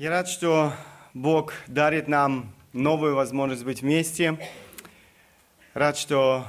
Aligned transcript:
Я 0.00 0.08
рад, 0.08 0.28
что 0.28 0.72
Бог 1.12 1.52
дарит 1.66 2.08
нам 2.08 2.54
новую 2.72 3.14
возможность 3.14 3.64
быть 3.64 3.82
вместе. 3.82 4.38
Рад, 5.74 5.98
что 5.98 6.46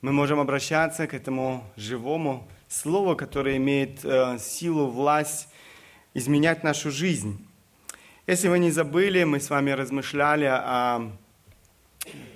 мы 0.00 0.12
можем 0.12 0.38
обращаться 0.38 1.08
к 1.08 1.12
этому 1.12 1.64
живому 1.74 2.46
слову, 2.68 3.16
которое 3.16 3.56
имеет 3.56 4.04
э, 4.04 4.38
силу, 4.38 4.86
власть 4.86 5.48
изменять 6.14 6.62
нашу 6.62 6.92
жизнь. 6.92 7.44
Если 8.28 8.46
вы 8.46 8.60
не 8.60 8.70
забыли, 8.70 9.24
мы 9.24 9.40
с 9.40 9.50
вами 9.50 9.72
размышляли 9.72 10.44
о 10.44 11.10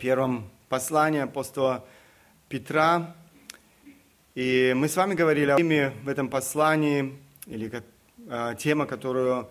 первом 0.01 0.51
послании 0.69 1.21
апостола 1.21 1.85
Петра. 2.49 3.15
И 4.35 4.73
мы 4.75 4.89
с 4.89 4.97
вами 4.97 5.15
говорили 5.15 5.53
о 5.53 5.57
теме 5.57 5.93
в 6.03 6.09
этом 6.09 6.29
послании, 6.29 7.17
или 7.47 7.69
как, 7.69 7.85
э, 8.29 8.57
тема, 8.59 8.87
которую 8.87 9.49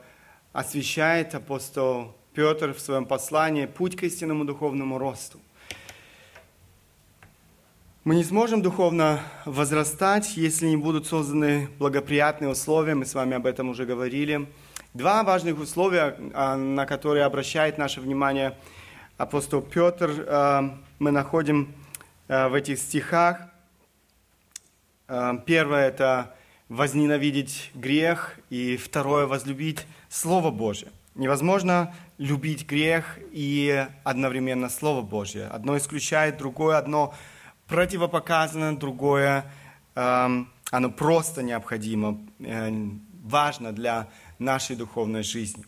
освещает 0.57 1.35
апостол 1.35 2.15
Петр 2.33 2.73
в 2.73 2.79
своем 2.79 3.05
послании 3.05 3.67
«Путь 3.67 3.95
к 3.95 4.01
истинному 4.01 4.43
духовному 4.43 4.97
росту». 4.97 5.39
Мы 8.03 8.15
не 8.15 8.23
сможем 8.23 8.63
духовно 8.63 9.19
возрастать, 9.45 10.35
если 10.35 10.65
не 10.65 10.75
будут 10.75 11.05
созданы 11.05 11.69
благоприятные 11.77 12.49
условия, 12.49 12.95
мы 12.95 13.05
с 13.05 13.13
вами 13.13 13.35
об 13.35 13.45
этом 13.45 13.69
уже 13.69 13.85
говорили. 13.85 14.47
Два 14.95 15.21
важных 15.21 15.59
условия, 15.59 16.17
а, 16.33 16.57
на 16.57 16.87
которые 16.87 17.25
обращает 17.25 17.77
наше 17.77 18.01
внимание 18.01 18.57
апостол 19.19 19.61
Петр, 19.61 20.25
а, 20.27 20.79
мы 20.97 21.11
находим 21.11 21.71
а, 22.27 22.49
в 22.49 22.55
этих 22.55 22.79
стихах. 22.79 23.41
Первое– 25.45 25.87
это 25.89 26.35
возненавидеть 26.67 27.69
грех, 27.75 28.39
и 28.49 28.75
второе– 28.75 29.25
возлюбить 29.27 29.85
Слово 30.09 30.51
Божье. 30.51 30.89
Невозможно 31.15 31.93
любить 32.17 32.67
грех 32.67 33.17
и 33.31 33.87
одновременно 34.03 34.69
Слово 34.69 35.01
Божье. 35.01 35.47
Одно 35.47 35.77
исключает 35.77 36.37
другое, 36.37 36.77
одно 36.77 37.13
противопоказано, 37.67 38.77
другое 38.77 39.45
э, 39.95 40.45
оно 40.71 40.89
просто 40.91 41.43
необходимо, 41.43 42.19
э, 42.39 42.71
важно 43.23 43.71
для 43.71 44.07
нашей 44.39 44.75
духовной 44.75 45.23
жизни. 45.23 45.65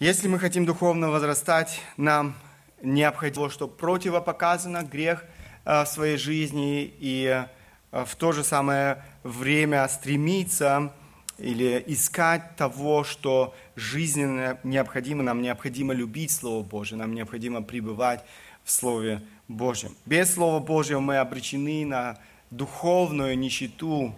Если 0.00 0.28
мы 0.28 0.38
хотим 0.38 0.66
духовно 0.66 1.10
возрастать, 1.10 1.80
нам 1.96 2.34
необходимо, 2.82 3.50
что 3.50 3.68
противопоказано 3.68 4.82
грех 4.82 5.24
э, 5.64 5.84
в 5.84 5.86
своей 5.86 6.16
жизни 6.16 6.92
и 6.98 7.46
э, 7.92 8.04
в 8.04 8.16
то 8.16 8.32
же 8.32 8.42
самое 8.42 9.02
время 9.22 9.86
стремиться 9.88 10.92
или 11.38 11.82
искать 11.86 12.56
того, 12.56 13.04
что 13.04 13.54
жизненно 13.76 14.58
необходимо. 14.62 15.22
Нам 15.22 15.42
необходимо 15.42 15.92
любить 15.94 16.30
Слово 16.30 16.62
Божие, 16.62 16.98
нам 16.98 17.14
необходимо 17.14 17.62
пребывать 17.62 18.24
в 18.64 18.70
Слове 18.70 19.22
Божьем. 19.48 19.94
Без 20.06 20.34
Слова 20.34 20.60
Божьего 20.60 21.00
мы 21.00 21.18
обречены 21.18 21.84
на 21.84 22.18
духовную 22.50 23.38
нищету. 23.38 24.14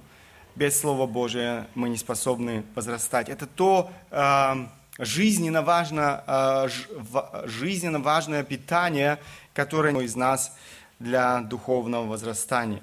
Без 0.54 0.78
Слова 0.78 1.06
Божия 1.06 1.66
мы 1.74 1.88
не 1.88 1.96
способны 1.96 2.64
возрастать. 2.74 3.28
Это 3.28 3.46
то 3.46 3.90
э, 4.10 4.54
жизненно, 4.98 5.62
важно, 5.62 6.24
э, 6.26 6.68
жизненно 7.44 7.98
важное 7.98 8.42
питание, 8.42 9.18
которое 9.52 9.94
из 10.00 10.16
нас 10.16 10.56
для 10.98 11.40
духовного 11.40 12.06
возрастания. 12.06 12.82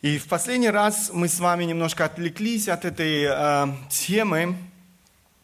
И 0.00 0.16
в 0.18 0.28
последний 0.28 0.70
раз 0.70 1.10
мы 1.12 1.26
с 1.26 1.40
вами 1.40 1.64
немножко 1.64 2.04
отвлеклись 2.04 2.68
от 2.68 2.84
этой 2.84 3.24
э, 3.24 3.66
темы, 3.90 4.54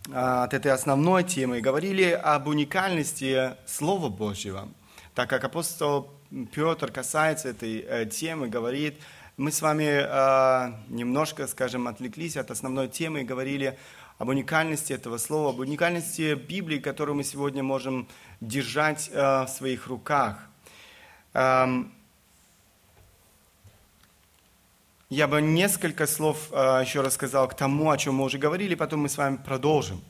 э, 0.09 0.13
от 0.13 0.55
этой 0.55 0.71
основной 0.71 1.25
темы, 1.25 1.61
говорили 1.61 2.11
об 2.11 2.47
уникальности 2.47 3.57
Слова 3.67 4.09
Божьего. 4.09 4.69
Так 5.17 5.29
как 5.29 5.43
апостол 5.43 6.09
Петр 6.55 6.93
касается 6.93 7.49
этой 7.49 7.81
э, 7.81 8.07
темы, 8.07 8.47
говорит, 8.47 9.01
мы 9.37 9.51
с 9.51 9.61
вами 9.61 9.89
э, 9.89 10.73
немножко, 10.89 11.49
скажем, 11.49 11.89
отвлеклись 11.89 12.37
от 12.37 12.53
основной 12.53 12.87
темы 12.87 13.23
и 13.23 13.25
говорили 13.25 13.77
об 14.19 14.29
уникальности 14.29 14.93
этого 14.93 15.19
слова, 15.19 15.51
об 15.51 15.59
уникальности 15.59 16.37
Библии, 16.37 16.79
которую 16.79 17.17
мы 17.17 17.25
сегодня 17.25 17.65
можем 17.65 18.07
держать 18.41 19.11
э, 19.13 19.43
в 19.43 19.49
своих 19.49 19.89
руках. 19.89 20.39
Эм, 21.33 21.93
Я 25.15 25.29
бы 25.29 25.41
несколько 25.41 26.09
слов 26.09 26.49
э, 26.51 26.81
еще 26.85 27.01
рассказал 27.01 27.47
к 27.47 27.55
тому, 27.55 27.89
о 27.93 27.97
чем 27.97 28.17
мы 28.17 28.25
уже 28.25 28.37
говорили, 28.37 28.75
потом 28.75 29.03
мы 29.03 29.09
с 29.09 29.17
вами 29.17 29.37
продолжим. 29.37 30.03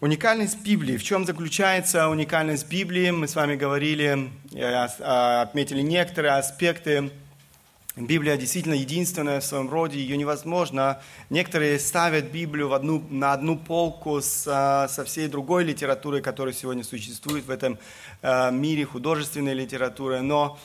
Уникальность 0.00 0.60
Библии. 0.64 0.96
В 0.96 1.04
чем 1.04 1.24
заключается 1.24 2.08
уникальность 2.08 2.68
Библии? 2.68 3.10
Мы 3.12 3.28
с 3.28 3.36
вами 3.36 3.54
говорили, 3.54 4.32
э, 4.52 5.42
отметили 5.42 5.82
некоторые 5.82 6.32
аспекты. 6.32 7.12
Библия 7.94 8.36
действительно 8.36 8.74
единственная 8.74 9.38
в 9.38 9.44
своем 9.44 9.70
роде, 9.70 10.00
ее 10.00 10.16
невозможно. 10.16 11.00
Некоторые 11.28 11.78
ставят 11.78 12.32
Библию 12.32 12.66
в 12.66 12.72
одну, 12.72 13.04
на 13.10 13.32
одну 13.32 13.56
полку 13.56 14.20
с, 14.20 14.44
э, 14.44 14.88
со 14.92 15.04
всей 15.04 15.28
другой 15.28 15.62
литературой, 15.62 16.20
которая 16.20 16.52
сегодня 16.52 16.82
существует 16.82 17.44
в 17.46 17.50
этом 17.50 17.78
мире, 18.50 18.84
художественной 18.86 19.54
литературы. 19.54 20.20
Но 20.20 20.58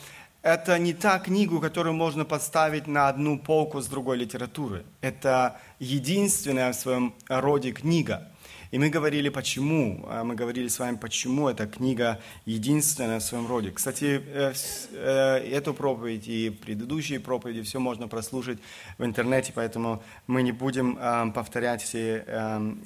это 0.46 0.78
не 0.78 0.94
та 0.94 1.18
книгу, 1.18 1.60
которую 1.60 1.94
можно 1.94 2.24
поставить 2.24 2.86
на 2.86 3.08
одну 3.08 3.36
полку 3.36 3.80
с 3.80 3.86
другой 3.88 4.16
литературы. 4.16 4.84
Это 5.00 5.60
единственная 5.80 6.72
в 6.72 6.76
своем 6.76 7.14
роде 7.28 7.72
книга. 7.72 8.30
И 8.70 8.78
мы 8.78 8.88
говорили, 8.88 9.28
почему. 9.28 10.04
А 10.08 10.22
мы 10.22 10.36
говорили 10.36 10.68
с 10.68 10.78
вами, 10.78 10.96
почему 10.96 11.48
эта 11.48 11.66
книга 11.66 12.20
единственная 12.44 13.18
в 13.18 13.24
своем 13.24 13.48
роде. 13.48 13.72
Кстати, 13.72 14.22
э, 14.24 14.52
э, 14.92 15.36
эту 15.50 15.74
проповедь 15.74 16.28
и 16.28 16.50
предыдущие 16.50 17.18
проповеди 17.18 17.62
все 17.62 17.80
можно 17.80 18.06
прослушать 18.06 18.58
в 18.98 19.04
интернете, 19.04 19.52
поэтому 19.52 20.00
мы 20.28 20.42
не 20.42 20.52
будем 20.52 20.96
э, 20.96 21.32
повторять 21.32 21.82
все 21.82 22.24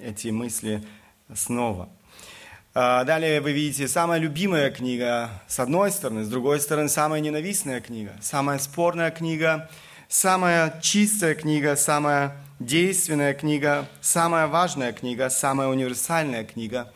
эти 0.03 0.29
мысли 0.29 0.83
снова. 1.35 1.91
А, 2.73 3.03
далее 3.03 3.41
вы 3.41 3.51
видите 3.51 3.89
самая 3.89 4.21
любимая 4.21 4.71
книга 4.71 5.31
с 5.49 5.59
одной 5.59 5.91
стороны, 5.91 6.25
с 6.25 6.29
другой 6.29 6.61
стороны 6.61 6.89
самая 6.89 7.21
ненавистная 7.21 7.81
книга, 7.81 8.13
самая 8.21 8.61
спорная 8.61 9.11
книга, 9.11 9.69
самая 10.09 10.81
чистая 10.81 11.35
книга, 11.35 11.75
самая 11.75 12.37
действенная 12.61 13.35
книга, 13.35 13.89
самая 14.01 14.47
важная 14.47 14.93
книга, 14.93 15.31
самая 15.31 15.67
универсальная 15.67 16.45
книга, 16.45 16.93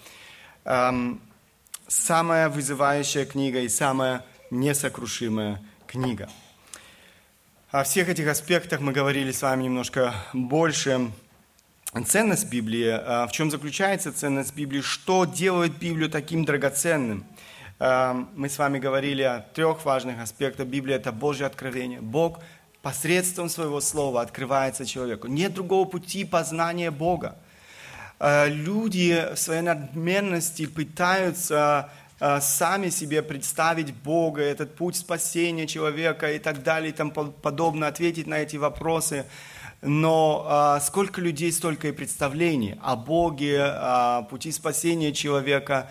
самая 1.89 2.49
вызывающая 2.49 3.25
книга 3.25 3.59
и 3.59 3.69
самая 3.69 4.25
несокрушимая 4.53 5.61
книга. 5.89 6.31
О 7.73 7.83
всех 7.83 8.09
этих 8.09 8.29
аспектах 8.29 8.79
мы 8.79 8.93
говорили 8.93 9.33
с 9.33 9.43
вами 9.43 9.65
немножко 9.65 10.15
больше 10.33 11.11
ценность 12.03 12.51
Библии, 12.51 12.89
а, 12.91 13.27
в 13.29 13.33
чем 13.33 13.53
заключается 13.53 14.13
ценность 14.13 14.55
Библии, 14.57 14.81
что 14.81 15.27
делает 15.27 15.79
Библию 15.79 16.11
таким 16.11 16.45
драгоценным. 16.45 17.25
А, 17.79 18.27
мы 18.35 18.49
с 18.49 18.59
вами 18.59 18.81
говорили 18.81 19.23
о 19.23 19.41
трех 19.55 19.85
важных 19.85 20.21
аспектах 20.21 20.67
Библии. 20.67 20.97
Это 20.97 21.13
Божье 21.13 21.47
откровение. 21.47 22.01
Бог 22.01 22.41
посредством 22.83 23.49
своего 23.49 23.81
слова 23.81 24.23
открывается 24.23 24.85
человеку. 24.85 25.29
Нет 25.29 25.55
другого 25.55 25.85
пути 25.85 26.25
познания 26.25 26.91
Бога. 26.91 27.37
А, 28.19 28.47
люди 28.49 29.25
в 29.33 29.39
своей 29.39 29.63
надменности 29.63 30.67
пытаются 30.67 31.91
сами 32.41 32.91
себе 32.91 33.23
представить 33.23 33.93
Бога, 33.93 34.41
этот 34.41 34.77
путь 34.77 34.97
спасения 34.97 35.67
человека 35.67 36.33
и 36.33 36.39
так 36.39 36.63
далее, 36.63 36.91
и 36.91 36.93
тому 36.93 37.11
подобное, 37.11 37.89
ответить 37.89 38.27
на 38.27 38.35
эти 38.35 38.57
вопросы– 38.57 39.27
но 39.85 40.45
а, 40.47 40.81
сколько 40.81 41.21
людей, 41.21 41.53
столько 41.53 41.89
и 41.89 41.93
представлений 41.93 42.77
о 42.83 42.97
Боге, 42.97 43.63
о 43.63 44.23
пути 44.23 44.51
спасения 44.51 45.13
человека. 45.13 45.91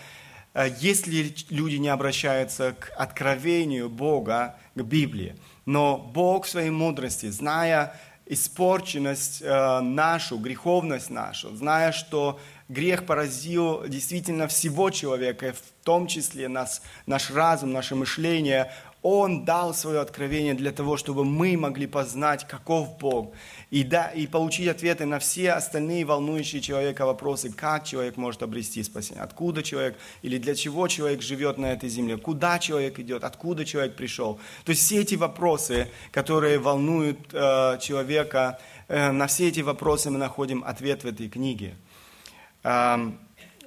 А, 0.54 0.68
если 0.68 1.34
люди 1.50 1.76
не 1.76 1.90
обращаются 1.90 2.76
к 2.78 2.92
откровению 2.98 3.90
Бога, 3.90 4.56
к 4.76 4.82
Библии, 4.82 5.36
но 5.66 5.98
Бог 5.98 6.46
в 6.46 6.50
своей 6.50 6.72
мудрости, 6.72 7.30
зная 7.30 7.96
испорченность 8.26 9.42
э, 9.42 9.80
нашу, 9.82 10.38
греховность 10.38 11.10
нашу, 11.10 11.56
зная, 11.56 11.92
что 11.92 12.40
грех 12.70 13.06
поразил 13.06 13.86
действительно 13.88 14.48
всего 14.48 14.90
человека, 14.90 15.54
в 15.54 15.86
том 15.86 16.08
числе 16.08 16.48
нас, 16.48 16.82
наш 17.06 17.32
разум, 17.32 17.74
наше 17.74 17.96
мышление, 17.96 18.72
Он 19.02 19.44
дал 19.44 19.74
свое 19.74 20.00
откровение 20.00 20.54
для 20.54 20.72
того, 20.72 20.96
чтобы 20.96 21.26
мы 21.26 21.58
могли 21.58 21.86
познать, 21.86 22.48
каков 22.48 22.98
Бог, 22.98 23.34
и, 23.74 23.84
да, 23.84 24.10
и 24.10 24.28
получить 24.28 24.68
ответы 24.68 25.08
на 25.08 25.18
все 25.18 25.54
остальные 25.54 26.06
волнующие 26.06 26.62
человека 26.62 27.08
вопросы, 27.08 27.52
как 27.52 27.86
человек 27.86 28.18
может 28.18 28.44
обрести 28.44 28.84
спасение, 28.84 29.24
откуда 29.24 29.64
человек 29.64 29.98
или 30.22 30.38
для 30.38 30.54
чего 30.54 30.88
человек 30.88 31.24
живет 31.24 31.58
на 31.58 31.74
этой 31.74 31.90
земле, 31.90 32.18
куда 32.18 32.60
человек 32.60 33.00
идет, 33.00 33.24
откуда 33.24 33.66
человек 33.66 33.96
пришел. 33.96 34.40
То 34.64 34.70
есть 34.70 34.84
все 34.84 35.02
эти 35.02 35.16
вопросы, 35.16 35.88
которые 36.12 36.60
волнуют 36.60 37.18
э, 37.34 37.80
человека, 37.82 38.60
э, 38.90 39.10
на 39.10 39.26
все 39.26 39.48
эти 39.48 39.62
вопросы 39.62 40.12
мы 40.12 40.20
находим 40.20 40.64
ответ 40.64 41.04
в 41.04 41.08
этой 41.08 41.28
книге. 41.28 41.74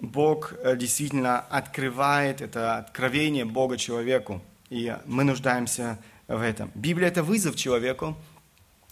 Бог 0.00 0.54
действительно 0.76 1.40
открывает 1.40 2.42
это 2.42 2.76
откровение 2.76 3.44
Бога 3.44 3.76
человеку, 3.76 4.40
и 4.70 4.96
мы 5.04 5.24
нуждаемся 5.24 5.98
в 6.28 6.40
этом. 6.40 6.70
Библия– 6.76 7.08
это 7.10 7.24
вызов 7.24 7.56
человеку. 7.56 8.16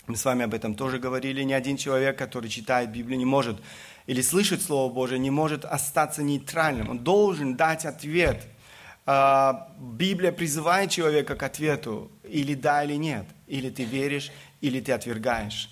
Мы 0.06 0.16
с 0.16 0.24
вами 0.24 0.44
об 0.44 0.54
этом 0.54 0.74
тоже 0.74 0.98
говорили. 0.98 1.42
Ни 1.42 1.52
один 1.52 1.76
человек, 1.76 2.18
который 2.18 2.50
читает 2.50 2.90
Библию, 2.90 3.18
не 3.18 3.24
может 3.24 3.60
или 4.06 4.20
слышит 4.20 4.62
Слово 4.62 4.92
Божие, 4.92 5.18
не 5.18 5.30
может 5.30 5.64
остаться 5.64 6.22
нейтральным. 6.22 6.90
Он 6.90 6.98
должен 6.98 7.56
дать 7.56 7.86
ответ. 7.86 8.46
А, 9.06 9.72
Библия 9.78 10.30
призывает 10.30 10.90
человека 10.90 11.36
к 11.36 11.42
ответу, 11.42 12.10
или 12.22 12.54
да, 12.54 12.84
или 12.84 12.94
нет. 12.94 13.26
Или 13.46 13.70
ты 13.70 13.84
веришь, 13.84 14.30
или 14.60 14.80
ты 14.80 14.92
отвергаешь. 14.92 15.70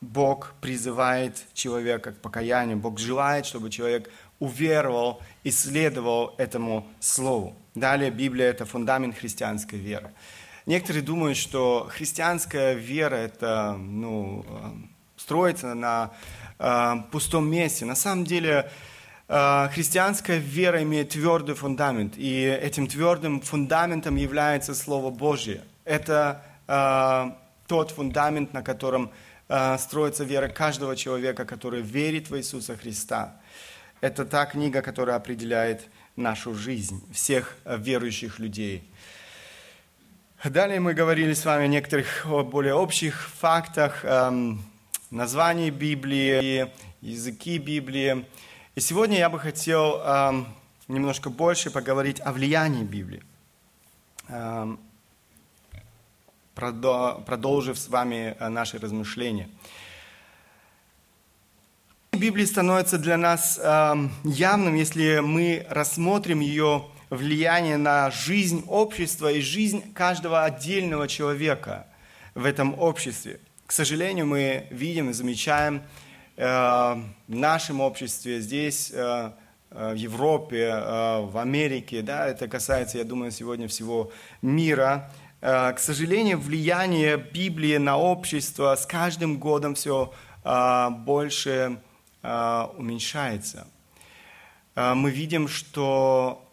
Бог 0.00 0.54
призывает 0.60 1.44
человека 1.54 2.12
к 2.12 2.20
покаянию. 2.20 2.76
Бог 2.76 3.00
желает, 3.00 3.46
чтобы 3.46 3.68
человек 3.68 4.10
уверовал 4.38 5.20
и 5.42 5.50
следовал 5.50 6.34
этому 6.38 6.86
слову. 7.00 7.56
Далее 7.74 8.10
Библия– 8.12 8.46
это 8.50 8.64
фундамент 8.64 9.16
христианской 9.16 9.78
веры. 9.78 10.12
Некоторые 10.68 11.02
думают, 11.02 11.38
что 11.38 11.88
христианская 11.90 12.74
вера– 12.74 13.14
это 13.16 13.74
ну, 13.78 14.44
строится 15.16 15.72
на 15.72 16.10
э, 16.58 16.94
пустом 17.10 17.50
месте. 17.50 17.86
На 17.86 17.94
самом 17.94 18.26
деле 18.26 18.70
э, 19.28 19.68
христианская 19.72 20.36
вера 20.36 20.82
имеет 20.82 21.08
твердый 21.08 21.54
фундамент, 21.54 22.18
и 22.18 22.42
этим 22.42 22.86
твердым 22.86 23.40
фундаментом 23.40 24.16
является 24.16 24.74
Слово 24.74 25.08
Божье. 25.08 25.64
Это 25.86 26.42
э, 26.66 27.30
тот 27.66 27.92
фундамент, 27.92 28.52
на 28.52 28.62
котором 28.62 29.10
э, 29.48 29.78
строится 29.78 30.24
вера 30.24 30.48
каждого 30.48 30.96
человека, 30.96 31.46
который 31.46 31.80
верит 31.80 32.28
в 32.28 32.36
Иисуса 32.36 32.76
Христа. 32.76 33.40
Это 34.02 34.26
та 34.26 34.44
книга, 34.44 34.82
которая 34.82 35.16
определяет 35.16 35.88
нашу 36.14 36.52
жизнь, 36.52 37.02
всех 37.10 37.56
верующих 37.64 38.38
людей. 38.38 38.86
Далее 40.44 40.78
мы 40.78 40.94
говорили 40.94 41.34
с 41.34 41.44
вами 41.44 41.64
о 41.64 41.66
некоторых 41.66 42.24
более 42.24 42.72
общих 42.72 43.28
фактах, 43.40 44.04
эм, 44.04 44.62
названии 45.10 45.68
Библии, 45.70 46.72
языки 47.00 47.58
Библии. 47.58 48.24
И 48.76 48.80
сегодня 48.80 49.18
я 49.18 49.30
бы 49.30 49.40
хотел 49.40 49.96
эм, 50.00 50.46
немножко 50.86 51.28
больше 51.28 51.72
поговорить 51.72 52.20
о 52.20 52.30
влиянии 52.30 52.84
Библии, 52.84 53.20
эм, 54.28 54.78
продолжив 56.54 57.76
с 57.76 57.88
вами 57.88 58.36
э, 58.38 58.48
наши 58.48 58.78
размышления. 58.78 59.50
Библия 62.12 62.46
становится 62.46 62.96
для 62.98 63.16
нас 63.16 63.58
явным, 63.58 64.74
если 64.76 65.18
мы 65.18 65.66
рассмотрим 65.68 66.40
ее 66.40 66.86
влияние 67.10 67.76
на 67.76 68.10
жизнь 68.10 68.64
общества 68.68 69.32
и 69.32 69.40
жизнь 69.40 69.92
каждого 69.92 70.44
отдельного 70.44 71.08
человека 71.08 71.86
в 72.34 72.44
этом 72.44 72.78
обществе. 72.78 73.40
К 73.66 73.72
сожалению, 73.72 74.26
мы 74.26 74.66
видим 74.70 75.10
и 75.10 75.12
замечаем 75.12 75.82
э, 76.36 76.44
в 76.46 77.04
нашем 77.26 77.80
обществе, 77.80 78.40
здесь, 78.40 78.90
э, 78.94 79.32
э, 79.70 79.92
в 79.92 79.96
Европе, 79.96 80.70
э, 80.72 81.20
в 81.20 81.36
Америке, 81.38 82.02
да, 82.02 82.26
это 82.26 82.48
касается, 82.48 82.98
я 82.98 83.04
думаю, 83.04 83.30
сегодня 83.30 83.68
всего 83.68 84.10
мира, 84.40 85.10
э, 85.40 85.72
к 85.72 85.78
сожалению, 85.78 86.38
влияние 86.38 87.16
Библии 87.18 87.76
на 87.76 87.98
общество 87.98 88.74
с 88.74 88.86
каждым 88.86 89.38
годом 89.38 89.74
все 89.74 90.12
больше 90.44 91.82
уменьшается. 92.22 93.66
Мы 94.76 95.10
видим, 95.10 95.46
что 95.46 96.47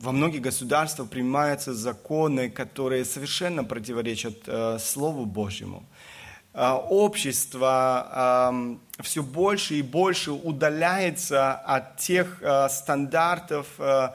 во 0.00 0.12
многих 0.12 0.42
государствах 0.42 1.08
принимаются 1.08 1.74
законы, 1.74 2.50
которые 2.50 3.04
совершенно 3.04 3.64
противоречат 3.64 4.36
э, 4.46 4.78
Слову 4.78 5.24
Божьему. 5.26 5.84
Э, 6.54 6.72
общество 6.72 8.50
э, 8.98 9.02
все 9.02 9.22
больше 9.22 9.74
и 9.74 9.82
больше 9.82 10.32
удаляется 10.32 11.54
от 11.54 11.96
тех 11.96 12.38
э, 12.42 12.68
стандартов, 12.68 13.66
э, 13.78 14.08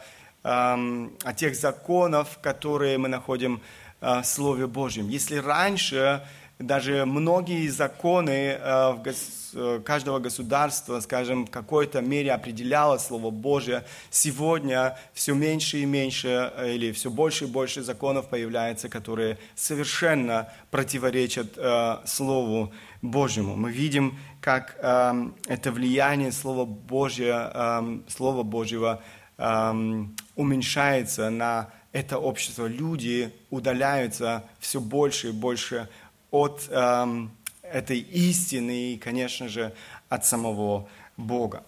э, 0.44 1.10
от 1.24 1.36
тех 1.36 1.56
законов, 1.56 2.40
которые 2.42 2.98
мы 2.98 3.08
находим 3.08 3.62
э, 4.02 4.22
в 4.22 4.26
Слове 4.26 4.68
Божьем. 4.68 5.10
Если 5.10 5.38
раньше 5.38 6.22
даже 6.60 7.06
многие 7.06 7.68
законы 7.68 8.58
э, 8.60 9.14
Э, 9.54 9.82
каждого 9.84 10.20
государства, 10.20 11.00
скажем, 11.00 11.46
в 11.46 11.50
какой-то 11.50 12.02
мере 12.02 12.32
определяло 12.32 12.98
Слово 12.98 13.32
Божье, 13.32 13.86
сегодня 14.10 14.98
все 15.14 15.34
меньше 15.34 15.80
и 15.80 15.86
меньше 15.86 16.52
э, 16.56 16.76
или 16.76 16.92
все 16.92 17.10
больше 17.10 17.46
и 17.46 17.48
больше 17.48 17.82
законов 17.82 18.28
появляется, 18.30 18.90
которые 18.90 19.38
совершенно 19.56 20.50
противоречат 20.70 21.58
Слову 22.06 22.72
Божьему. 23.02 23.56
Мы 23.56 23.72
видим, 23.72 24.18
как 24.42 24.76
э, 24.80 25.30
это 25.48 25.72
влияние 25.72 26.32
Слова, 26.32 26.66
Божье, 26.66 27.52
э, 27.54 28.00
Слова 28.08 28.44
Божьего 28.44 29.02
э, 29.38 30.04
уменьшается 30.36 31.30
на 31.30 31.70
это 31.94 32.20
общество. 32.20 32.68
Люди 32.68 33.34
удаляются 33.50 34.44
все 34.60 34.80
больше 34.80 35.30
и 35.30 35.32
больше 35.32 35.90
от 36.38 36.68
э, 36.70 37.28
этой 37.64 38.00
истины 38.00 38.94
и, 38.94 38.98
конечно 38.98 39.50
же, 39.50 39.74
от 40.10 40.26
самого 40.26 40.88
Бога. 41.18 41.64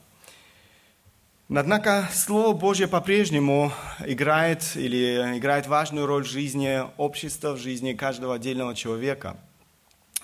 Однако 1.54 2.08
Слово 2.14 2.54
Божье 2.54 2.88
по-прежнему 2.88 3.72
играет 4.06 4.76
или 4.76 5.38
играет 5.38 5.66
важную 5.66 6.06
роль 6.06 6.24
в 6.24 6.28
жизни 6.28 6.82
общества, 6.98 7.54
в 7.54 7.58
жизни 7.58 7.94
каждого 7.94 8.36
отдельного 8.36 8.76
человека. 8.76 9.36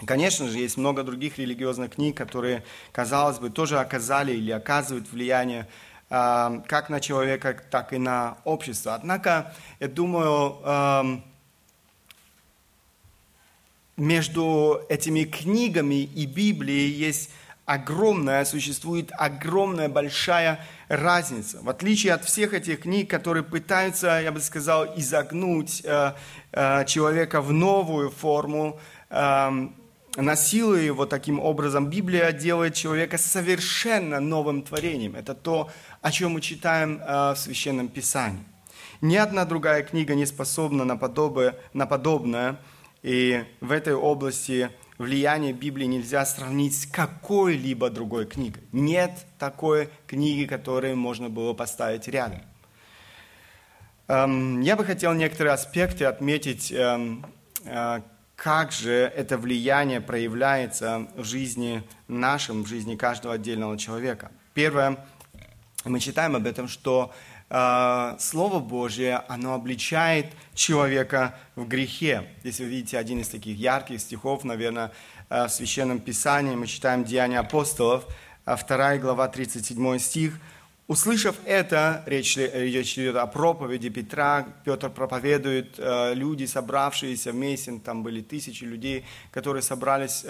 Конечно 0.05 0.47
же, 0.47 0.59
есть 0.59 0.77
много 0.77 1.03
других 1.03 1.39
религиозных 1.39 1.95
книг, 1.95 2.15
которые, 2.15 2.63
казалось 2.91 3.39
бы, 3.39 3.49
тоже 3.49 3.79
оказали 3.79 4.33
или 4.33 4.51
оказывают 4.51 5.11
влияние 5.11 5.67
а, 6.11 6.61
как 6.67 6.89
на 6.89 6.99
человека, 6.99 7.59
так 7.71 7.93
и 7.93 7.97
на 7.97 8.37
общество. 8.43 8.93
Однако, 8.93 9.53
я 9.79 9.87
думаю, 9.87 11.23
между 13.97 14.81
этими 14.89 15.23
книгами 15.23 16.03
и 16.03 16.25
Библией 16.25 16.91
есть 16.91 17.29
огромная, 17.65 18.45
существует 18.45 19.11
огромная 19.17 19.89
большая 19.89 20.59
разница. 20.87 21.59
В 21.61 21.69
отличие 21.69 22.13
от 22.13 22.23
всех 22.23 22.53
этих 22.53 22.81
книг, 22.81 23.09
которые 23.09 23.43
пытаются, 23.43 24.19
я 24.21 24.31
бы 24.31 24.39
сказал, 24.39 24.85
изогнуть 24.97 25.81
э, 25.83 26.13
э, 26.51 26.85
человека 26.85 27.41
в 27.41 27.51
новую 27.51 28.11
форму, 28.11 28.79
э, 29.09 29.67
насилуя 30.15 30.81
его 30.81 31.05
таким 31.05 31.39
образом, 31.39 31.89
Библия 31.89 32.31
делает 32.31 32.75
человека 32.75 33.17
совершенно 33.17 34.19
новым 34.19 34.61
творением. 34.61 35.15
Это 35.15 35.33
то, 35.33 35.71
о 36.01 36.11
чем 36.11 36.33
мы 36.33 36.41
читаем 36.41 37.01
э, 37.01 37.31
в 37.33 37.37
Священном 37.37 37.87
Писании. 37.87 38.43
Ни 39.01 39.15
одна 39.15 39.43
другая 39.45 39.81
книга 39.81 40.13
не 40.13 40.25
способна 40.25 40.85
на, 40.85 40.97
подобие, 40.97 41.55
на 41.73 41.87
подобное– 41.87 42.59
и 43.05 43.45
в 43.61 43.71
этой 43.71 43.93
области 43.93 44.71
влияние 44.97 45.53
Библии 45.53 45.85
нельзя 45.85 46.25
сравнить 46.25 46.75
с 46.75 46.87
какой-либо 46.87 47.91
другой 47.91 48.25
книгой. 48.25 48.63
Нет 48.71 49.27
такой 49.37 49.89
книги, 50.07 50.45
которую 50.45 50.97
можно 50.97 51.29
было 51.29 51.53
поставить 51.53 52.07
рядом. 52.07 52.41
Эм, 54.07 54.59
я 54.61 54.75
бы 54.75 54.83
хотел 54.83 55.13
некоторые 55.13 55.53
аспекты 55.53 56.05
отметить, 56.05 56.71
эм, 56.71 57.23
э, 57.65 58.01
как 58.35 58.71
же 58.71 59.13
это 59.15 59.37
влияние 59.37 60.01
проявляется 60.01 61.07
в 61.15 61.25
жизни 61.25 61.83
нашем, 62.07 62.63
в 62.63 62.67
жизни 62.67 62.95
каждого 62.95 63.35
отдельного 63.35 63.77
человека. 63.77 64.31
Первое, 64.55 64.97
мы 65.83 65.99
читаем 65.99 66.35
об 66.35 66.47
этом, 66.47 66.67
что 66.67 67.13
Слово 67.47 68.59
Божье, 68.59 69.23
оно 69.27 69.53
обличает 69.53 70.27
человека 70.55 71.35
в 71.55 71.67
грехе. 71.67 72.27
Если 72.43 72.63
вы 72.63 72.69
видите 72.69 72.97
один 72.97 73.21
из 73.21 73.27
таких 73.27 73.57
ярких 73.57 74.01
стихов, 74.01 74.43
наверное, 74.43 74.91
э, 75.29 75.45
в 75.45 75.49
Священном 75.49 75.99
Писании, 75.99 76.55
мы 76.55 76.65
читаем 76.65 77.03
Деяния 77.03 77.39
апостолов, 77.39 78.07
2 78.45 78.93
э, 78.93 78.97
глава, 78.97 79.27
37 79.27 79.99
стих. 79.99 80.39
Услышав 80.87 81.35
это, 81.45 82.03
речь, 82.07 82.37
речь 82.37 82.97
идет 82.97 83.15
о 83.15 83.27
проповеди 83.27 83.89
Петра, 83.89 84.47
Петр 84.63 84.89
проповедует, 84.89 85.75
э, 85.77 86.13
люди, 86.15 86.45
собравшиеся 86.45 87.31
вместе, 87.31 87.79
там 87.83 88.01
были 88.01 88.21
тысячи 88.21 88.63
людей, 88.63 89.05
которые 89.31 89.61
собрались 89.61 90.25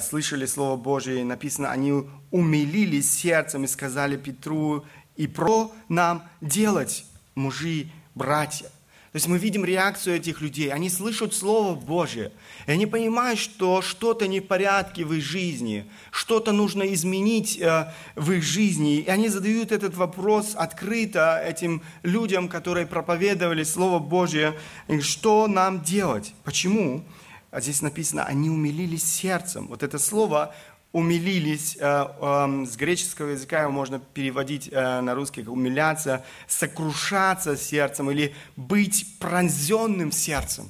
слышали 0.00 0.46
Слово 0.46 0.76
Божие, 0.76 1.24
написано, 1.24 1.72
они 1.72 2.04
умилились 2.30 3.10
сердцем 3.10 3.64
и 3.64 3.66
сказали 3.66 4.16
Петру 4.16 4.84
и 5.16 5.26
про 5.26 5.72
нам 5.88 6.22
делать, 6.40 7.04
мужи, 7.34 7.88
братья. 8.14 8.70
То 9.12 9.16
есть 9.16 9.28
мы 9.28 9.36
видим 9.36 9.62
реакцию 9.62 10.16
этих 10.16 10.40
людей. 10.40 10.72
Они 10.72 10.88
слышат 10.88 11.34
Слово 11.34 11.74
Божье. 11.74 12.32
И 12.66 12.70
они 12.70 12.86
понимают, 12.86 13.38
что 13.38 13.82
что-то 13.82 14.26
не 14.26 14.40
в 14.40 14.46
порядке 14.46 15.04
в 15.04 15.12
их 15.12 15.22
жизни, 15.22 15.84
что-то 16.10 16.52
нужно 16.52 16.82
изменить 16.94 17.58
э, 17.60 17.92
в 18.16 18.32
их 18.32 18.42
жизни. 18.42 19.00
И 19.00 19.08
они 19.08 19.28
задают 19.28 19.70
этот 19.70 19.94
вопрос 19.96 20.54
открыто 20.54 21.38
этим 21.46 21.82
людям, 22.02 22.48
которые 22.48 22.86
проповедовали 22.86 23.64
Слово 23.64 23.98
Божье. 23.98 24.58
Что 25.02 25.46
нам 25.46 25.82
делать? 25.82 26.32
Почему? 26.42 27.04
А 27.50 27.60
здесь 27.60 27.82
написано, 27.82 28.24
они 28.24 28.48
умилились 28.48 29.04
сердцем. 29.04 29.66
Вот 29.66 29.82
это 29.82 29.98
слово 29.98 30.54
умилились, 30.92 31.76
э, 31.80 32.06
эм, 32.20 32.66
с 32.66 32.76
греческого 32.76 33.30
языка 33.30 33.62
его 33.62 33.72
можно 33.72 33.98
переводить 33.98 34.68
э, 34.70 35.00
на 35.00 35.14
русский 35.14 35.42
как 35.42 35.52
умиляться, 35.52 36.24
сокрушаться 36.46 37.56
сердцем 37.56 38.10
или 38.10 38.34
быть 38.56 39.18
пронзенным 39.18 40.12
сердцем. 40.12 40.68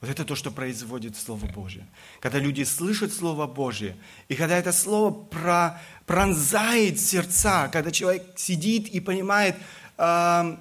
Вот 0.00 0.10
это 0.10 0.24
то, 0.24 0.34
что 0.34 0.50
производит 0.50 1.16
Слово 1.16 1.46
Божье. 1.46 1.86
Когда 2.20 2.38
люди 2.38 2.62
слышат 2.62 3.12
Слово 3.12 3.46
Божье, 3.46 3.96
и 4.28 4.34
когда 4.34 4.56
это 4.58 4.72
Слово 4.72 5.10
про, 5.10 5.80
пронзает 6.06 7.00
сердца, 7.00 7.68
когда 7.72 7.90
человек 7.90 8.24
сидит 8.36 8.88
и 8.88 9.00
понимает 9.00 9.56
э, 9.98 10.56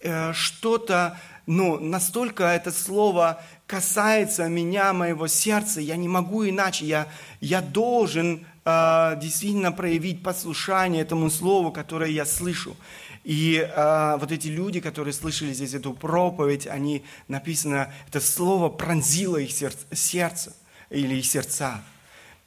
э, 0.00 0.32
что-то, 0.32 1.18
ну, 1.46 1.78
настолько 1.78 2.44
это 2.44 2.72
Слово 2.72 3.42
касается 3.66 4.48
меня, 4.48 4.92
моего 4.92 5.26
сердца, 5.26 5.80
я 5.80 5.96
не 5.96 6.08
могу 6.08 6.48
иначе, 6.48 6.84
я, 6.86 7.08
я 7.40 7.60
должен 7.60 8.46
э, 8.64 9.18
действительно 9.20 9.72
проявить 9.72 10.22
послушание 10.22 11.02
этому 11.02 11.30
слову, 11.30 11.72
которое 11.72 12.10
я 12.10 12.26
слышу. 12.26 12.76
И 13.24 13.56
э, 13.56 14.16
вот 14.18 14.30
эти 14.32 14.48
люди, 14.48 14.80
которые 14.80 15.14
слышали 15.14 15.54
здесь 15.54 15.72
эту 15.72 15.94
проповедь, 15.94 16.66
они, 16.66 17.04
написано, 17.26 17.92
это 18.08 18.20
слово 18.20 18.68
пронзило 18.68 19.38
их 19.38 19.50
сердце, 19.50 19.86
сердце 19.92 20.54
или 20.90 21.16
их 21.16 21.26
сердца. 21.26 21.82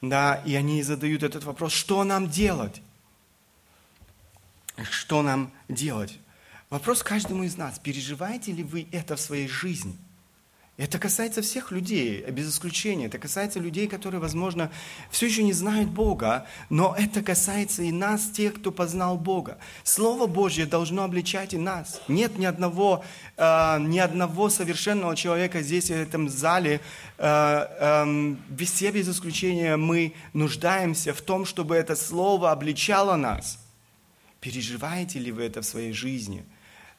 Да, 0.02 0.36
и 0.46 0.54
они 0.54 0.84
задают 0.84 1.24
этот 1.24 1.44
вопрос, 1.44 1.74
что 1.74 2.04
нам 2.04 2.30
делать? 2.30 2.82
Что 4.92 5.24
нам 5.24 5.52
делать? 5.68 6.20
Вопрос 6.70 7.02
каждому 7.02 7.44
из 7.44 7.58
нас, 7.58 7.80
переживаете 7.80 8.52
ли 8.52 8.62
вы 8.62 8.88
это 8.92 9.16
в 9.16 9.20
своей 9.20 9.48
жизни? 9.48 9.98
Это 10.78 11.00
касается 11.00 11.42
всех 11.42 11.72
людей, 11.72 12.24
без 12.30 12.52
исключения. 12.52 13.08
Это 13.08 13.18
касается 13.18 13.60
людей, 13.60 13.88
которые, 13.88 14.22
возможно, 14.22 14.70
все 15.10 15.26
еще 15.26 15.42
не 15.42 15.54
знают 15.54 15.90
Бога, 15.90 16.46
но 16.70 16.96
это 16.96 17.24
касается 17.24 17.82
и 17.82 17.92
нас, 17.92 18.30
тех, 18.30 18.54
кто 18.54 18.72
познал 18.72 19.18
Бога. 19.18 19.58
Слово 19.84 20.28
Божье 20.28 20.68
должно 20.68 21.04
обличать 21.04 21.56
и 21.56 21.58
нас. 21.58 22.00
Нет 22.08 22.38
ни 22.38 22.46
одного, 22.46 23.04
э, 23.38 23.78
ни 23.80 23.98
одного 23.98 24.50
совершенного 24.50 25.16
человека 25.16 25.64
здесь, 25.64 25.88
в 25.90 25.94
этом 25.94 26.30
зале. 26.30 26.80
Э, 27.18 27.66
э, 28.06 28.36
все 28.64 28.92
без 28.92 29.10
исключения 29.10 29.78
мы 29.78 30.14
нуждаемся 30.34 31.12
в 31.12 31.22
том, 31.22 31.46
чтобы 31.46 31.76
это 31.76 31.96
Слово 31.96 32.52
обличало 32.52 33.16
нас. 33.16 33.58
Переживаете 34.40 35.18
ли 35.18 35.32
вы 35.32 35.46
это 35.46 35.64
в 35.64 35.66
своей 35.66 35.92
жизни– 35.92 36.46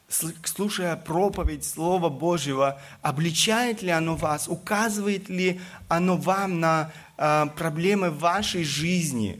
слушая 0.09 0.95
проповедь 0.95 1.63
Слова 1.63 2.09
Божьего, 2.09 2.81
обличает 3.01 3.81
ли 3.81 3.89
оно 3.89 4.15
вас, 4.15 4.47
указывает 4.47 5.29
ли 5.29 5.61
оно 5.87 6.17
вам 6.17 6.59
на 6.59 6.91
э, 7.17 7.45
проблемы 7.55 8.09
вашей 8.09 8.63
жизни, 8.63 9.39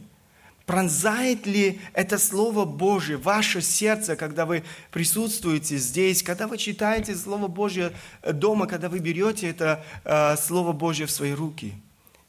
пронзает 0.66 1.48
ли 1.48 1.82
это 1.94 2.20
Слово 2.20 2.66
Божье 2.66 3.18
ваше 3.18 3.62
сердце, 3.62 4.16
когда 4.16 4.46
вы 4.46 4.64
присутствуете 4.92 5.78
здесь, 5.78 6.22
когда 6.22 6.48
вы 6.48 6.60
читаете 6.60 7.16
Слово 7.16 7.48
Божье 7.48 7.92
дома, 8.24 8.68
когда 8.68 8.88
вы 8.88 9.00
берете 9.00 9.50
это 9.50 9.84
э, 10.04 10.38
Слово 10.38 10.72
Божье 10.72 11.08
в 11.08 11.12
свои 11.12 11.32
руки, 11.32 11.74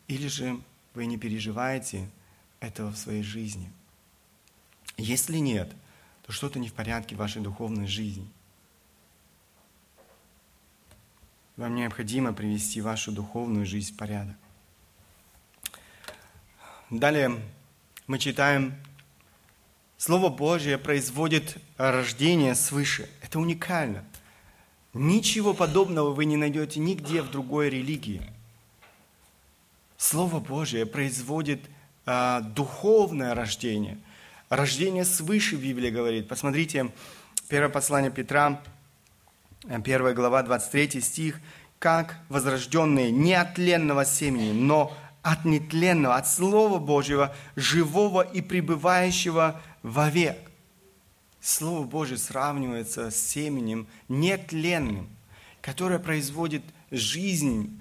или 0.09 0.29
же 0.29 0.59
вы 0.95 1.05
не 1.05 1.19
переживаете 1.19 2.09
этого 2.61 2.91
в 2.91 2.97
своей 2.97 3.23
жизни. 3.23 3.71
Если 4.97 5.37
нет, 5.37 5.71
то 6.31 6.35
что-то 6.35 6.61
не 6.61 6.69
в 6.69 6.75
порядке 6.75 7.17
в 7.17 7.19
вашей 7.19 7.43
духовной 7.43 7.89
жизни. 7.89 8.31
Вам 11.57 11.75
необходимо 11.75 12.33
привести 12.33 12.81
вашу 12.81 13.11
духовную 13.11 13.67
жизнь 13.67 13.93
в 13.93 13.97
порядок. 13.97 14.37
Далее 16.89 17.37
мы 18.07 18.21
читаем, 18.21 18.75
Слово 19.97 20.29
Божье 20.29 20.79
производит 20.79 21.57
рождение 21.79 22.55
свыше. 22.55 23.11
Это 23.23 23.41
уникально. 23.41 24.05
Ничего 24.95 25.53
подобного 25.53 26.11
вы 26.13 26.27
не 26.27 26.37
найдете 26.37 26.79
нигде 26.79 27.23
в 27.23 27.31
другой 27.33 27.71
религии. 27.71 28.23
Слово 29.97 30.39
Божье 30.39 30.87
производит 30.87 31.61
а, 32.07 32.41
духовное 32.41 33.35
рождение– 33.35 33.99
Рождение 34.51 35.05
свыше, 35.05 35.55
Библия 35.55 35.93
говорит. 35.93 36.27
Посмотрите, 36.27 36.91
первое 37.47 37.69
послание 37.69 38.11
Петра, 38.11 38.61
1 39.63 40.13
глава, 40.13 40.43
23 40.43 41.01
стих. 41.01 41.41
«Как 41.79 42.17
возрожденные 42.29 43.13
не 43.13 43.33
от 43.35 43.55
тленного 43.55 44.05
семени, 44.05 44.51
но 44.51 44.93
от 45.23 45.45
нетленного, 45.45 46.17
от 46.17 46.29
Слова 46.29 46.81
Божьего, 46.81 47.33
живого 47.55 48.23
и 48.23 48.41
пребывающего 48.41 49.63
вовек». 49.85 50.37
Слово 51.41 51.85
Божье 51.85 52.19
сравнивается 52.19 53.13
с 53.13 53.17
семенем 53.23 53.87
нетленным, 54.09 55.09
которое 55.61 56.01
производит 56.01 56.65
жизнь. 56.91 57.81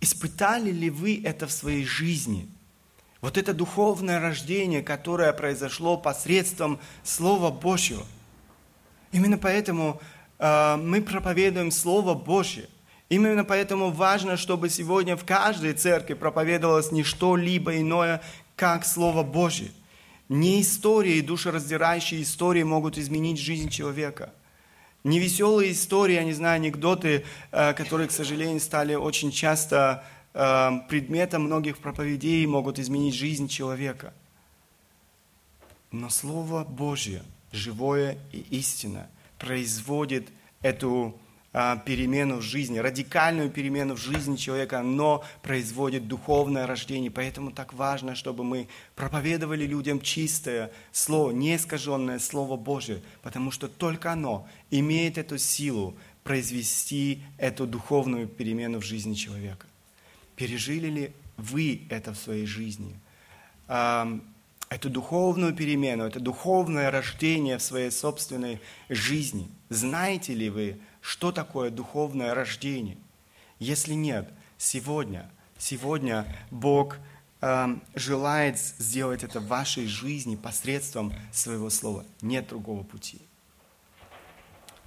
Испытали 0.00 0.70
ли 0.70 0.88
вы 0.88 1.20
это 1.22 1.46
в 1.46 1.52
своей 1.52 1.84
жизни– 1.84 2.48
вот 3.24 3.38
это 3.38 3.54
духовное 3.54 4.20
рождение, 4.20 4.82
которое 4.82 5.32
произошло 5.32 5.96
посредством 5.96 6.78
Слова 7.04 7.50
Божьего. 7.50 8.04
Именно 9.12 9.38
поэтому 9.38 9.98
э, 10.38 10.76
мы 10.76 11.00
проповедуем 11.00 11.70
Слово 11.70 12.12
Божье. 12.12 12.68
Именно 13.08 13.44
поэтому 13.44 13.90
важно, 13.90 14.36
чтобы 14.36 14.68
сегодня 14.68 15.16
в 15.16 15.24
каждой 15.24 15.72
церкви 15.72 16.12
проповедовалось 16.12 16.92
не 16.92 17.02
что-либо 17.02 17.78
иное, 17.78 18.20
как 18.56 18.84
Слово 18.84 19.22
Божье. 19.22 19.70
Не 20.28 20.60
истории, 20.60 21.22
душераздирающие 21.22 22.20
истории 22.20 22.62
могут 22.62 22.98
изменить 22.98 23.40
жизнь 23.40 23.70
человека. 23.70 24.34
Не 25.02 25.18
веселые 25.18 25.72
истории, 25.72 26.16
я 26.16 26.24
не 26.24 26.34
знаю, 26.34 26.56
анекдоты, 26.56 27.24
э, 27.52 27.72
которые, 27.72 28.06
к 28.06 28.12
сожалению, 28.12 28.60
стали 28.60 28.94
очень 28.94 29.30
часто 29.30 30.04
предметом 30.34 31.44
многих 31.44 31.78
проповедей 31.78 32.44
могут 32.46 32.78
изменить 32.80 33.14
жизнь 33.14 33.46
человека. 33.48 34.12
Но 35.92 36.10
Слово 36.10 36.64
Божье, 36.64 37.22
живое 37.52 38.18
и 38.32 38.40
истинное, 38.50 39.08
производит 39.38 40.28
эту 40.60 41.16
а, 41.52 41.76
перемену 41.76 42.38
в 42.38 42.42
жизни, 42.42 42.78
радикальную 42.78 43.48
перемену 43.48 43.94
в 43.94 44.00
жизни 44.00 44.34
человека, 44.34 44.82
но 44.82 45.22
производит 45.40 46.08
духовное 46.08 46.66
рождение. 46.66 47.12
Поэтому 47.12 47.52
так 47.52 47.72
важно, 47.72 48.16
чтобы 48.16 48.42
мы 48.42 48.66
проповедовали 48.96 49.64
людям 49.64 50.00
чистое 50.00 50.72
слово, 50.90 51.30
неискаженное 51.30 52.18
Слово 52.18 52.56
Божие, 52.56 53.02
потому 53.22 53.52
что 53.52 53.68
только 53.68 54.10
оно 54.10 54.48
имеет 54.72 55.16
эту 55.16 55.38
силу 55.38 55.94
произвести 56.24 57.22
эту 57.38 57.68
духовную 57.68 58.26
перемену 58.26 58.80
в 58.80 58.84
жизни 58.84 59.14
человека. 59.14 59.68
Пережили 60.36 60.88
ли 60.88 61.12
вы 61.36 61.86
это 61.90 62.12
в 62.12 62.16
своей 62.16 62.46
жизни? 62.46 62.94
Эту 63.68 64.90
духовную 64.90 65.54
перемену, 65.54 66.04
это 66.04 66.20
духовное 66.20 66.90
рождение 66.90 67.58
в 67.58 67.62
своей 67.62 67.90
собственной 67.90 68.60
жизни. 68.88 69.48
Знаете 69.68 70.34
ли 70.34 70.50
вы, 70.50 70.78
что 71.00 71.32
такое 71.32 71.70
духовное 71.70 72.34
рождение? 72.34 72.96
Если 73.58 73.94
нет, 73.94 74.32
сегодня, 74.58 75.30
сегодня 75.58 76.26
Бог 76.50 76.98
желает 77.94 78.58
сделать 78.58 79.22
это 79.22 79.38
в 79.38 79.46
вашей 79.46 79.86
жизни 79.86 80.34
посредством 80.34 81.12
своего 81.30 81.70
слова. 81.70 82.04
Нет 82.22 82.48
другого 82.48 82.82
пути. 82.82 83.20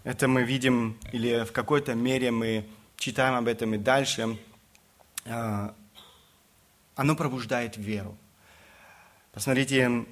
Это 0.04 0.28
мы 0.28 0.44
видим, 0.44 0.98
или 1.12 1.46
в 1.46 1.52
какой-то 1.52 1.94
мере 1.94 2.32
мы 2.32 2.68
читаем 2.98 3.36
об 3.36 3.48
этом 3.48 3.76
и 3.76 3.78
дальше 3.78 4.38
оно 5.28 7.16
пробуждает 7.16 7.78
веру. 7.78 8.18
Посмотрите, 9.32 10.06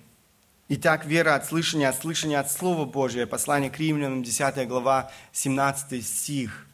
Итак, 0.67 1.05
вера 1.05 1.36
от 1.36 1.45
слышания, 1.45 1.89
от 1.89 1.95
слышания 1.95 2.39
от 2.39 2.51
Слова 2.51 2.86
Божия. 2.86 3.27
Послание 3.27 3.69
к 3.69 3.77
римлянам, 3.77 4.24
10 4.24 4.67
глава, 4.67 5.12
17 5.31 6.03
стих. 6.03 6.65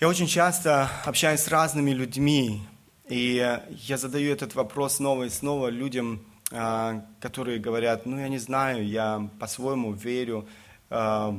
Я 0.00 0.08
очень 0.08 0.26
часто 0.26 0.90
общаюсь 1.04 1.38
с 1.42 1.48
разными 1.48 1.92
людьми, 1.92 2.62
и 3.08 3.58
я 3.68 3.96
задаю 3.96 4.32
этот 4.32 4.56
вопрос 4.56 4.96
снова 4.96 5.22
и 5.22 5.28
снова 5.28 5.68
людям, 5.68 6.20
а, 6.50 7.04
которые 7.20 7.60
говорят, 7.60 8.06
ну 8.06 8.18
я 8.18 8.28
не 8.28 8.38
знаю, 8.38 8.84
я 8.84 9.30
по-своему 9.38 9.92
верю, 9.92 10.48
а, 10.90 11.32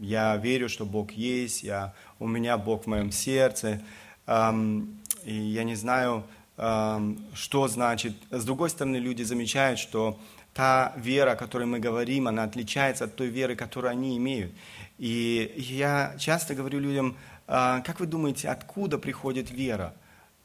я 0.00 0.36
верю, 0.36 0.70
что 0.70 0.86
Бог 0.86 1.12
есть, 1.12 1.62
я, 1.62 1.94
у 2.18 2.26
меня 2.26 2.56
Бог 2.56 2.84
в 2.84 2.86
моем 2.86 3.12
сердце, 3.12 3.82
и 4.28 5.32
я 5.32 5.64
не 5.64 5.74
знаю, 5.74 6.24
что 6.56 7.68
значит. 7.68 8.14
С 8.30 8.44
другой 8.44 8.68
стороны, 8.70 8.96
люди 8.96 9.22
замечают, 9.22 9.78
что 9.78 10.18
та 10.58 10.92
вера, 10.96 11.32
о 11.32 11.36
которой 11.36 11.66
мы 11.66 11.78
говорим, 11.78 12.26
она 12.26 12.42
отличается 12.42 13.04
от 13.04 13.14
той 13.14 13.28
веры, 13.28 13.54
которую 13.54 13.92
они 13.92 14.16
имеют. 14.16 14.52
И 14.98 15.54
я 15.56 16.16
часто 16.18 16.56
говорю 16.56 16.80
людям, 16.80 17.16
«А, 17.46 17.80
как 17.82 18.00
вы 18.00 18.06
думаете, 18.06 18.48
откуда 18.48 18.98
приходит 18.98 19.52
вера? 19.52 19.94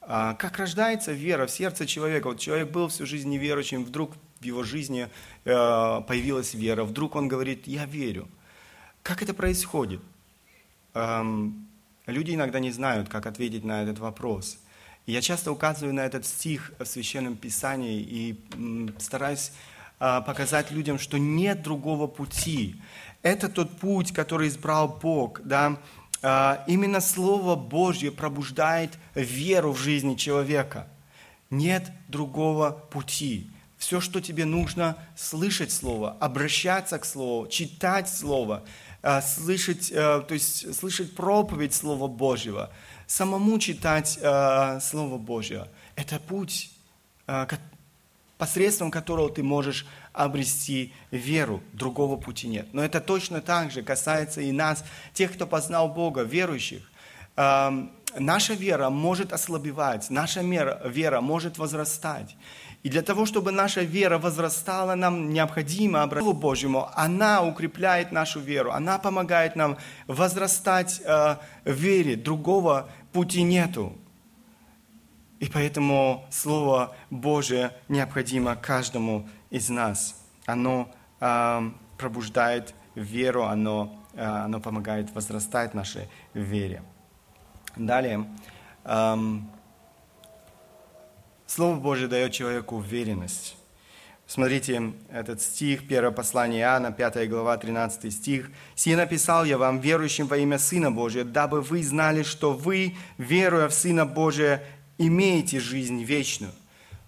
А, 0.01 0.35
как 0.35 0.59
рождается 0.59 1.11
вера 1.13 1.47
в 1.47 1.51
сердце 1.51 1.87
человека? 1.87 2.27
Вот 2.27 2.39
человек 2.39 2.69
был 2.69 2.89
всю 2.89 3.07
жизнь 3.07 3.27
неверующим, 3.27 3.83
вдруг 3.83 4.13
в 4.39 4.45
его 4.45 4.63
жизни 4.63 5.09
э, 5.45 6.01
появилась 6.07 6.53
вера, 6.53 6.83
вдруг 6.83 7.15
он 7.15 7.27
говорит, 7.27 7.65
я 7.65 7.85
верю. 7.85 8.27
Как 9.01 9.23
это 9.23 9.33
происходит? 9.33 10.01
Люди 12.05 12.33
иногда 12.33 12.60
не 12.60 12.72
знают, 12.72 13.07
как 13.07 13.25
ответить 13.25 13.63
на 13.63 13.83
этот 13.83 14.00
вопрос. 14.00 14.57
И 15.05 15.12
я 15.12 15.22
часто 15.22 15.51
указываю 15.51 15.93
на 15.93 16.01
этот 16.01 16.25
стих 16.25 16.74
в 16.79 16.86
Священном 16.86 17.36
Писании 17.36 18.01
и 18.01 18.39
стараюсь 19.00 19.51
а, 20.00 20.22
показать 20.22 20.72
людям, 20.72 21.00
что 21.00 21.17
нет 21.17 21.62
другого 21.62 22.07
пути. 22.07 22.75
Это 23.22 23.48
тот 23.48 23.72
путь, 23.77 24.12
который 24.12 24.50
избрал 24.50 24.88
Бог. 25.01 25.41
Да? 25.43 25.77
А, 26.22 26.63
именно 26.67 27.00
Слово 27.00 27.55
Божье 27.55 28.12
пробуждает 28.12 28.98
веру 29.15 29.72
в 29.72 29.79
жизни 29.79 30.15
человека. 30.15 30.88
Нет 31.50 31.89
другого 32.10 32.72
пути. 32.72 33.50
Все, 33.77 34.01
что 34.01 34.22
тебе 34.22 34.45
нужно, 34.45 34.98
слышать 35.15 35.72
Слово, 35.72 36.17
обращаться 36.19 36.98
к 37.00 37.05
Слову, 37.05 37.48
читать 37.48 38.10
Слово, 38.10 38.63
слышать, 39.22 39.91
то 39.91 40.25
есть 40.29 40.74
слышать 40.75 41.13
проповедь 41.15 41.74
Слова 41.74 42.07
Божьего, 42.07 42.72
самому 43.05 43.60
читать 43.60 44.17
Слово 44.81 45.17
Божье. 45.17 45.67
Это 45.95 46.19
путь, 46.19 46.72
посредством 48.38 48.91
которого 48.91 49.29
ты 49.29 49.43
можешь 49.43 49.86
обрести 50.13 50.93
веру. 51.12 51.62
Другого 51.74 52.17
пути 52.17 52.48
нет. 52.48 52.67
Но 52.74 52.83
это 52.83 53.01
точно 53.01 53.41
так 53.41 53.72
же 53.72 53.83
касается 53.83 54.41
и 54.41 54.51
нас, 54.51 54.86
тех, 55.13 55.33
кто 55.33 55.48
познал 55.48 55.89
Бога, 55.89 56.22
верующих. 56.22 56.89
Наша 58.20 58.53
вера 58.53 58.89
может 58.89 59.34
ослабевать, 59.34 60.10
наша 60.10 60.41
вера 60.41 61.22
может 61.22 61.58
возрастать. 61.58 62.36
И 62.84 62.89
для 62.89 63.01
того, 63.01 63.25
чтобы 63.25 63.51
наша 63.51 63.82
вера 63.82 64.17
возрастала, 64.17 64.96
нам 64.96 65.29
необходимо 65.29 66.03
обратиться 66.03 66.34
к 66.34 66.39
Божьему. 66.39 66.89
Она 66.96 67.41
укрепляет 67.41 68.12
нашу 68.12 68.41
веру, 68.41 68.72
она 68.72 69.00
помогает 69.00 69.55
нам 69.55 69.77
возрастать 70.08 71.01
э, 71.03 71.38
в 71.63 71.72
вере. 71.72 72.17
Другого 72.17 72.89
пути 73.13 73.41
нету. 73.43 73.93
И 75.39 75.50
поэтому 75.50 76.25
Слово 76.29 76.96
Божие 77.10 77.72
необходимо 77.88 78.55
каждому 78.55 79.29
из 79.50 79.70
нас. 79.70 80.22
Оно 80.46 80.91
э, 81.22 81.72
пробуждает 81.98 82.75
веру, 82.96 83.43
оно, 83.43 83.98
э, 84.13 84.24
оно 84.24 84.60
помогает 84.60 85.15
возрастать 85.15 85.74
нашей 85.74 86.10
вере. 86.34 86.84
Далее. 87.75 88.25
Слово 91.48 91.75
Божие 91.75 92.08
дает 92.08 92.32
человеку 92.32 92.77
уверенность. 92.77 93.56
Смотрите, 94.25 94.94
этот 95.12 95.42
стих, 95.42 95.88
первое 95.88 96.12
послание 96.12 96.62
Иоанна, 96.62 96.92
5 96.92 97.30
глава, 97.30 97.58
13 97.58 98.12
стих. 98.12 98.50
«Сие 98.74 98.96
написал 98.96 99.44
я 99.44 99.58
вам, 99.58 99.80
верующим 99.80 100.27
во 100.27 100.38
имя 100.38 100.58
Сына 100.58 100.92
Божия, 100.92 101.24
дабы 101.24 101.62
вы 101.62 101.84
знали, 101.84 102.24
что 102.24 102.53
вы, 102.53 102.96
веруя 103.18 103.68
в 103.68 103.74
Сына 103.74 104.06
Божия, 104.06 104.63
имеете 104.98 105.60
жизнь 105.60 106.03
вечную. 106.03 106.53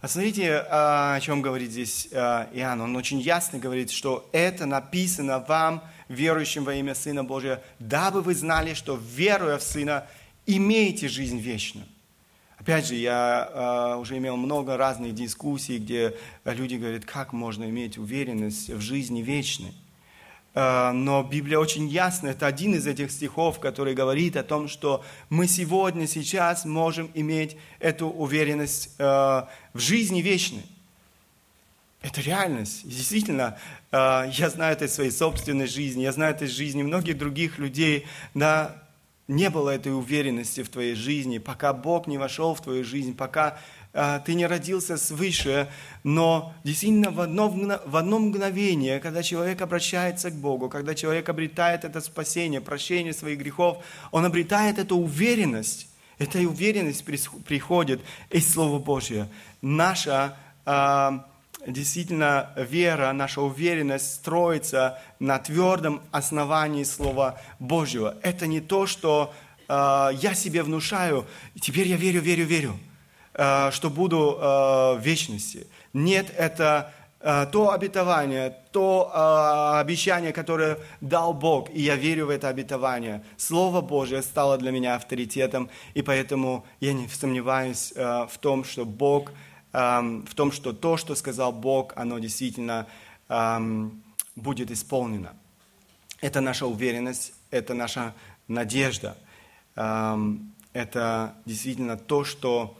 А 0.01 0.07
смотрите, 0.07 0.57
о 0.69 1.19
чем 1.19 1.41
говорит 1.41 1.71
здесь 1.71 2.09
а, 2.13 2.47
Иоанн. 2.53 2.81
Он 2.81 2.95
очень 2.95 3.19
ясно 3.19 3.57
говорит, 3.57 3.89
что 3.89 4.29
это 4.33 4.67
написано 4.67 5.39
вам, 5.39 5.83
верующим 6.09 6.63
во 6.63 6.75
имя 6.75 6.93
Сына 6.93 7.23
Божия, 7.23 7.63
дабы 7.79 8.21
вы 8.21 8.35
знали, 8.35 8.75
что 8.75 8.99
веруя 9.01 9.57
в 9.57 9.63
Сына, 9.63 10.05
имеете 10.45 11.07
жизнь 11.07 11.39
вечную. 11.39 11.87
Опять 12.57 12.87
же, 12.87 12.95
я 12.95 13.97
уже 13.99 14.17
имел 14.17 14.37
много 14.37 14.75
разных 14.77 15.13
дискуссий, 15.13 15.77
где 15.77 16.15
люди 16.45 16.75
говорят, 16.75 17.05
как 17.05 17.31
можно 17.31 17.65
иметь 17.65 17.97
уверенность 17.97 18.69
в 18.69 18.79
жизни 18.79 19.21
вечной. 19.21 19.73
Э, 20.55 20.91
но 20.91 21.21
Библия 21.21 21.59
очень 21.59 21.87
ясна. 21.87 22.29
Это 22.29 22.47
один 22.47 22.73
из 22.73 22.87
этих 22.87 23.11
стихов, 23.11 23.59
который 23.59 23.93
говорит 23.93 24.37
о 24.37 24.43
том, 24.43 24.67
что 24.67 25.03
мы 25.29 25.47
сегодня, 25.47 26.07
сейчас 26.07 26.65
можем 26.65 27.11
иметь 27.13 27.57
эту 27.79 28.07
уверенность 28.07 28.89
э, 28.97 29.03
в 29.03 29.79
жизни 29.79 30.21
вечной. 30.21 30.65
Это 32.01 32.21
реальность. 32.21 32.85
И 32.85 32.89
действительно, 32.89 33.57
э, 33.91 34.31
я 34.31 34.49
знаю 34.49 34.73
это 34.73 34.85
из 34.85 34.93
своей 34.93 35.11
собственной 35.11 35.67
жизни, 35.67 36.03
я 36.03 36.13
знаю 36.13 36.33
это 36.33 36.45
из 36.45 36.51
жизни 36.51 36.83
многих 36.83 37.17
других 37.17 37.59
людей. 37.59 38.05
Да, 38.33 38.81
не 39.27 39.49
было 39.49 39.71
этой 39.71 39.95
уверенности 39.95 40.61
в 40.61 40.69
твоей 40.69 40.95
жизни, 40.95 41.39
пока 41.39 41.73
Бог 41.73 42.07
не 42.07 42.17
вошел 42.17 42.53
в 42.53 42.61
твою 42.61 42.83
жизнь, 42.83 43.15
пока 43.15 43.57
а, 43.93 44.19
ты 44.19 44.35
не 44.35 44.45
родился 44.45 44.97
свыше, 44.97 45.69
но 46.03 46.53
действительно 46.63 47.11
в 47.11 47.19
одно, 47.21 47.49
в 47.49 47.95
одно 47.95 48.19
мгновение, 48.19 48.99
когда 48.99 49.23
человек 49.23 49.61
обращается 49.61 50.29
к 50.29 50.35
Богу, 50.35 50.69
когда 50.69 50.93
человек 50.93 51.27
обретает 51.29 51.85
это 51.85 52.01
спасение, 52.01 52.61
прощение 52.61 53.13
своих 53.13 53.39
грехов, 53.39 53.83
он 54.11 54.25
обретает 54.25 54.79
эту 54.79 54.97
уверенность. 54.97 55.87
Эта 56.17 56.39
уверенность 56.39 57.03
приходит 57.03 58.01
из 58.29 58.51
Слова 58.51 58.79
Божьего. 58.79 59.27
Наша 59.61 60.37
а, 60.65 61.25
действительно 61.67 62.51
вера, 62.55 63.11
наша 63.13 63.41
уверенность 63.41 64.13
строится 64.15 64.99
на 65.19 65.39
твердом 65.39 66.01
основании 66.11 66.83
Слова 66.83 67.39
Божьего. 67.59 68.15
Это 68.21 68.47
не 68.47 68.61
то, 68.61 68.87
что 68.87 69.33
э, 69.67 70.09
я 70.13 70.33
себе 70.33 70.63
внушаю, 70.63 71.25
теперь 71.59 71.87
я 71.87 71.97
верю, 71.97 72.21
верю, 72.21 72.45
верю. 72.45 72.79
Э, 73.37 73.69
что 73.71 73.89
буду 73.89 74.37
э, 74.39 74.43
в 74.95 74.99
вечности. 75.01 75.67
Нет, 75.91 76.33
это 76.37 76.93
э, 77.19 77.45
то 77.51 77.71
обетование, 77.71 78.55
то 78.71 79.11
обещание, 79.79 80.31
которое 80.31 80.77
дал 81.01 81.33
Бог, 81.33 81.69
и 81.69 81.81
я 81.81 81.95
верю 81.95 82.27
в 82.27 82.29
это 82.29 82.47
обетование. 82.47 83.23
Слово 83.35 83.81
Божье 83.81 84.21
стало 84.21 84.57
для 84.57 84.71
меня 84.71 84.95
авторитетом, 84.95 85.69
и 85.93 86.01
поэтому 86.01 86.65
я 86.79 86.93
не 86.93 87.09
сомневаюсь 87.09 87.93
в 87.95 88.37
том, 88.39 88.63
что 88.63 88.85
Бог, 88.85 89.31
в 89.75 90.35
том, 90.35 90.53
что 90.53 90.71
то, 90.71 90.95
что 90.95 91.15
сказал 91.15 91.51
Бог, 91.51 91.91
оно 91.97 92.19
действительно 92.19 92.87
будет 94.35 94.71
исполнено. 94.71 95.35
Это 96.21 96.39
наша 96.39 96.65
уверенность, 96.65 97.33
это 97.51 97.73
наша 97.73 98.13
надежда. 98.47 99.17
Это 99.75 101.35
действительно 101.45 101.97
то, 101.97 102.23
что 102.23 102.77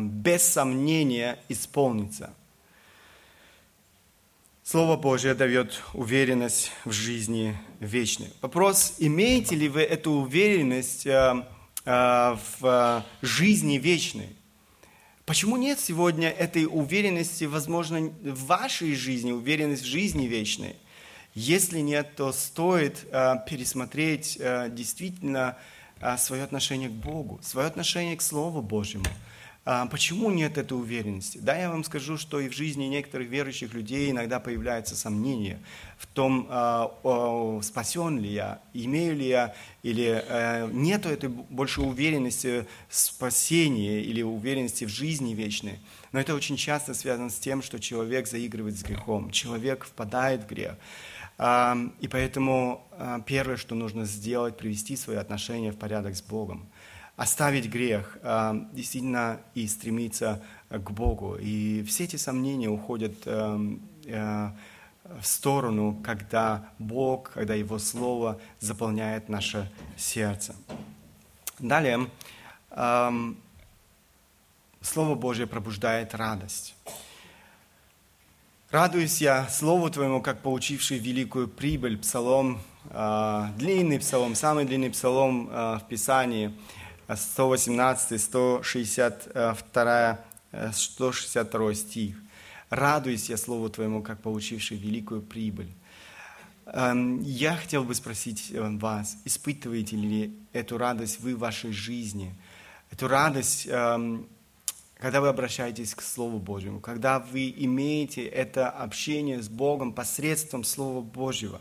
без 0.00 0.42
сомнения 0.42 1.38
исполнится. 1.48 2.34
Слово 4.64 4.96
Божье 4.96 5.34
дает 5.34 5.82
уверенность 5.92 6.72
в 6.86 6.90
жизни 6.90 7.54
вечной. 7.80 8.32
Вопрос, 8.40 8.94
имеете 8.98 9.54
ли 9.56 9.68
вы 9.68 9.82
эту 9.82 10.12
уверенность 10.12 11.06
а, 11.06 11.46
а, 11.84 12.40
в 12.60 13.04
жизни 13.20 13.76
вечной? 13.76 14.34
Почему 15.26 15.56
нет 15.56 15.80
сегодня 15.80 16.28
этой 16.28 16.66
уверенности, 16.66 17.44
возможно, 17.44 18.00
в 18.00 18.44
вашей 18.46 18.94
жизни, 18.94 19.32
уверенность 19.32 19.82
в 19.82 19.86
жизни 19.86 20.26
вечной? 20.26 20.76
Если 21.34 21.80
нет, 21.80 22.14
то 22.16 22.32
стоит 22.32 23.00
пересмотреть 23.48 24.38
действительно 24.70 25.56
свое 26.18 26.42
отношение 26.42 26.88
к 26.90 26.92
Богу, 26.92 27.40
свое 27.42 27.66
отношение 27.66 28.16
к 28.16 28.22
Слову 28.22 28.60
Божьему– 28.62 29.06
почему 29.64 30.30
нет 30.30 30.58
этой 30.58 30.74
уверенности? 30.74 31.38
Да, 31.38 31.56
я 31.56 31.70
вам 31.70 31.84
скажу, 31.84 32.18
что 32.18 32.38
и 32.38 32.48
в 32.48 32.52
жизни 32.52 32.84
некоторых 32.84 33.28
верующих 33.28 33.72
людей 33.72 34.10
иногда 34.10 34.38
появляется 34.38 34.94
сомнение 34.94 35.58
в 35.98 36.06
том, 36.06 36.46
а, 36.50 37.60
спасен 37.62 38.18
ли 38.18 38.30
я, 38.30 38.60
имею 38.74 39.16
ли 39.16 39.28
я, 39.28 39.54
или 39.82 40.22
э, 40.26 40.68
нету 40.70 41.08
этой 41.08 41.28
больше 41.30 41.80
уверенности 41.80 42.66
в 42.88 42.94
спасении 42.94 44.02
или 44.02 44.22
уверенности 44.22 44.84
в 44.84 44.88
жизни 44.88 45.34
вечной. 45.34 45.78
Но 46.12 46.20
это 46.20 46.34
очень 46.34 46.56
часто 46.56 46.92
связано 46.94 47.30
с 47.30 47.38
тем, 47.38 47.62
что 47.62 47.78
человек 47.78 48.26
заигрывает 48.26 48.78
с 48.78 48.82
грехом, 48.82 49.30
человек 49.30 49.84
впадает 49.84 50.44
в 50.44 50.46
грех. 50.46 50.74
А, 51.38 51.76
и 52.00 52.08
поэтому 52.08 52.86
первое, 53.26 53.56
что 53.56 53.74
нужно 53.74 54.04
сделать, 54.04 54.58
привести 54.58 54.94
свои 54.96 55.16
отношения 55.16 55.72
в 55.72 55.76
порядок 55.76 56.16
с 56.16 56.22
Богом 56.22 56.68
оставить 57.16 57.68
грех, 57.68 58.18
а, 58.22 58.56
действительно 58.72 59.40
и 59.54 59.66
стремиться 59.68 60.42
к 60.68 60.90
Богу. 60.90 61.36
И 61.40 61.84
все 61.84 62.04
эти 62.04 62.16
сомнения 62.16 62.68
уходят 62.68 63.14
эм, 63.26 63.80
э, 64.06 64.50
в 65.20 65.26
сторону, 65.26 66.00
когда 66.04 66.68
Бог, 66.78 67.30
когда 67.32 67.54
Его 67.54 67.78
Слово 67.78 68.40
заполняет 68.58 69.28
наше 69.28 69.70
сердце. 69.96 70.56
Далее, 71.60 72.08
Слово 74.80 75.14
Божье 75.14 75.46
пробуждает 75.46 76.14
радость. 76.14 76.74
Радуюсь 78.70 79.20
я 79.20 79.46
Слову 79.48 79.88
Твоему, 79.90 80.20
как 80.20 80.40
получивший 80.40 80.98
великую 80.98 81.46
прибыль. 81.46 81.96
Псалом, 81.98 82.60
длинный 83.56 84.00
псалом, 84.00 84.34
самый 84.34 84.64
длинный 84.64 84.90
псалом 84.90 85.46
в 85.46 85.82
Писании, 85.88 86.52
118, 87.08 88.20
162, 88.20 90.18
162 90.72 91.74
стих. 91.74 92.16
Радуюсь 92.70 93.28
я 93.28 93.36
Слову 93.36 93.68
Твоему, 93.68 94.02
как 94.02 94.20
получивший 94.20 94.76
великую 94.78 95.22
прибыль. 95.22 95.70
Эм, 96.66 97.20
я 97.20 97.56
хотел 97.56 97.84
бы 97.84 97.94
спросить 97.94 98.50
э, 98.50 98.60
вас, 98.78 99.18
испытываете 99.24 99.96
ли 99.96 100.34
эту 100.52 100.78
радость 100.78 101.20
вы 101.20 101.36
в 101.36 101.40
вашей 101.40 101.72
жизни? 101.72 102.34
Эту 102.90 103.06
радость, 103.06 103.66
эм, 103.66 104.26
когда 104.96 105.20
вы 105.20 105.28
обращаетесь 105.28 105.94
к 105.94 106.00
Слову 106.00 106.38
Божьему, 106.38 106.80
когда 106.80 107.18
вы 107.18 107.52
имеете 107.54 108.24
это 108.24 108.70
общение 108.70 109.42
с 109.42 109.48
Богом 109.48 109.92
посредством 109.92 110.64
Слова 110.64 111.02
Божьего. 111.02 111.60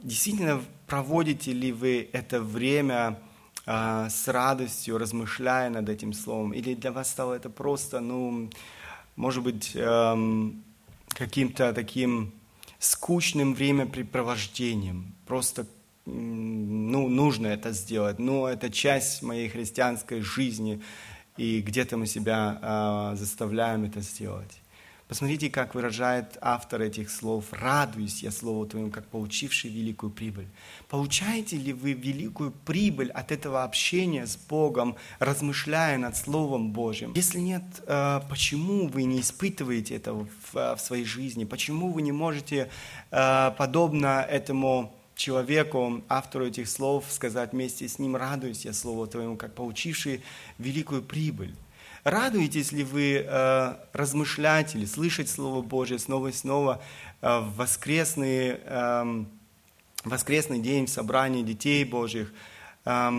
Действительно, 0.00 0.62
проводите 0.86 1.52
ли 1.52 1.72
вы 1.72 2.08
это 2.12 2.40
время 2.40 3.18
э, 3.68 4.08
с 4.10 4.28
радостью, 4.28 4.98
размышляя 4.98 5.70
над 5.70 5.88
этим 5.88 6.12
Словом? 6.12 6.52
Или 6.52 6.74
для 6.74 6.90
вас 6.90 7.10
стало 7.10 7.34
это 7.34 7.50
просто, 7.50 8.00
ну, 8.00 8.50
может 9.16 9.42
быть, 9.42 9.72
эм, 9.74 10.62
каким-то 11.08 11.72
таким 11.72 12.32
скучным 12.78 13.54
времяпрепровождением. 13.54 15.14
Просто 15.26 15.66
ну, 16.06 17.08
нужно 17.08 17.48
это 17.48 17.72
сделать. 17.72 18.18
Ну, 18.18 18.46
это 18.46 18.70
часть 18.70 19.22
моей 19.22 19.48
христианской 19.48 20.20
жизни, 20.20 20.80
и 21.36 21.60
где-то 21.60 21.96
мы 21.96 22.06
себя 22.06 22.58
э, 22.62 23.16
заставляем 23.16 23.84
это 23.84 24.00
сделать. 24.00 24.60
Посмотрите, 25.08 25.48
как 25.48 25.74
выражает 25.74 26.36
автор 26.42 26.82
этих 26.82 27.10
слов. 27.10 27.46
«Радуюсь 27.50 28.22
я 28.22 28.30
Слову 28.30 28.66
Твоему, 28.66 28.90
как 28.90 29.06
получивший 29.06 29.70
великую 29.70 30.12
прибыль». 30.12 30.48
Получаете 30.90 31.56
ли 31.56 31.72
вы 31.72 31.94
великую 31.94 32.50
прибыль 32.50 33.10
от 33.10 33.32
этого 33.32 33.64
общения 33.64 34.26
с 34.26 34.36
Богом, 34.36 34.96
размышляя 35.18 35.96
над 35.96 36.14
Словом 36.14 36.72
Божьим? 36.72 37.14
Если 37.14 37.38
нет, 37.38 37.62
э, 37.86 38.20
почему 38.28 38.88
вы 38.88 39.04
не 39.04 39.20
испытываете 39.20 39.96
этого 39.96 40.28
в 40.52 40.76
своей 40.76 41.06
жизни? 41.06 41.44
Почему 41.44 41.90
вы 41.90 42.02
не 42.02 42.12
можете, 42.12 42.68
э, 43.10 43.52
подобно 43.56 44.26
этому 44.28 44.94
человеку, 45.14 46.02
автору 46.10 46.46
этих 46.46 46.68
слов, 46.68 47.06
сказать 47.08 47.52
вместе 47.52 47.88
с 47.88 47.98
ним 47.98 48.14
«Радуюсь 48.14 48.66
я 48.66 48.74
Слову 48.74 49.06
Твоему, 49.06 49.36
как 49.38 49.54
получивший 49.54 50.22
великую 50.58 51.02
прибыль»? 51.02 51.54
Радуетесь 52.08 52.72
ли 52.72 52.84
вы 52.84 53.16
э, 53.26 53.74
размышлять 53.92 54.74
или 54.74 54.86
слышать 54.86 55.28
Слово 55.28 55.60
Божье 55.60 55.98
снова 55.98 56.28
и 56.28 56.32
снова 56.32 56.80
э, 57.20 57.40
в 57.40 57.56
воскресный, 57.56 58.58
э, 58.64 59.24
воскресный 60.04 60.58
день 60.58 60.86
в 60.86 60.88
собрании 60.88 61.42
детей 61.42 61.84
Божьих? 61.84 62.32
Э, 62.86 63.10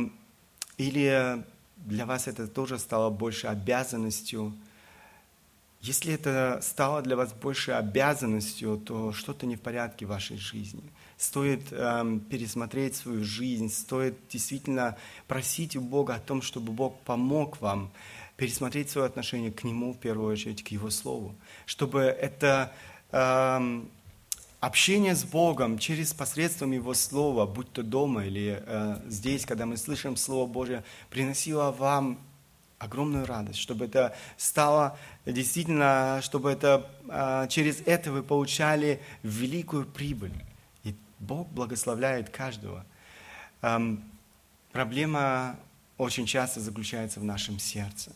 или 0.77 1.43
для 1.77 2.07
вас 2.07 2.27
это 2.27 2.47
тоже 2.47 2.79
стало 2.79 3.11
больше 3.11 3.45
обязанностью? 3.45 4.55
Если 5.81 6.11
это 6.11 6.59
стало 6.63 7.03
для 7.03 7.15
вас 7.15 7.31
больше 7.31 7.73
обязанностью, 7.73 8.77
то 8.77 9.13
что-то 9.13 9.45
не 9.45 9.55
в 9.55 9.61
порядке 9.61 10.07
в 10.07 10.09
вашей 10.09 10.37
жизни. 10.37 10.81
Стоит 11.15 11.67
э, 11.69 12.19
пересмотреть 12.27 12.95
свою 12.95 13.23
жизнь, 13.23 13.69
стоит 13.69 14.17
действительно 14.31 14.97
просить 15.27 15.75
у 15.75 15.81
Бога 15.81 16.15
о 16.15 16.19
том, 16.19 16.41
чтобы 16.41 16.71
Бог 16.71 16.99
помог 17.01 17.61
вам 17.61 17.91
пересмотреть 18.39 18.89
свое 18.89 19.05
отношение 19.05 19.51
к 19.51 19.65
Нему, 19.65 19.93
в 19.93 19.99
первую 19.99 20.31
очередь, 20.31 20.63
к 20.63 20.69
Его 20.69 20.89
Слову, 20.89 21.35
чтобы 21.65 22.03
это 22.03 22.71
э, 23.11 23.81
общение 24.61 25.13
с 25.13 25.25
Богом 25.25 25.77
через 25.77 26.13
посредством 26.13 26.71
Его 26.71 26.93
Слова, 26.93 27.45
будь 27.45 27.71
то 27.73 27.83
дома 27.83 28.25
или 28.25 28.63
э, 28.65 29.01
здесь, 29.07 29.45
когда 29.45 29.65
мы 29.65 29.75
слышим 29.75 30.15
Слово 30.15 30.49
Божье, 30.49 30.85
приносило 31.09 31.71
вам 31.71 32.17
огромную 32.77 33.25
радость, 33.25 33.59
чтобы 33.59 33.85
это 33.85 34.15
стало 34.37 34.97
действительно, 35.25 36.21
чтобы 36.23 36.49
это, 36.49 36.89
э, 37.09 37.47
через 37.49 37.81
это 37.85 38.13
вы 38.13 38.23
получали 38.23 39.01
великую 39.21 39.85
прибыль. 39.85 40.33
И 40.85 40.95
Бог 41.19 41.49
благословляет 41.49 42.29
каждого. 42.29 42.85
Эм, 43.61 44.01
проблема 44.71 45.57
очень 45.97 46.25
часто 46.25 46.61
заключается 46.61 47.19
в 47.19 47.25
нашем 47.25 47.59
сердце 47.59 48.13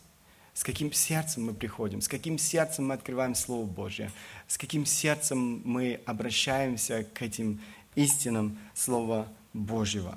с 0.54 0.62
каким 0.62 0.92
сердцем 0.92 1.46
мы 1.46 1.52
приходим, 1.52 2.00
с 2.00 2.08
каким 2.08 2.38
сердцем 2.38 2.86
мы 2.86 2.94
открываем 2.94 3.34
Слово 3.34 3.66
Божье, 3.66 4.10
с 4.46 4.56
каким 4.56 4.86
сердцем 4.86 5.60
мы 5.64 6.00
обращаемся 6.06 7.04
к 7.12 7.22
этим 7.22 7.60
истинам 7.96 8.56
Слова 8.72 9.26
Божьего. 9.52 10.16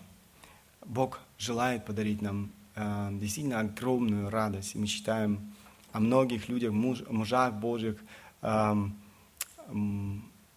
Бог 0.86 1.20
желает 1.40 1.86
подарить 1.86 2.22
нам 2.22 2.52
э, 2.76 3.10
действительно 3.14 3.60
огромную 3.60 4.30
радость. 4.30 4.76
И 4.76 4.78
мы 4.78 4.88
читаем 4.88 5.54
о 5.92 6.00
многих 6.00 6.50
людях, 6.50 6.72
муж, 6.72 7.02
мужах 7.10 7.54
Божьих, 7.54 7.98
э, 8.42 8.76
э, 9.68 9.74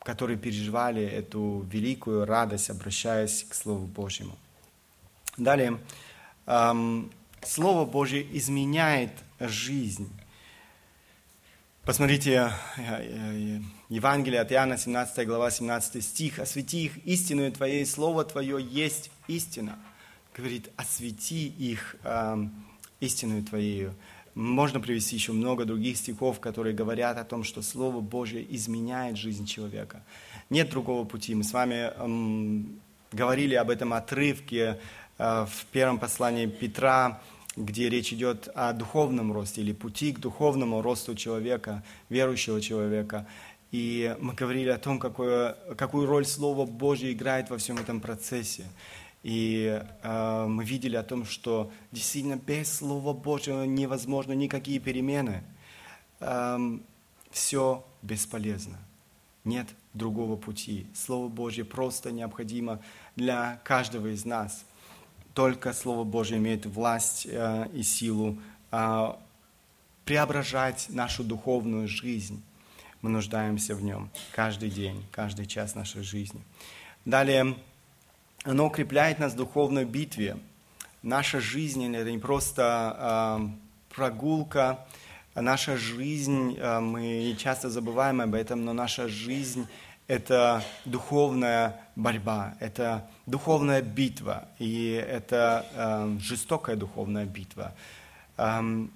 которые 0.01 0.38
переживали 0.38 1.03
эту 1.03 1.66
великую 1.71 2.27
радость, 2.27 2.71
обращаясь 2.71 3.45
к 3.45 3.55
Слову 3.55 3.87
Божьему. 3.87 4.37
Далее, 5.37 5.79
э, 6.47 7.03
Слово 7.43 7.87
Божье 7.87 8.27
изменяет 8.37 9.12
жизнь. 9.40 10.11
Посмотрите, 11.85 12.53
э, 12.76 12.83
э, 13.03 13.61
Евангелие 13.88 14.40
от 14.40 14.53
Иоанна, 14.53 14.76
17 14.76 15.26
глава, 15.26 15.50
17 15.50 16.05
стих. 16.05 16.38
«Освети 16.38 16.85
их 16.85 17.05
истинную 17.07 17.50
Твоей, 17.53 17.85
Слово 17.87 18.24
Твое 18.24 18.62
есть 18.62 19.11
истина». 19.29 19.79
Говорит, 20.37 20.70
освети 20.76 21.48
их 21.48 21.96
э, 22.05 22.37
истинную 23.00 23.42
Твоею. 23.42 23.94
Можно 24.35 24.79
привести 24.79 25.16
еще 25.16 25.33
много 25.33 25.64
других 25.64 25.96
стихов, 25.96 26.38
которые 26.38 26.74
говорят 26.74 27.18
о 27.18 27.24
том, 27.24 27.42
что 27.42 27.62
Слово 27.62 28.00
Божье 28.00 28.46
изменяет 28.55 29.16
жизнь 29.16 29.46
человека. 29.46 30.03
Нет 30.50 30.70
другого 30.70 31.05
пути. 31.05 31.35
Мы 31.35 31.42
с 31.42 31.53
вами 31.53 31.92
эм, 31.96 32.81
говорили 33.11 33.55
об 33.55 33.70
этом 33.70 33.92
отрывке 33.92 34.79
э, 35.18 35.46
в 35.50 35.66
первом 35.72 35.98
послании 35.98 36.46
Петра, 36.46 37.20
где 37.57 37.89
речь 37.89 38.13
идет 38.13 38.49
о 38.55 38.73
духовном 38.73 39.33
росте 39.33 39.61
или 39.61 39.73
пути 39.73 40.13
к 40.13 40.21
духовному 40.21 40.83
росту 40.83 41.15
человека, 41.15 41.83
верующего 42.09 42.61
человека. 42.61 43.27
И 43.73 44.17
мы 44.21 44.35
говорили 44.35 44.69
о 44.71 44.79
том, 44.79 44.99
какое, 44.99 45.57
какую 45.77 46.07
роль 46.07 46.27
Слово 46.27 46.67
Божье 46.67 47.13
играет 47.13 47.51
во 47.51 47.59
всем 47.59 47.79
этом 47.79 48.01
процессе. 48.01 48.67
И 49.23 49.83
э, 50.03 50.47
мы 50.47 50.65
видели 50.65 50.97
о 50.97 51.03
том, 51.03 51.25
что 51.25 51.71
действительно 51.93 52.37
без 52.37 52.73
Слова 52.73 53.13
Божьего 53.13 53.65
невозможно 53.65 54.33
никакие 54.33 54.81
перемены. 54.81 55.45
Эм, 56.21 56.83
все 57.31 57.85
бесполезно. 58.03 58.79
Нет 59.45 59.69
другого 59.93 60.37
пути. 60.37 60.87
Слово 60.95 61.29
Божье 61.29 61.65
просто 61.65 62.13
необходимо 62.13 62.81
для 63.17 63.61
каждого 63.65 64.09
из 64.09 64.25
нас– 64.25 64.65
только 65.40 65.72
Слово 65.72 66.05
Божье 66.05 66.37
имеет 66.37 66.66
власть 66.66 67.26
э, 67.26 67.66
и 67.72 67.83
силу 67.83 68.38
э, 68.70 69.12
преображать 70.05 70.88
нашу 70.90 71.24
духовную 71.24 71.88
жизнь. 71.88 72.42
Мы 73.00 73.09
нуждаемся 73.09 73.74
в 73.74 73.83
нем 73.83 74.11
каждый 74.33 74.68
день, 74.68 75.03
каждый 75.11 75.46
час 75.46 75.74
нашей 75.74 76.03
жизни. 76.03 76.42
Далее, 77.07 77.57
оно 78.44 78.66
укрепляет 78.66 79.18
нас 79.18 79.33
в 79.33 79.37
духовной 79.37 79.87
битве. 79.87 80.37
Наша 81.03 81.40
жизнь– 81.40 81.87
это 81.96 82.11
не 82.11 82.18
просто 82.18 82.61
э, 82.98 83.94
прогулка, 83.94 84.87
наша 85.35 85.79
жизнь, 85.79 86.61
мы 86.61 87.35
часто 87.38 87.70
забываем 87.70 88.20
об 88.20 88.35
этом, 88.35 88.66
но 88.66 88.74
наша 88.74 89.09
жизнь– 89.09 89.66
это 90.11 90.64
духовная 90.85 91.77
борьба, 91.94 92.55
это 92.59 93.09
духовная 93.27 93.81
битва, 93.81 94.49
и 94.59 94.90
это 95.09 95.64
э, 95.73 96.18
жестокая 96.18 96.75
духовная 96.75 97.27
битва. 97.27 97.75
Эм, 98.37 98.90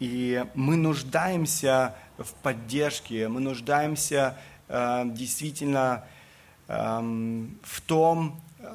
и 0.00 0.44
мы 0.54 0.74
нуждаемся 0.74 1.94
в 2.18 2.34
поддержке, 2.42 3.28
мы 3.28 3.40
нуждаемся 3.40 4.36
э, 4.66 5.04
действительно 5.06 6.02
э, 6.66 6.74
в 7.62 7.80
том, 7.82 8.42
э, 8.58 8.66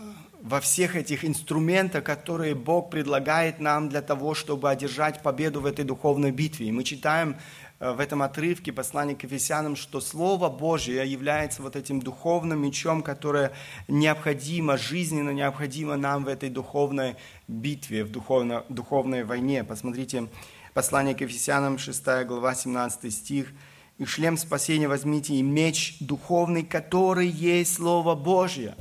во 0.41 0.61
всех 0.61 0.95
этих 0.95 1.25
инструментах, 1.25 2.05
которые 2.05 2.55
Бог 2.55 2.89
предлагает 2.89 3.59
нам 3.59 3.89
для 3.89 4.01
того, 4.01 4.35
чтобы 4.35 4.69
одержать 4.69 5.21
победу 5.21 5.59
в 5.59 5.65
этой 5.65 5.83
духовной 5.83 6.31
битве. 6.31 6.67
И 6.67 6.71
мы 6.71 6.85
читаем 6.85 7.35
в 7.81 7.99
этом 7.99 8.21
отрывке 8.21 8.71
послания 8.71 9.15
к 9.15 9.23
Ефесянам, 9.23 9.75
что 9.75 10.01
Слово 10.01 10.49
Божье 10.49 11.03
является 11.03 11.63
вот 11.63 11.75
этим 11.75 11.99
духовным 11.99 12.61
мечом, 12.61 13.01
которое 13.01 13.53
необходимо, 13.87 14.77
жизненно 14.77 15.31
необходимо 15.31 15.97
нам 15.97 16.25
в 16.25 16.27
этой 16.27 16.49
духовной 16.49 17.15
битве, 17.47 18.03
в 18.03 18.11
духовно, 18.11 18.63
духовной 18.69 19.23
войне. 19.23 19.63
Посмотрите, 19.63 20.27
послание 20.75 21.15
к 21.15 21.21
Ефесянам, 21.21 21.79
6 21.79 22.03
глава, 22.27 22.53
17 22.53 23.11
стих. 23.11 23.51
«И 23.97 24.05
шлем 24.05 24.37
спасения 24.37 24.87
возьмите, 24.87 25.33
и 25.33 25.41
меч 25.41 25.97
духовный, 25.99 26.63
который 26.63 27.27
есть 27.27 27.73
Слово 27.73 28.13
Божье». 28.13 28.75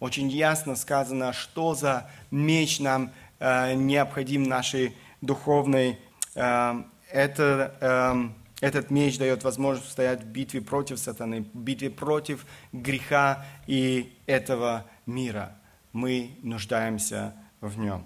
Очень 0.00 0.28
ясно 0.28 0.74
сказано, 0.74 1.32
что 1.32 1.74
за 1.74 2.10
меч 2.32 2.80
нам 2.80 3.12
э, 3.38 3.74
необходим 3.74 4.42
нашей 4.42 4.96
духовной 5.20 5.98
э, 6.34 6.82
это, 7.14 7.76
э, 7.80 8.66
этот 8.66 8.90
меч 8.90 9.18
дает 9.18 9.44
возможность 9.44 9.92
стоять 9.92 10.24
в 10.24 10.26
битве 10.26 10.60
против 10.60 10.98
сатаны, 10.98 11.42
в 11.42 11.56
битве 11.56 11.88
против 11.88 12.44
греха 12.72 13.46
и 13.68 14.12
этого 14.26 14.84
мира. 15.06 15.56
Мы 15.92 16.36
нуждаемся 16.42 17.34
в 17.60 17.78
нем. 17.78 18.04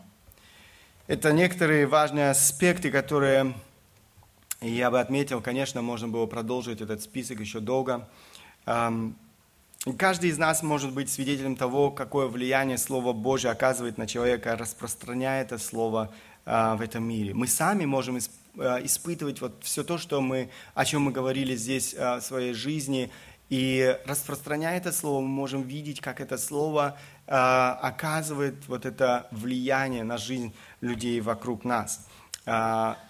Это 1.06 1.32
некоторые 1.32 1.86
важные 1.86 2.28
аспекты, 2.28 2.90
которые 2.90 3.54
я 4.60 4.90
бы 4.90 5.00
отметил. 5.00 5.40
Конечно, 5.40 5.80
можно 5.80 6.08
было 6.08 6.26
продолжить 6.26 6.82
этот 6.82 7.00
список 7.00 7.40
еще 7.40 7.60
долго. 7.60 8.06
Эм, 8.66 9.16
каждый 9.96 10.28
из 10.28 10.36
нас 10.36 10.62
может 10.62 10.92
быть 10.92 11.10
свидетелем 11.10 11.56
того, 11.56 11.90
какое 11.90 12.26
влияние 12.26 12.76
Слово 12.76 13.14
Божье 13.14 13.50
оказывает 13.50 13.96
на 13.96 14.06
человека, 14.06 14.54
распространяя 14.54 15.40
это 15.40 15.56
Слово 15.56 16.12
э, 16.44 16.74
в 16.74 16.82
этом 16.82 17.04
мире. 17.04 17.32
Мы 17.32 17.46
сами 17.46 17.86
можем 17.86 18.18
Э, 18.18 18.20
испытывать 18.84 19.40
вот 19.40 19.54
все 19.62 19.84
то, 19.84 19.98
что 19.98 20.20
мы, 20.20 20.50
о 20.74 20.84
чем 20.84 21.02
мы 21.02 21.12
говорили 21.12 21.56
здесь 21.56 21.94
э, 21.94 22.16
в 22.16 22.20
своей 22.20 22.52
жизни. 22.52 23.10
И 23.48 23.96
распространяя 24.04 24.76
это 24.76 24.92
слово, 24.92 25.20
мы 25.20 25.28
можем 25.28 25.62
видеть, 25.62 26.00
как 26.00 26.20
это 26.20 26.36
слово 26.36 26.98
э, 27.26 27.32
оказывает 27.32 28.66
вот 28.68 28.84
это 28.86 29.26
влияние 29.30 30.04
на 30.04 30.18
жизнь 30.18 30.52
людей 30.80 31.20
вокруг 31.20 31.64
нас. 31.64 32.06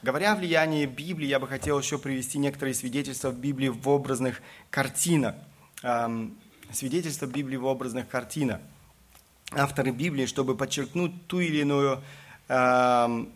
Говоря 0.03 0.33
о 0.33 0.35
влиянии 0.35 0.85
Библии, 0.85 1.29
я 1.29 1.39
бы 1.39 1.47
хотел 1.47 1.79
еще 1.79 1.97
привести 1.97 2.39
некоторые 2.39 2.75
свидетельства 2.75 3.31
в 3.31 3.39
Библии 3.39 3.69
в 3.69 3.89
образных 3.89 4.43
картинах. 4.69 5.37
Эм, 5.83 6.37
свидетельства 6.73 7.27
Библии 7.27 7.57
в 7.57 7.65
образных 7.65 8.09
картинах. 8.09 8.61
Авторы 9.53 9.93
Библии, 9.93 10.27
чтобы 10.27 10.57
подчеркнуть 10.57 11.27
ту 11.27 11.41
или 11.41 11.59
иную 11.59 12.03
эм, 12.49 13.33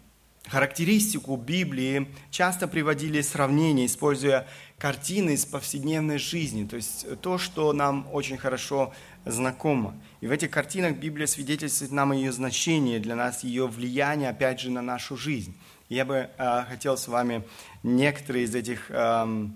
характеристику 0.52 1.36
Библии 1.36 2.08
часто 2.30 2.68
приводили 2.68 3.22
сравнения, 3.22 3.86
используя 3.86 4.46
картины 4.76 5.30
из 5.30 5.46
повседневной 5.46 6.18
жизни, 6.18 6.66
то 6.68 6.76
есть 6.76 7.06
то, 7.22 7.38
что 7.38 7.72
нам 7.72 8.06
очень 8.12 8.36
хорошо 8.36 8.92
знакомо. 9.24 9.94
И 10.20 10.26
в 10.26 10.30
этих 10.30 10.50
картинах 10.50 10.98
Библия 10.98 11.26
свидетельствует 11.26 11.90
нам 11.90 12.12
ее 12.12 12.32
значение 12.32 13.00
для 13.00 13.16
нас, 13.16 13.44
ее 13.44 13.66
влияние, 13.66 14.28
опять 14.28 14.60
же, 14.60 14.70
на 14.70 14.82
нашу 14.82 15.16
жизнь. 15.16 15.56
Я 15.88 16.04
бы 16.04 16.28
э, 16.36 16.64
хотел 16.68 16.98
с 16.98 17.08
вами 17.08 17.44
некоторые 17.82 18.44
из 18.44 18.54
этих 18.54 18.90
э, 18.90 19.48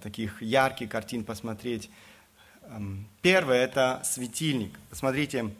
таких 0.00 0.40
ярких 0.42 0.88
картин 0.90 1.24
посмотреть. 1.24 1.90
Эм, 2.68 3.08
первое– 3.20 3.64
это 3.64 4.00
светильник. 4.04 4.78
Посмотрите, 4.90 5.50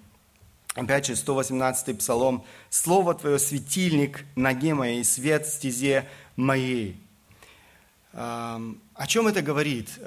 Опять 0.74 1.06
же, 1.06 1.14
118-й 1.14 1.94
псалом. 1.94 2.44
«Слово 2.68 3.14
Твое– 3.14 3.38
светильник 3.40 4.24
ноге 4.36 4.74
моей, 4.74 5.04
свет 5.04 5.46
стезе 5.46 6.06
моей». 6.36 7.00
О 8.12 9.06
чем 9.06 9.28
это 9.28 9.42
говорит? 9.42 9.98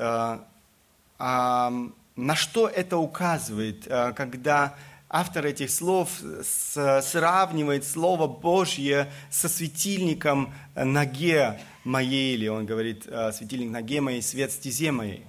А, 1.20 1.72
на 2.16 2.36
что 2.36 2.68
это 2.68 2.98
указывает, 2.98 3.88
а, 3.90 4.12
когда 4.12 4.76
автор 5.10 5.46
этих 5.46 5.70
слов 5.70 6.10
сравнивает 6.44 7.86
Слово 7.86 8.28
Божье 8.28 9.10
со 9.30 9.48
светильником 9.48 10.54
ноге 10.76 11.62
моей, 11.86 12.34
или 12.34 12.48
он 12.48 12.66
говорит 12.66 13.06
а, 13.08 13.32
«светильник 13.32 13.72
ноге 13.72 14.02
моей, 14.02 14.22
свет 14.22 14.52
стезе 14.52 14.92
моей». 14.92 15.26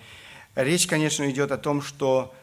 Речь, 0.56 0.86
конечно, 0.86 1.30
идет 1.30 1.52
о 1.52 1.58
том, 1.58 1.80
что 1.82 2.34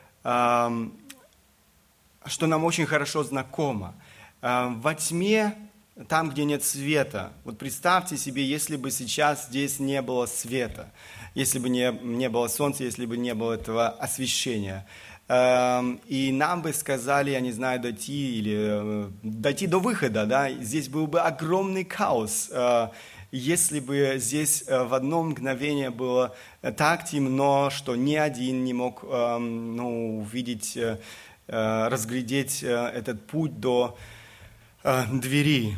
что 2.25 2.47
нам 2.47 2.63
очень 2.63 2.85
хорошо 2.85 3.23
знакомо. 3.23 3.95
Э, 4.41 4.69
во 4.69 4.95
тьме, 4.95 5.55
там, 6.07 6.29
где 6.29 6.45
нет 6.45 6.63
света, 6.63 7.33
вот 7.43 7.57
представьте 7.57 8.17
себе, 8.17 8.43
если 8.43 8.75
бы 8.75 8.91
сейчас 8.91 9.47
здесь 9.47 9.79
не 9.79 10.01
было 10.01 10.25
света, 10.25 10.91
если 11.35 11.59
бы 11.59 11.69
не, 11.69 11.91
не 12.01 12.29
было 12.29 12.47
солнца, 12.47 12.83
если 12.83 13.05
бы 13.05 13.17
не 13.17 13.33
было 13.33 13.53
этого 13.53 13.89
освещения, 13.89 14.87
эм, 15.27 15.99
и 16.07 16.31
нам 16.31 16.61
бы 16.61 16.73
сказали, 16.73 17.31
я 17.31 17.39
не 17.39 17.51
знаю, 17.51 17.79
дойти 17.79 18.39
или 18.39 18.57
э, 18.57 19.09
дойти 19.21 19.67
до 19.67 19.79
выхода, 19.79 20.25
да, 20.25 20.49
здесь 20.51 20.89
был 20.89 21.07
бы 21.07 21.19
огромный 21.19 21.85
хаос, 21.85 22.49
э, 22.51 22.87
если 23.33 23.79
бы 23.79 24.15
здесь 24.17 24.65
в 24.67 24.93
одно 24.93 25.23
мгновение 25.23 25.89
было 25.89 26.35
так 26.75 27.05
темно, 27.05 27.69
что 27.69 27.95
ни 27.95 28.15
один 28.15 28.65
не 28.65 28.73
мог 28.73 29.05
эм, 29.05 29.75
ну, 29.77 30.19
увидеть 30.19 30.77
Э, 30.77 30.97
разглядеть 31.51 32.63
э, 32.63 32.67
этот 32.67 33.27
путь 33.27 33.59
до 33.59 33.97
э, 34.83 35.03
двери. 35.11 35.77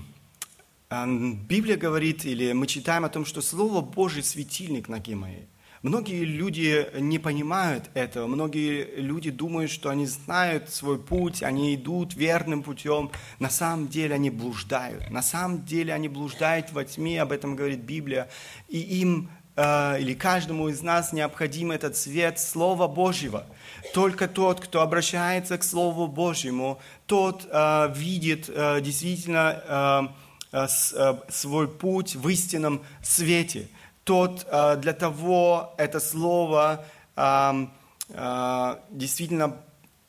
Библия 0.90 1.76
говорит, 1.76 2.24
или 2.24 2.54
мы 2.54 2.68
читаем 2.68 3.04
о 3.04 3.10
том, 3.10 3.26
что 3.26 3.42
Слово 3.42 3.82
Божий 3.82 4.22
светильник 4.22 4.88
ноги 4.90 5.16
моей. 5.16 5.48
Многие 5.82 6.24
люди 6.24 6.88
не 6.98 7.20
понимают 7.20 7.90
этого, 7.94 8.26
многие 8.28 8.86
люди 8.96 9.32
думают, 9.32 9.70
что 9.70 9.90
они 9.90 10.06
знают 10.06 10.70
свой 10.70 10.98
путь, 10.98 11.44
они 11.44 11.76
идут 11.76 12.16
верным 12.16 12.64
путем. 12.64 13.12
На 13.40 13.50
самом 13.50 13.90
деле 13.90 14.16
они 14.16 14.30
блуждают, 14.30 15.10
на 15.10 15.22
самом 15.22 15.66
деле 15.66 15.94
они 15.94 16.08
блуждают 16.08 16.72
во 16.72 16.86
тьме, 16.86 17.22
об 17.22 17.34
этом 17.34 17.58
говорит 17.58 17.80
Библия. 17.80 18.30
И 18.70 18.80
им 18.80 19.30
или 19.56 20.16
каждому 20.16 20.70
из 20.70 20.82
нас 20.82 21.14
необходим 21.14 21.72
этот 21.72 21.96
свет 21.96 22.40
Слова 22.40 22.88
Божьего– 22.88 23.46
только 23.94 24.28
тот, 24.28 24.60
кто 24.60 24.82
обращается 24.82 25.58
к 25.58 25.64
Слову 25.64 26.08
Божьему, 26.08 26.80
тот 27.06 27.48
э, 27.50 27.94
видит 27.96 28.50
э, 28.50 28.82
действительно 28.82 30.10
э, 30.52 30.68
э, 30.68 31.18
свой 31.30 31.68
путь 31.68 32.16
в 32.16 32.28
истинном 32.30 32.84
свете. 33.02 33.68
Тот 34.04 34.48
э, 34.50 34.78
для 34.78 34.94
того 34.94 35.76
это 35.78 36.00
Слово 36.00 36.86
э, 37.16 37.68
э, 38.10 38.76
действительно 38.90 39.58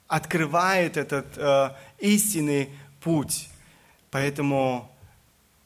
открывает 0.09 0.97
этот 0.97 1.37
э, 1.37 1.71
истинный 1.99 2.71
путь. 3.01 3.51
Поэтому 4.11 4.91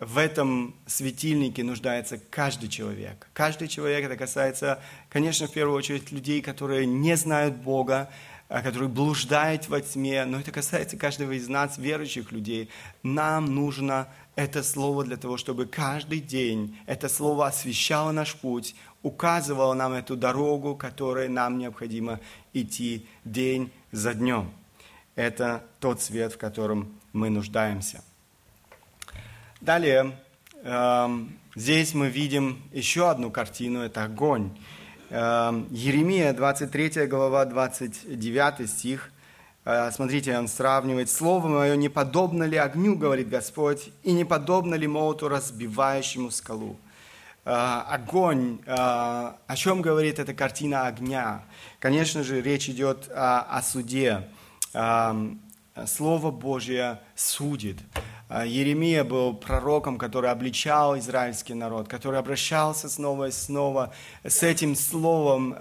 в 0.01 0.19
этом 0.19 0.77
светильнике 0.87 1.65
нуждается 1.65 2.19
каждый 2.19 2.69
человек. 2.69 3.29
Каждый 3.33 3.69
человек, 3.69 4.05
это 4.05 4.17
касается, 4.17 4.81
конечно, 5.09 5.49
в 5.49 5.53
первую 5.53 5.77
очередь 5.77 6.13
людей, 6.13 6.41
которые 6.41 6.87
не 6.87 7.17
знают 7.17 7.57
Бога, 7.57 8.09
а, 8.49 8.63
которые 8.63 8.89
блуждают 8.89 9.69
во 9.69 9.81
тьме, 9.81 10.25
но 10.25 10.39
это 10.39 10.53
касается 10.53 10.97
каждого 10.97 11.33
из 11.33 11.49
нас, 11.49 11.79
верующих 11.79 12.31
людей. 12.31 12.71
Нам 13.03 13.47
нужно 13.47 14.09
это 14.37 14.63
слово 14.63 15.05
для 15.05 15.17
того, 15.17 15.37
чтобы 15.37 15.67
каждый 15.67 16.21
день 16.21 16.79
это 16.87 17.09
слово 17.09 17.49
освещало 17.49 18.13
наш 18.13 18.37
путь, 18.37 18.77
указывало 19.03 19.75
нам 19.75 19.93
эту 19.93 20.17
дорогу, 20.17 20.77
которой 20.77 21.29
нам 21.29 21.59
необходимо 21.59 22.21
идти 22.53 23.05
день 23.25 23.73
за 23.91 24.15
днем. 24.15 24.53
Это 25.17 25.65
тот 25.81 26.01
свет, 26.01 26.35
в 26.35 26.39
котором 26.39 27.01
мы 27.13 27.31
нуждаемся. 27.31 28.05
Далее, 29.61 30.17
эм, 30.63 31.37
здесь 31.57 31.93
мы 31.93 32.11
видим 32.11 32.63
еще 32.73 33.11
одну 33.11 33.33
картину, 33.33 33.81
это 33.81 34.05
огонь. 34.05 34.57
Эм, 35.11 35.67
Еремия, 35.73 36.33
23 36.33 37.09
глава, 37.09 37.45
29 37.45 38.71
стих. 38.71 39.11
Э, 39.65 39.91
смотрите, 39.91 40.39
он 40.39 40.47
сравнивает. 40.47 41.11
«Слово 41.11 41.49
мое 41.49 41.75
не 41.75 41.89
подобно 41.89 42.45
ли 42.45 42.57
огню, 42.57 42.95
говорит 42.97 43.29
Господь, 43.29 43.91
и 44.05 44.13
не 44.13 44.25
подобно 44.25 44.77
ли 44.77 44.87
молоту, 44.87 45.29
разбивающему 45.29 46.31
скалу?» 46.31 46.77
э, 47.45 47.51
Огонь, 47.51 48.61
э, 48.65 48.73
о 48.73 49.57
чем 49.57 49.83
говорит 49.83 50.21
эта 50.21 50.35
картина 50.35 50.87
огня? 50.87 51.43
Конечно 51.81 52.23
же, 52.23 52.41
речь 52.41 52.69
идет 52.69 53.11
о, 53.11 53.41
о 53.41 53.61
суде. 53.63 54.29
Эм, 54.73 55.41
Слово 55.85 56.31
Божье 56.31 57.01
судит. 57.17 57.79
А, 58.29 58.45
Еремия 58.45 59.05
был 59.05 59.35
пророком, 59.35 59.97
который 59.97 60.31
обличал 60.31 60.99
израильский 60.99 61.55
народ, 61.55 61.89
который 61.89 62.19
обращался 62.19 62.89
снова 62.89 63.29
и 63.29 63.31
снова 63.31 63.93
с 64.23 64.43
этим 64.43 64.75
словом, 64.77 65.57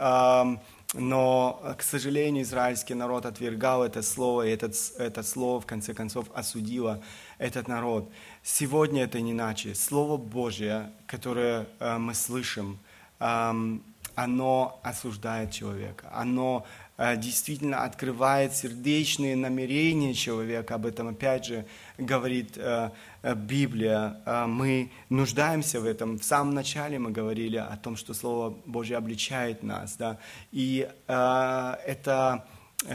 но, 0.94 1.62
к 1.78 1.82
сожалению, 1.82 2.44
израильский 2.44 2.94
народ 2.94 3.26
отвергал 3.26 3.84
это 3.84 4.02
слово, 4.02 4.48
и 4.48 4.52
этот, 4.52 4.74
это 4.98 5.22
слово, 5.22 5.60
в 5.60 5.66
конце 5.66 5.94
концов, 5.94 6.28
осудило 6.34 7.02
этот 7.40 7.68
народ. 7.68 8.10
Сегодня 8.42 9.04
это 9.04 9.20
не 9.20 9.34
иначе. 9.34 9.76
Слово 9.76 10.18
Божье, 10.18 10.92
которое 11.06 11.68
а, 11.80 12.00
мы 12.00 12.14
слышим, 12.14 12.80
оно 13.20 14.80
осуждает 14.84 15.52
человека, 15.52 16.10
оно 16.14 16.66
Э, 16.66 16.87
действительно 16.98 17.84
открывает 17.84 18.56
сердечные 18.56 19.36
намерения 19.36 20.16
человека. 20.16 20.76
Об 20.76 20.88
этом 20.88 21.10
опять 21.10 21.46
же 21.46 21.66
говорит 22.00 22.58
э, 22.58 22.90
э, 23.22 23.36
Библия. 23.36 24.20
Мы 24.48 24.92
нуждаемся 25.10 25.80
в 25.80 25.86
этом. 25.86 26.18
В 26.18 26.24
самом 26.24 26.56
начале 26.56 26.98
мы 26.98 27.12
говорили 27.12 27.58
о 27.58 27.78
том, 27.78 27.98
что 27.98 28.16
Слово 28.16 28.58
Божье 28.66 28.98
обличает 28.98 29.62
нас. 29.62 29.96
Да? 29.96 30.18
И 30.52 30.90
это 31.08 32.48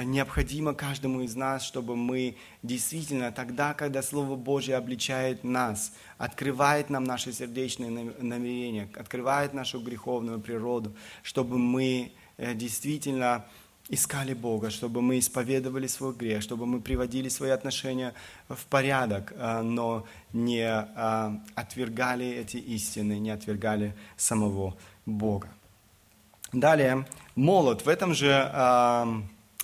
необходимо 0.05 0.75
каждому 0.75 1.21
из 1.23 1.37
нас, 1.37 1.63
чтобы 1.63 1.95
мы 1.97 2.37
действительно 2.63 3.31
тогда, 3.31 3.73
когда 3.75 4.03
Слово 4.03 4.37
Божье 4.37 4.77
обличает 4.77 5.45
нас, 5.45 5.93
открывает 6.19 6.91
нам 6.91 7.05
наши 7.05 7.33
сердечные 7.33 7.91
намерения, 8.19 8.89
открывает 8.97 9.55
нашу 9.55 9.81
греховную 9.81 10.41
природу, 10.41 10.97
чтобы 11.23 11.59
мы 11.59 12.13
действительно 12.39 13.45
искали 13.93 14.33
Бога, 14.33 14.71
чтобы 14.71 15.03
мы 15.03 15.19
исповедовали 15.19 15.87
свой 15.87 16.15
грех, 16.15 16.43
чтобы 16.43 16.65
мы 16.65 16.81
приводили 16.81 17.29
свои 17.29 17.51
отношения 17.51 18.15
в 18.49 18.65
порядок, 18.67 19.35
а, 19.37 19.63
но 19.63 20.07
не 20.33 20.65
а, 20.67 21.39
отвергали 21.55 22.27
эти 22.27 22.57
истины, 22.57 23.19
не 23.19 23.31
отвергали 23.31 23.95
самого 24.17 24.75
Бога. 25.05 25.49
Далее, 26.53 27.07
молот. 27.35 27.85
В 27.85 27.89
этом 27.89 28.15
же 28.15 28.33
а, 28.33 29.07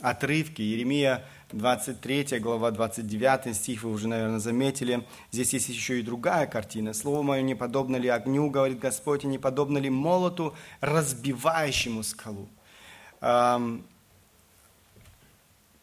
отрывке 0.03 0.62
Еремия 0.62 1.25
23 1.53 2.38
глава 2.38 2.71
29 2.71 3.57
стих, 3.57 3.83
вы 3.83 3.93
уже, 3.93 4.09
наверное, 4.09 4.41
заметили. 4.41 5.07
Здесь 5.33 5.55
есть 5.55 5.71
еще 5.71 6.01
и 6.01 6.03
другая 6.03 6.47
картина. 6.47 6.93
«Слово 6.93 7.23
мое 7.23 7.41
не 7.41 7.55
подобно 7.55 7.97
ли 7.97 8.11
огню, 8.11 8.51
говорит 8.51 8.79
Господь, 8.79 9.25
и 9.25 9.27
не 9.27 9.38
подобно 9.38 9.79
ли 9.79 9.88
молоту, 9.88 10.55
разбивающему 10.83 12.03
скалу?» 12.03 12.47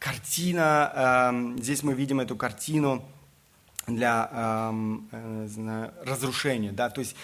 Картина, 0.06 0.92
э, 1.58 1.62
здесь 1.62 1.82
мы 1.82 1.96
видим 1.96 2.20
эту 2.20 2.36
картину 2.36 3.04
для 3.88 4.30
э, 4.32 5.48
знаю, 5.48 5.94
разрушения, 6.04 6.72
да, 6.72 6.90
то 6.92 7.02
есть 7.02 7.16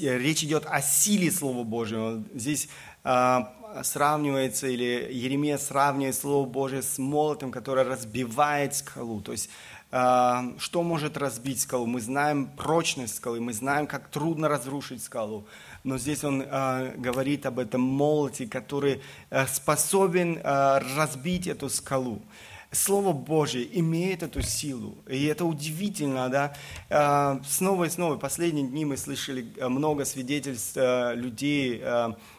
речь 0.00 0.42
идет 0.42 0.64
о 0.66 0.80
силе 0.80 1.30
Слова 1.30 1.62
Божьего. 1.62 2.22
Здесь 2.34 2.68
э, 3.04 3.38
сравнивается, 3.82 4.66
или 4.66 5.08
Еремия 5.10 5.58
сравнивает 5.58 6.14
Слово 6.14 6.46
Божье 6.46 6.80
с 6.80 6.98
молотом, 6.98 7.50
который 7.50 7.84
разбивает 7.84 8.74
скалу, 8.74 9.20
то 9.20 9.32
есть 9.32 9.50
э, 9.90 10.54
что 10.56 10.82
может 10.82 11.18
разбить 11.18 11.60
скалу? 11.60 11.84
Мы 11.84 12.00
знаем 12.00 12.46
прочность 12.46 13.16
скалы, 13.16 13.40
мы 13.40 13.52
знаем, 13.52 13.86
как 13.86 14.08
трудно 14.08 14.48
разрушить 14.48 15.02
скалу 15.02 15.46
но 15.84 15.98
здесь 15.98 16.22
он 16.24 16.42
э, 16.42 16.94
говорит 16.96 17.46
об 17.46 17.58
этом 17.58 17.80
молоте, 17.80 18.46
который 18.46 19.02
э, 19.30 19.46
способен 19.46 20.38
э, 20.38 20.78
разбить 20.96 21.46
эту 21.46 21.68
скалу. 21.68 22.22
Слово 22.70 23.12
Божье 23.12 23.68
имеет 23.80 24.22
эту 24.22 24.40
силу, 24.40 24.96
и 25.06 25.26
это 25.26 25.44
удивительно, 25.44 26.30
да. 26.30 27.38
Снова 27.46 27.84
и 27.84 27.90
снова, 27.90 28.16
последние 28.16 28.66
дни 28.66 28.86
мы 28.86 28.96
слышали 28.96 29.52
много 29.60 30.06
свидетельств 30.06 30.78
людей, 30.78 31.82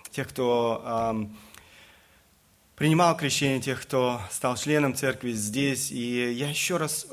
тех, 0.09 0.27
кто 0.27 1.29
принимал 2.75 3.15
крещение, 3.15 3.61
тех, 3.61 3.79
кто 3.83 4.21
стал 4.31 4.55
членом 4.55 4.95
церкви 4.95 5.33
здесь. 5.33 5.91
И 5.91 6.31
я 6.31 6.49
еще 6.49 6.77
раз 6.77 7.05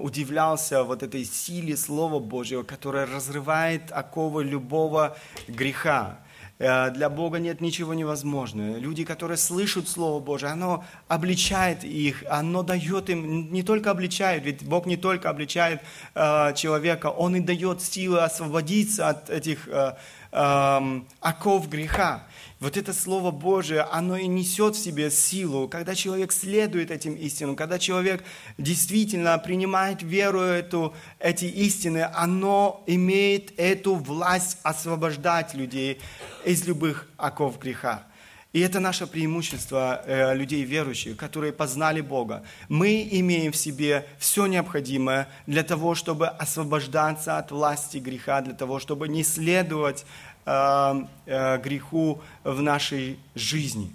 удивлялся 0.00 0.82
вот 0.82 1.02
этой 1.02 1.24
силе 1.24 1.76
Слова 1.76 2.18
Божьего, 2.18 2.62
которое 2.62 3.06
разрывает 3.06 3.92
оковы 3.92 4.44
любого 4.44 5.16
греха. 5.46 6.20
Э, 6.58 6.90
для 6.90 7.08
Бога 7.08 7.38
нет 7.38 7.60
ничего 7.60 7.94
невозможного. 7.94 8.78
Люди, 8.78 9.04
которые 9.04 9.36
слышат 9.36 9.88
Слово 9.88 10.20
Божие, 10.20 10.52
оно 10.52 10.84
обличает 11.06 11.84
их, 11.84 12.24
оно 12.28 12.62
дает 12.62 13.10
им, 13.10 13.52
не 13.52 13.62
только 13.62 13.90
обличает, 13.90 14.44
ведь 14.44 14.64
Бог 14.64 14.86
не 14.86 14.96
только 14.96 15.30
обличает 15.30 15.80
э, 16.14 16.52
человека, 16.54 17.06
Он 17.06 17.36
и 17.36 17.40
дает 17.40 17.80
силы 17.82 18.20
освободиться 18.20 19.08
от 19.08 19.30
этих 19.30 19.68
э, 19.68 19.94
э, 20.32 21.00
оков 21.20 21.68
греха. 21.68 22.24
Вот 22.60 22.76
это 22.76 22.92
Слово 22.92 23.30
Божие, 23.30 23.82
оно 23.82 24.16
и 24.16 24.26
несет 24.26 24.74
в 24.74 24.82
себе 24.82 25.12
силу, 25.12 25.68
когда 25.68 25.94
человек 25.94 26.32
следует 26.32 26.90
этим 26.90 27.14
истинам, 27.14 27.54
когда 27.54 27.78
человек 27.78 28.24
действительно 28.58 29.38
принимает 29.38 30.02
веру 30.02 30.40
эту, 30.40 30.92
эти 31.20 31.44
истины, 31.44 32.08
оно 32.12 32.82
имеет 32.88 33.52
эту 33.60 33.94
власть 33.94 34.58
освобождать 34.64 35.54
людей 35.54 36.00
из 36.44 36.66
любых 36.66 37.06
оков 37.16 37.60
греха. 37.60 38.08
И 38.54 38.60
это 38.60 38.80
наше 38.80 39.06
преимущество 39.06 40.02
э, 40.06 40.34
людей 40.34 40.62
верующих, 40.62 41.16
которые 41.16 41.52
познали 41.52 42.00
Бога. 42.00 42.42
Мы 42.68 43.06
имеем 43.10 43.52
в 43.52 43.56
себе 43.56 44.06
все 44.18 44.46
необходимое 44.46 45.28
для 45.46 45.62
того, 45.62 45.94
чтобы 45.94 46.28
освобождаться 46.28 47.38
от 47.38 47.50
власти 47.50 47.98
греха, 47.98 48.40
для 48.40 48.54
того, 48.54 48.78
чтобы 48.78 49.08
не 49.08 49.22
следовать 49.22 50.06
Э, 50.48 51.04
э, 51.26 51.58
греху 51.58 52.22
в 52.42 52.62
нашей 52.62 53.18
жизни. 53.34 53.94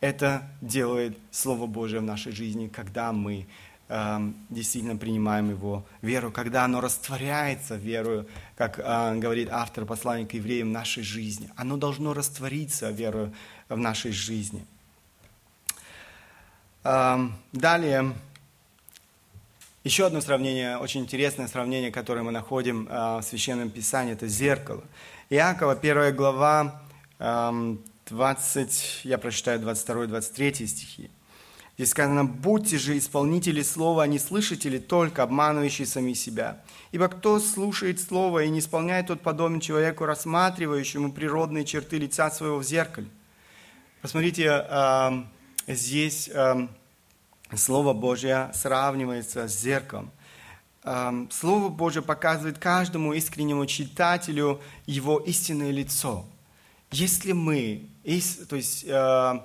Это 0.00 0.42
делает 0.60 1.16
Слово 1.30 1.66
Божие 1.66 2.00
в 2.00 2.04
нашей 2.04 2.32
жизни, 2.32 2.68
когда 2.68 3.10
мы 3.10 3.46
э, 3.88 4.32
действительно 4.50 4.96
принимаем 4.98 5.48
его 5.48 5.86
веру, 6.02 6.30
когда 6.30 6.64
оно 6.64 6.82
растворяется 6.82 7.76
верою, 7.76 8.26
как 8.54 8.76
говорит 9.18 9.48
автор 9.50 9.86
послания 9.86 10.26
к 10.26 10.34
евреям, 10.34 10.68
в 10.68 10.72
нашей 10.72 11.02
жизни. 11.02 11.48
Оно 11.56 11.78
должно 11.78 12.12
раствориться 12.12 12.90
верою 12.90 13.32
в 13.68 13.76
нашей 13.76 14.12
жизни. 14.12 14.64
Далее, 16.82 18.12
еще 19.84 20.06
одно 20.06 20.20
сравнение, 20.20 20.78
очень 20.78 21.00
интересное 21.00 21.48
сравнение, 21.48 21.90
которое 21.90 22.22
мы 22.22 22.30
находим 22.30 22.86
в 22.86 23.22
Священном 23.22 23.70
Писании, 23.70 24.12
это 24.12 24.28
зеркало. 24.28 24.84
Иакова, 25.30 25.72
1 25.72 26.14
глава, 26.14 26.82
20, 27.18 29.00
я 29.04 29.18
прочитаю 29.18 29.60
22-23 29.60 30.66
стихи. 30.66 31.10
Здесь 31.76 31.90
сказано, 31.90 32.24
«Будьте 32.24 32.78
же 32.78 32.96
исполнители 32.96 33.62
слова, 33.62 34.04
а 34.04 34.06
не 34.06 34.20
слышатели 34.20 34.78
только, 34.78 35.24
обманывающие 35.24 35.86
сами 35.88 36.12
себя. 36.12 36.62
Ибо 36.92 37.08
кто 37.08 37.40
слушает 37.40 38.00
слово 38.00 38.44
и 38.44 38.48
не 38.48 38.60
исполняет, 38.60 39.08
тот 39.08 39.22
подобен 39.22 39.58
человеку, 39.58 40.04
рассматривающему 40.04 41.10
природные 41.12 41.64
черты 41.64 41.98
лица 41.98 42.30
своего 42.30 42.58
в 42.58 42.62
зеркале». 42.64 43.08
Посмотрите, 44.04 44.66
здесь 45.66 46.30
Слово 47.56 47.92
Божье 47.94 48.50
сравнивается 48.52 49.48
с 49.48 49.58
зеркалом– 49.58 50.10
Слово 51.30 51.70
Божье 51.70 52.02
показывает 52.02 52.58
каждому 52.58 53.14
искреннему 53.14 53.64
читателю 53.64 54.60
его 54.84 55.20
истинное 55.20 55.70
лицо. 55.70 56.26
Если 56.90 57.32
мы, 57.32 57.88
то 58.50 58.56
есть 58.56 58.84
э, 58.86 59.40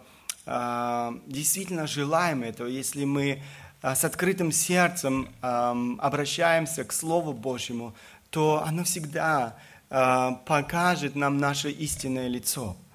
э, 0.45 1.11
действительно 1.25 1.87
желаем 1.87 2.43
этого, 2.43 2.67
если 2.67 3.05
мы 3.05 3.41
э, 3.81 3.95
с 3.95 4.03
открытым 4.03 4.51
сердцем 4.51 5.29
обращаемся 5.41 6.83
к 6.83 6.91
Слову 6.91 7.31
Божьему, 7.31 7.95
то 8.29 8.61
оно 8.67 8.83
всегда 8.83 9.55
покажет 9.87 11.15
нам 11.15 11.37
наше 11.37 11.71
истинное 11.71 12.27
лицо– 12.27 12.75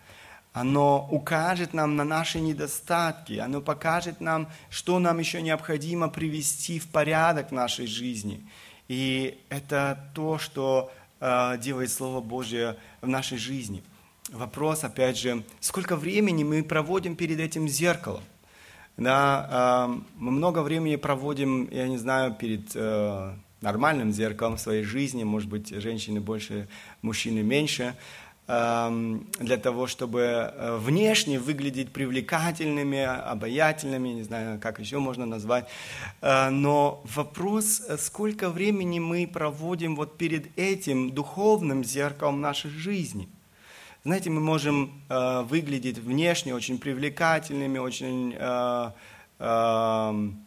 оно 0.54 1.08
укажет 1.10 1.74
нам 1.74 1.96
на 1.96 2.04
наши 2.04 2.38
недостатки, 2.38 3.34
оно 3.38 3.60
покажет 3.60 4.20
нам, 4.20 4.48
что 4.70 5.00
нам 5.00 5.18
еще 5.18 5.42
необходимо 5.42 6.08
привести 6.08 6.78
в 6.78 6.86
порядок 6.86 7.48
в 7.48 7.52
нашей 7.52 7.88
жизни. 7.88 8.40
И 8.86 9.36
это 9.48 9.98
то, 10.14 10.38
что 10.38 10.92
э, 11.20 11.58
делает 11.58 11.90
Слово 11.90 12.20
Божье 12.20 12.76
в 13.02 13.08
нашей 13.08 13.36
жизни. 13.36 13.82
Вопрос, 14.30 14.84
опять 14.84 15.18
же, 15.18 15.42
сколько 15.58 15.96
времени 15.96 16.44
мы 16.44 16.62
проводим 16.62 17.16
перед 17.16 17.40
этим 17.40 17.66
зеркалом? 17.66 18.22
Да, 18.96 19.88
э, 19.90 20.02
мы 20.18 20.30
много 20.30 20.60
времени 20.60 20.94
проводим, 20.94 21.68
я 21.72 21.88
не 21.88 21.98
знаю, 21.98 22.32
перед 22.32 22.70
э, 22.76 23.34
нормальным 23.60 24.12
зеркалом 24.12 24.56
в 24.56 24.60
своей 24.60 24.84
жизни, 24.84 25.24
может 25.24 25.48
быть, 25.48 25.70
женщины 25.70 26.20
больше, 26.20 26.68
мужчины 27.02 27.42
меньше, 27.42 27.96
для 28.46 29.56
того, 29.56 29.86
чтобы 29.86 30.20
э, 30.20 30.76
внешне 30.76 31.38
выглядеть 31.38 31.92
привлекательными, 31.92 33.02
обаятельными, 33.02 34.10
не 34.10 34.22
знаю, 34.22 34.60
как 34.60 34.78
еще 34.80 34.98
можно 34.98 35.24
назвать. 35.24 35.66
Э, 36.20 36.50
но 36.50 37.02
вопрос, 37.04 37.80
э, 37.88 37.96
сколько 37.96 38.50
времени 38.50 38.98
мы 38.98 39.26
проводим 39.26 39.96
вот 39.96 40.18
перед 40.18 40.58
этим 40.58 41.10
духовным 41.10 41.84
зеркалом 41.84 42.42
нашей 42.42 42.70
жизни. 42.70 43.28
Знаете, 44.04 44.28
мы 44.28 44.42
можем 44.42 45.00
выглядеть 45.08 45.96
внешне 45.96 46.54
очень 46.54 46.78
привлекательными, 46.78 47.78
очень 47.78 48.34
эм, 49.38 50.44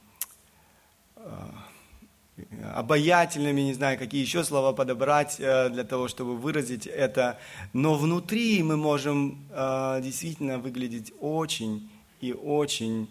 обаятельными, 2.73 3.61
не 3.61 3.73
знаю, 3.73 3.97
какие 3.97 4.21
еще 4.21 4.43
слова 4.43 4.73
подобрать 4.73 5.39
э, 5.39 5.69
для 5.69 5.83
того, 5.83 6.07
чтобы 6.07 6.38
выразить 6.38 6.85
это. 6.85 7.39
Но 7.73 7.95
внутри 7.95 8.61
мы 8.63 8.77
можем 8.77 9.43
э, 9.51 10.01
действительно 10.03 10.59
выглядеть 10.59 11.13
очень 11.19 11.89
и 12.21 12.33
очень 12.33 13.09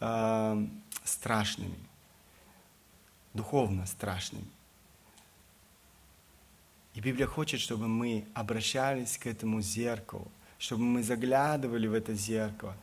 э, 0.00 0.66
страшными, 1.04 1.78
духовно 3.34 3.86
страшными. 3.86 4.46
И 6.94 7.00
Библия 7.00 7.26
хочет, 7.26 7.60
чтобы 7.60 7.88
мы 7.88 8.26
обращались 8.34 9.16
к 9.16 9.26
этому 9.26 9.62
зеркалу, 9.62 10.28
чтобы 10.58 10.82
мы 10.82 11.02
заглядывали 11.02 11.86
в 11.86 11.94
это 11.94 12.14
зеркало. 12.14 12.74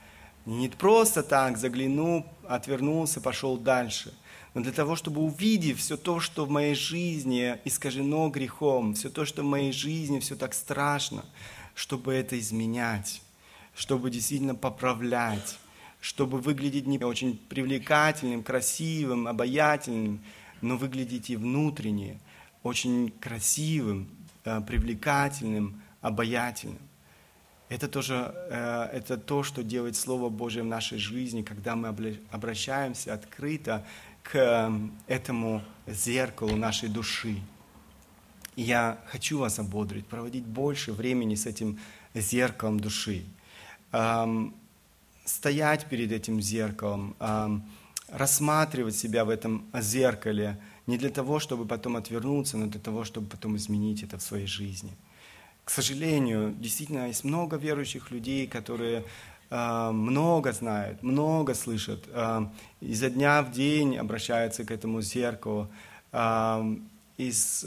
Не 0.46 0.70
просто 0.70 1.24
так 1.24 1.58
заглянул, 1.58 2.26
отвернулся, 2.48 3.22
пошел 3.22 3.58
дальше– 3.58 4.14
но 4.58 4.64
для 4.64 4.72
того, 4.72 4.96
чтобы 4.96 5.22
увидев 5.22 5.78
все 5.78 5.98
то, 5.98 6.20
что 6.20 6.44
в 6.46 6.50
моей 6.50 6.74
жизни 6.74 7.60
искажено 7.64 8.28
грехом, 8.30 8.96
все 8.96 9.12
то, 9.12 9.24
что 9.24 9.44
в 9.44 9.46
моей 9.46 9.72
жизни 9.72 10.20
все 10.20 10.36
так 10.36 10.56
страшно, 10.56 11.24
чтобы 11.76 12.16
это 12.16 12.40
изменять, 12.40 13.22
чтобы 13.76 14.10
действительно 14.10 14.56
поправлять, 14.56 15.60
чтобы 16.02 16.40
выглядеть 16.40 16.88
не 16.88 16.98
очень 16.98 17.38
привлекательным, 17.38 18.42
красивым, 18.42 19.28
обаятельным, 19.28 20.22
но 20.62 20.76
выглядеть 20.76 21.30
и 21.30 21.36
внутренне 21.36 22.20
очень 22.64 23.12
красивым, 23.12 24.10
э, 24.44 24.60
привлекательным, 24.62 25.84
обаятельным. 26.02 26.80
Это 27.70 27.88
тоже 27.88 28.34
э, 28.50 28.90
это 28.94 29.18
то, 29.18 29.44
что 29.44 29.62
делает 29.62 29.98
Слово 29.98 30.30
Божие 30.30 30.64
в 30.64 30.68
нашей 30.68 30.98
жизни, 30.98 31.44
когда 31.44 31.76
мы 31.76 32.18
обращаемся 32.32 33.14
открыто 33.14 33.86
к 34.32 34.36
эм, 34.36 34.92
этому 35.08 35.62
зеркалу 35.88 36.56
нашей 36.58 36.90
души. 36.90 37.38
И 38.58 38.64
я 38.64 38.98
хочу 39.08 39.40
вас 39.40 39.60
ободрить, 39.60 40.06
проводить 40.08 40.46
больше 40.46 40.92
времени 40.92 41.36
с 41.36 41.46
этим 41.46 41.80
зеркалом 42.14 42.80
души. 42.80 43.24
Эм, 43.94 44.54
стоять 45.24 45.86
перед 45.86 46.12
этим 46.12 46.42
зеркалом, 46.42 47.16
эм, 47.20 47.64
рассматривать 48.10 48.96
себя 48.96 49.24
в 49.24 49.30
этом 49.30 49.66
зеркале 49.74 50.58
не 50.88 50.98
для 50.98 51.10
того, 51.10 51.40
чтобы 51.40 51.66
потом 51.66 51.96
отвернуться, 51.96 52.58
но 52.58 52.66
для 52.68 52.82
того, 52.82 53.06
чтобы 53.06 53.28
потом 53.28 53.56
изменить 53.56 54.04
это 54.04 54.18
в 54.18 54.22
своей 54.22 54.48
жизни. 54.48 54.92
К 55.64 55.70
сожалению, 55.70 56.54
действительно 56.58 57.08
есть 57.08 57.24
много 57.24 57.58
верующих 57.58 58.12
людей, 58.12 58.48
которые 58.48 59.04
много 59.50 60.52
знают, 60.52 61.04
много 61.04 61.54
слышат, 61.54 62.04
э, 62.08 62.48
изо 62.82 63.10
дня 63.10 63.42
в 63.42 63.52
день 63.52 63.98
обращаются 63.98 64.66
к 64.66 64.72
этому 64.72 65.02
зеркалу, 65.02 65.70
э, 66.12 66.76
из 67.18 67.66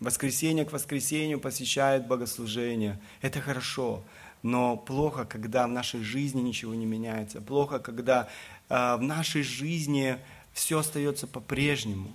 воскресенья 0.00 0.64
к 0.64 0.72
воскресенью 0.72 1.40
посещают 1.40 2.06
богослужение. 2.06 3.00
Это 3.22 3.40
хорошо, 3.40 4.02
но 4.42 4.76
плохо, 4.76 5.24
когда 5.24 5.66
в 5.66 5.70
нашей 5.70 6.02
жизни 6.02 6.42
ничего 6.42 6.74
не 6.74 6.84
меняется, 6.84 7.40
плохо, 7.40 7.78
когда 7.78 8.28
в 8.68 8.98
нашей 9.00 9.42
жизни 9.42 10.18
все 10.52 10.80
остается 10.80 11.26
по-прежнему. 11.26 12.10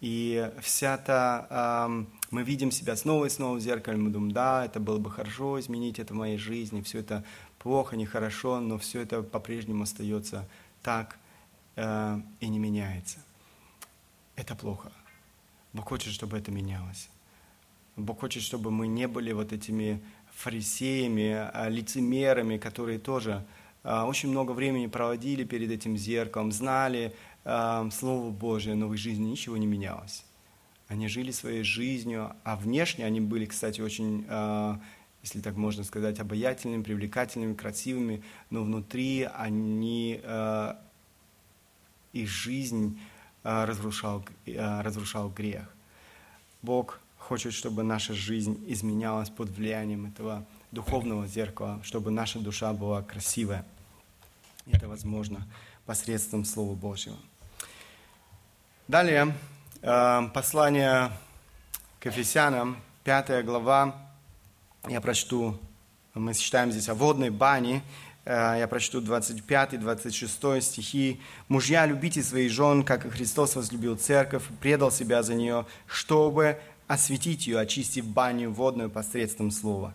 И 0.00 0.50
вся 0.62 0.96
та, 0.96 1.90
мы 2.30 2.42
видим 2.44 2.70
себя 2.70 2.96
снова 2.96 3.26
и 3.26 3.30
снова 3.30 3.56
в 3.56 3.60
зеркале, 3.60 3.98
мы 3.98 4.10
думаем, 4.10 4.32
да, 4.32 4.64
это 4.64 4.80
было 4.80 4.98
бы 4.98 5.10
хорошо 5.10 5.58
изменить 5.60 5.98
это 5.98 6.14
в 6.14 6.16
моей 6.16 6.38
жизни, 6.38 6.82
все 6.82 7.00
это 7.00 7.24
плохо, 7.58 7.96
нехорошо, 7.96 8.60
но 8.60 8.78
все 8.78 9.00
это 9.00 9.22
по-прежнему 9.22 9.82
остается 9.82 10.48
так 10.82 11.18
э, 11.76 12.20
и 12.40 12.48
не 12.48 12.58
меняется. 12.58 13.18
Это 14.36 14.54
плохо. 14.54 14.92
Бог 15.72 15.88
хочет, 15.88 16.12
чтобы 16.12 16.38
это 16.38 16.50
менялось. 16.50 17.08
Бог 17.96 18.20
хочет, 18.20 18.42
чтобы 18.42 18.70
мы 18.70 18.86
не 18.86 19.08
были 19.08 19.32
вот 19.32 19.52
этими 19.52 20.00
фарисеями, 20.32 21.32
а 21.52 21.68
лицемерами, 21.68 22.56
которые 22.58 22.98
тоже 22.98 23.44
э, 23.82 24.02
очень 24.02 24.30
много 24.30 24.52
времени 24.52 24.86
проводили 24.86 25.44
перед 25.44 25.70
этим 25.70 25.96
зеркалом, 25.96 26.52
знали 26.52 27.12
э, 27.44 27.88
Слово 27.92 28.30
Божие, 28.30 28.76
но 28.76 28.86
в 28.86 28.94
их 28.94 29.00
жизни 29.00 29.26
ничего 29.26 29.56
не 29.56 29.66
менялось. 29.66 30.24
Они 30.86 31.08
жили 31.08 31.32
своей 31.32 31.64
жизнью, 31.64 32.34
а 32.44 32.56
внешне 32.56 33.04
они 33.04 33.20
были, 33.20 33.46
кстати, 33.46 33.80
очень 33.80 34.24
э, 34.28 34.78
если 35.28 35.40
так 35.42 35.56
можно 35.56 35.84
сказать, 35.84 36.18
обаятельными, 36.20 36.82
привлекательными, 36.82 37.52
красивыми, 37.52 38.22
но 38.48 38.62
внутри 38.62 39.28
они, 39.34 40.20
э, 40.22 40.74
их 42.14 42.28
жизнь 42.28 42.98
э, 43.44 43.64
разрушал, 43.64 44.24
э, 44.46 44.80
разрушал 44.80 45.28
грех. 45.28 45.68
Бог 46.62 47.00
хочет, 47.18 47.52
чтобы 47.52 47.82
наша 47.82 48.14
жизнь 48.14 48.64
изменялась 48.68 49.28
под 49.28 49.50
влиянием 49.50 50.06
этого 50.06 50.46
духовного 50.72 51.26
зеркала, 51.26 51.78
чтобы 51.82 52.10
наша 52.10 52.38
душа 52.38 52.72
была 52.72 53.02
красивая. 53.02 53.66
Это 54.72 54.88
возможно 54.88 55.46
посредством 55.84 56.46
Слова 56.46 56.74
Божьего. 56.74 57.16
Далее, 58.88 59.34
э, 59.82 60.28
послание 60.32 61.12
к 62.00 62.06
Ефесянам, 62.06 62.78
5 63.04 63.42
глава, 63.44 64.07
я 64.88 65.00
прочту, 65.00 65.58
мы 66.14 66.34
читаем 66.34 66.72
здесь 66.72 66.88
о 66.88 66.94
водной 66.94 67.30
бане, 67.30 67.82
э, 68.24 68.56
я 68.58 68.66
прочту 68.68 69.00
25-26 69.00 70.60
стихи. 70.60 71.20
«Мужья, 71.48 71.86
любите 71.86 72.22
своих 72.22 72.50
жен, 72.50 72.82
как 72.84 73.04
и 73.04 73.10
Христос 73.10 73.56
возлюбил 73.56 73.96
церковь, 73.96 74.42
предал 74.60 74.90
себя 74.90 75.22
за 75.22 75.34
нее, 75.34 75.66
чтобы 75.86 76.58
осветить 76.86 77.46
ее, 77.46 77.58
очистив 77.60 78.06
баню 78.06 78.50
водную 78.50 78.90
посредством 78.90 79.50
слова». 79.50 79.94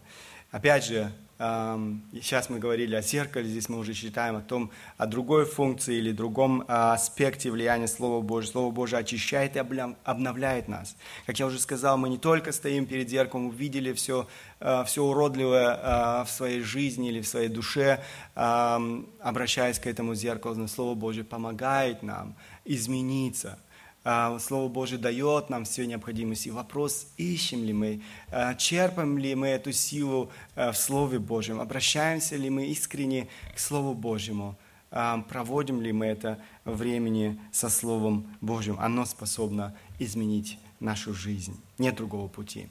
Опять 0.51 0.85
же, 0.85 1.11
Сейчас 1.37 2.49
мы 2.49 2.59
говорили 2.59 2.95
о 2.95 3.01
зеркале, 3.01 3.47
здесь 3.47 3.67
мы 3.67 3.79
уже 3.79 3.93
читаем 3.93 4.35
о 4.35 4.41
том, 4.41 4.71
о 4.97 5.07
другой 5.07 5.45
функции 5.45 5.95
или 5.95 6.11
другом 6.11 6.63
а, 6.67 6.93
аспекте 6.93 7.49
влияния 7.49 7.87
Слова 7.87 8.21
Божьего. 8.21 8.51
Слово 8.51 8.71
Божье 8.71 8.99
очищает 8.99 9.55
и 9.55 9.59
обновляет 9.59 10.67
нас. 10.67 10.95
Как 11.25 11.39
я 11.39 11.47
уже 11.47 11.59
сказал, 11.59 11.97
мы 11.97 12.09
не 12.09 12.19
только 12.19 12.51
стоим 12.51 12.85
перед 12.85 13.09
зеркалом, 13.09 13.47
увидели 13.47 13.93
все, 13.93 14.27
а, 14.59 14.83
все 14.83 15.03
уродливое 15.03 15.79
а, 15.81 16.23
в 16.23 16.29
своей 16.29 16.61
жизни 16.61 17.09
или 17.09 17.19
в 17.19 17.27
своей 17.27 17.49
душе, 17.49 18.03
обращаясь 18.35 19.79
к 19.79 19.87
этому 19.87 20.15
зеркалу, 20.15 20.55
но 20.55 20.67
Слово 20.67 20.93
Божье 20.95 21.23
помогает 21.23 22.03
нам 22.03 22.35
измениться– 22.63 23.57
Слово 24.03 24.67
Божье 24.67 24.97
дает 24.97 25.49
нам 25.49 25.63
все 25.63 25.85
необходимости. 25.85 26.49
Вопрос, 26.49 27.07
ищем 27.15 27.63
ли 27.63 27.71
мы, 27.71 28.01
а, 28.31 28.53
черпаем 28.55 29.17
ли 29.17 29.33
мы 29.33 29.47
эту 29.47 29.71
силу 29.71 30.29
а, 30.55 30.73
в 30.73 30.77
Слове 30.77 31.19
Божьем, 31.19 31.61
обращаемся 31.61 32.35
ли 32.35 32.49
мы 32.49 32.65
искренне 32.65 33.29
к 33.55 33.59
Слову 33.59 33.93
Божьему, 33.93 34.57
проводим 34.89 35.81
ли 35.81 35.91
мы 35.91 36.05
это 36.05 36.37
времени 36.65 37.39
со 37.51 37.69
Словом 37.69 38.27
Божьим. 38.41 38.77
Оно 38.79 39.05
способно 39.05 39.75
изменить 39.97 40.59
нашу 40.79 41.15
жизнь. 41.15 41.59
Нет 41.79 41.95
другого 41.95 42.27
пути. 42.27 42.67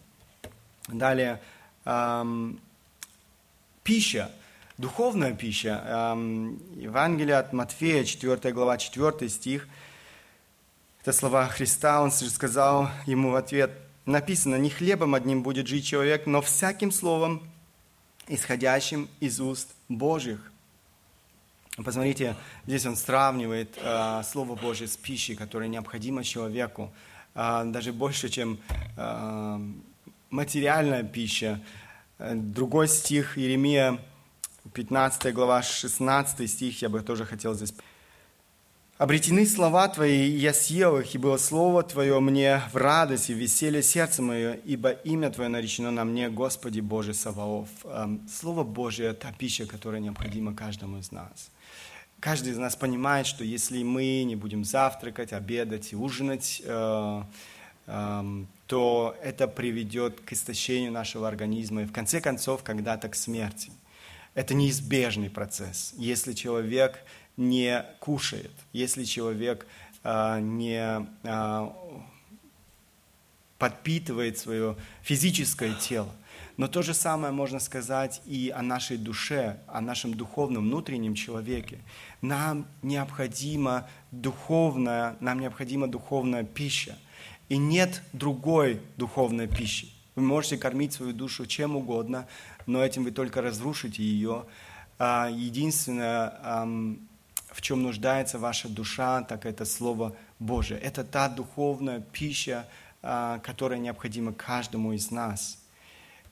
Далее, 0.87 1.43
пища, 3.83 4.31
духовная 4.79 5.35
пища. 5.35 6.15
Евангелие 6.77 7.39
от 7.39 7.53
Матфея, 7.53 8.05
4 8.05 8.53
глава, 8.53 8.79
4 8.79 9.29
стих– 9.29 9.67
это 11.03 11.13
слова 11.13 11.49
Христа, 11.49 12.01
он 12.01 12.13
сказал 12.13 12.89
ему 13.07 13.33
в 13.33 13.35
ответ, 13.35 13.73
написано, 14.07 14.55
не 14.55 14.71
хлебом 14.71 15.17
одним 15.17 15.43
будет 15.43 15.67
жить 15.67 15.85
человек, 15.85 16.27
но 16.27 16.41
всяким 16.41 16.93
словом, 16.93 17.43
исходящим 18.29 19.09
из 19.19 19.41
уст 19.41 19.75
Божьих. 19.89 20.53
Посмотрите, 21.77 22.37
здесь 22.67 22.87
он 22.87 22.95
сравнивает 22.95 23.77
э, 23.83 24.23
Слово 24.25 24.55
Божье 24.55 24.87
с 24.87 24.97
пищей, 24.97 25.35
которая 25.35 25.69
необходима 25.69 26.23
человеку, 26.23 26.93
э, 27.35 27.63
даже 27.65 27.93
больше, 27.93 28.29
чем 28.29 28.61
э, 28.97 29.59
материальная 30.31 31.03
пища. 31.03 31.61
Другой 32.21 32.87
стих, 32.87 33.37
Иеремия, 33.37 33.99
15 34.73 35.35
глава, 35.35 35.63
16 35.63 36.49
стих, 36.49 36.81
я 36.81 36.89
бы 36.89 37.01
тоже 37.01 37.25
хотел 37.25 37.55
здесь 37.55 37.75
Обретены 39.03 39.47
слова 39.47 39.89
Твои, 39.89 40.29
и 40.29 40.37
я 40.37 40.55
съел 40.55 41.01
их, 41.01 41.13
и 41.13 41.19
было 41.19 41.37
Слово 41.37 41.83
Твое 41.83 42.21
мне 42.21 42.63
в 42.73 42.77
радости, 42.77 43.33
в 43.33 43.37
веселье 43.37 43.83
сердце 43.83 44.23
мое, 44.23 44.53
ибо 44.65 44.91
имя 44.91 45.29
Твое 45.29 45.51
наречено 45.51 45.91
на 45.91 46.05
мне, 46.05 46.31
Господи 46.31 46.79
Боже 46.79 47.13
Саваоф. 47.13 47.69
Эм, 47.83 48.25
Слово 48.33 48.63
Божие– 48.63 49.09
это 49.11 49.35
пища, 49.37 49.67
которая 49.67 50.01
необходима 50.01 50.55
каждому 50.55 50.99
из 50.99 51.11
нас. 51.11 51.51
Каждый 52.21 52.53
из 52.53 52.59
нас 52.59 52.77
понимает, 52.77 53.27
что 53.27 53.43
если 53.43 53.83
мы 53.83 54.23
не 54.23 54.37
будем 54.37 54.65
завтракать, 54.65 55.33
обедать 55.33 55.93
и 55.93 55.97
ужинать, 55.97 56.63
э, 56.65 57.23
эм, 57.89 58.47
то 58.69 59.17
это 59.21 59.49
приведет 59.49 60.21
к 60.21 60.33
истощению 60.33 60.93
нашего 60.93 61.27
организма 61.27 61.83
и 61.83 61.87
в 61.87 61.93
конце 61.93 62.21
концов 62.21 62.63
когда-то 62.63 63.09
к 63.09 63.17
смерти. 63.17 63.73
Это 64.35 64.55
неизбежный 64.55 65.29
процесс. 65.29 65.93
Если 65.97 66.33
человек 66.33 67.01
не 67.37 67.85
кушает, 68.01 68.53
если 68.73 69.05
человек 69.05 69.67
а, 70.05 70.41
не 70.41 71.07
подпитывает 73.59 74.39
свое 74.39 74.77
физическое 75.03 75.75
тело. 75.75 76.11
Но 76.57 76.67
то 76.69 76.83
же 76.83 76.95
самое 76.95 77.33
можно 77.33 77.61
сказать 77.61 78.21
и 78.27 78.53
о 78.55 78.61
нашей 78.61 78.97
душе, 78.97 79.61
о 79.69 79.81
нашем 79.81 80.15
духовном 80.15 80.65
внутреннем 80.65 81.15
человеке. 81.15 81.79
Нам 82.21 82.67
необходима 82.83 83.89
духовная, 84.11 85.17
нам 85.21 85.41
необходима 85.41 85.87
духовная 85.87 86.45
пища. 86.45 86.99
И 87.49 87.57
нет 87.57 88.03
другой 88.13 88.81
духовной 88.97 89.47
пищи. 89.47 89.93
Вы 90.15 90.23
можете 90.23 90.59
кормить 90.59 90.93
свою 90.93 91.13
душу 91.13 91.47
чем 91.47 91.77
угодно, 91.77 92.27
но 92.67 92.85
этим 92.85 93.05
вы 93.05 93.13
только 93.13 93.41
разрушите 93.41 94.03
ее. 94.03 94.45
А 94.99 95.31
единственное, 95.31 96.67
в 97.55 97.61
чем 97.61 97.83
нуждается 97.83 98.39
ваша 98.39 98.69
душа, 98.69 99.23
так 99.23 99.47
это 99.47 99.65
Слово 99.65 100.17
Божие. 100.39 100.81
Это 100.81 101.05
та 101.05 101.29
духовная 101.29 102.01
пища, 102.01 102.67
а, 103.03 103.39
которая 103.41 103.79
необходима 103.79 104.33
каждому 104.33 104.93
из 104.93 105.11
нас. 105.11 105.59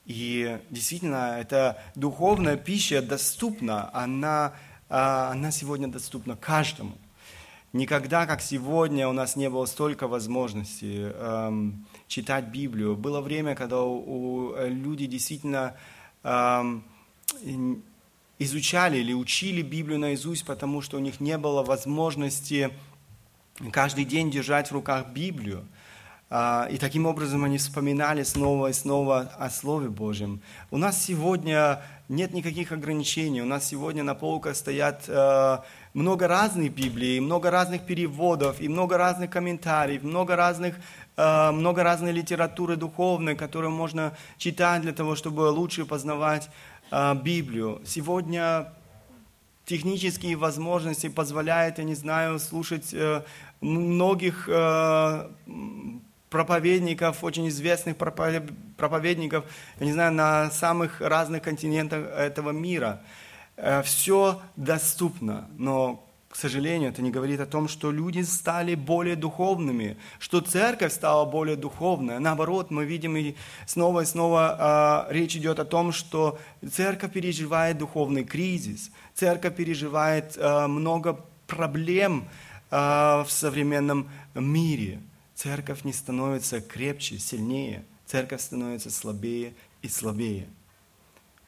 И 0.05 0.59
действительно, 0.69 1.37
эта 1.39 1.81
духовная 1.95 2.57
пища 2.57 3.01
доступна, 3.01 3.89
она, 3.93 4.53
а, 4.89 5.31
она 5.31 5.51
сегодня 5.51 5.87
доступна 5.87 6.35
каждому. 6.35 6.97
Никогда, 7.73 8.25
как 8.25 8.41
сегодня, 8.41 9.07
у 9.07 9.13
нас 9.13 9.35
не 9.37 9.49
было 9.49 9.65
столько 9.65 10.09
возможностей 10.09 11.03
эм, 11.03 11.85
читать 12.07 12.45
Библию. 12.47 12.97
Было 12.97 13.21
время, 13.21 13.55
когда 13.55 13.81
у, 13.81 14.49
у 14.49 14.55
люди 14.67 15.05
действительно 15.05 15.77
эм, 16.23 16.83
изучали 18.43 18.97
или 18.97 19.13
учили 19.13 19.61
Библию 19.61 19.99
наизусть, 19.99 20.45
потому 20.45 20.81
что 20.81 20.97
у 20.97 20.99
них 20.99 21.19
не 21.19 21.37
было 21.37 21.63
возможности 21.63 22.71
каждый 23.71 24.05
день 24.05 24.31
держать 24.31 24.69
в 24.69 24.73
руках 24.73 25.09
Библию. 25.09 25.67
А, 26.33 26.67
и 26.71 26.77
таким 26.77 27.05
образом 27.05 27.43
они 27.43 27.57
вспоминали 27.57 28.23
снова 28.23 28.67
и 28.67 28.73
снова 28.73 29.31
о 29.37 29.49
Слове 29.49 29.89
Божьем. 29.89 30.41
У 30.71 30.77
нас 30.77 31.03
сегодня 31.03 31.81
нет 32.11 32.33
никаких 32.33 32.71
ограничений. 32.71 33.41
У 33.41 33.45
нас 33.45 33.67
сегодня 33.67 34.03
на 34.03 34.15
полках 34.15 34.55
стоят 34.55 35.03
э, 35.07 35.57
много 35.93 36.27
разных 36.27 36.73
Библий, 36.73 37.19
много 37.19 37.51
разных 37.51 37.85
переводов, 37.85 38.59
и 38.59 38.67
много 38.67 38.97
разных 38.97 39.29
комментариев, 39.29 40.03
много 40.03 40.35
разных, 40.35 40.75
э, 41.15 41.51
много 41.51 41.83
разной 41.83 42.11
литературы 42.11 42.75
духовной, 42.75 43.35
которую 43.35 43.71
можно 43.71 44.13
читать 44.37 44.81
для 44.81 44.91
того, 44.93 45.15
чтобы 45.15 45.41
лучше 45.49 45.85
познавать 45.85 46.49
Библию. 46.91 47.81
Сегодня 47.85 48.73
технические 49.65 50.35
возможности 50.35 51.07
позволяют, 51.07 51.77
я 51.77 51.83
не 51.85 51.95
знаю, 51.95 52.39
слушать 52.39 52.93
многих 53.61 54.49
проповедников, 56.31 57.23
очень 57.23 57.49
известных 57.49 57.97
проповедников, 57.97 59.45
я 59.79 59.85
не 59.85 59.91
знаю, 59.91 60.13
на 60.13 60.49
самых 60.49 61.01
разных 61.01 61.43
континентах 61.43 62.07
этого 62.07 62.51
мира. 62.51 63.01
Э, 63.57 63.83
Все 63.83 64.41
доступно, 64.55 65.49
но, 65.57 66.03
к 66.31 66.35
сожалению, 66.35 66.89
это 66.89 67.01
не 67.01 67.11
говорит 67.11 67.39
о 67.39 67.45
том, 67.45 67.67
что 67.67 67.91
люди 67.91 68.21
стали 68.21 68.75
более 68.75 69.15
духовными, 69.15 69.97
что 70.17 70.41
церковь 70.41 70.93
стала 70.93 71.25
более 71.25 71.55
духовной. 71.55 72.19
Наоборот, 72.19 72.71
мы 72.71 72.85
видим 72.85 73.15
и 73.17 73.35
снова 73.67 74.01
и 74.01 74.05
снова 74.05 75.07
э, 75.09 75.13
речь 75.13 75.35
идет 75.35 75.59
о 75.59 75.65
том, 75.65 75.91
что 75.91 76.39
церковь 76.71 77.11
переживает 77.11 77.77
духовный 77.77 78.23
кризис, 78.23 78.91
церковь 79.13 79.55
переживает 79.55 80.35
э, 80.37 80.67
много 80.67 81.19
проблем 81.45 82.27
э, 82.71 82.75
в 82.75 83.27
современном 83.29 84.09
мире– 84.33 84.99
Церковь 85.41 85.85
не 85.85 85.91
становится 85.91 86.61
крепче, 86.61 87.17
сильнее. 87.17 87.83
Церковь 88.05 88.41
становится 88.41 88.91
слабее 88.91 89.55
и 89.81 89.87
слабее. 89.87 90.47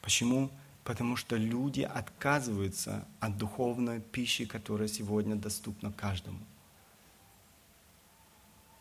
Почему? 0.02 0.50
Потому 0.84 1.16
что 1.16 1.36
люди 1.36 1.80
отказываются 1.80 3.06
от 3.18 3.38
духовной 3.38 4.00
пищи, 4.00 4.44
которая 4.44 4.88
сегодня 4.88 5.34
доступна 5.34 5.90
каждому. 5.90 6.40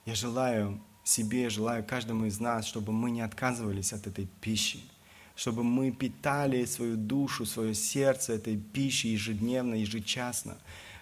Я 0.06 0.16
желаю 0.16 0.82
себе, 1.04 1.50
желаю 1.50 1.84
каждому 1.84 2.26
из 2.26 2.40
нас, 2.40 2.66
чтобы 2.66 2.92
мы 2.92 3.10
не 3.12 3.22
отказывались 3.22 3.94
от 3.94 4.06
этой 4.08 4.28
пищи, 4.42 4.82
чтобы 5.36 5.64
мы 5.64 5.92
питали 5.92 6.66
свою 6.66 6.98
душу, 6.98 7.46
свое 7.46 7.74
сердце 7.74 8.34
этой 8.34 8.58
пищей 8.58 9.10
ежедневно, 9.10 9.76
ежечасно, 9.76 10.58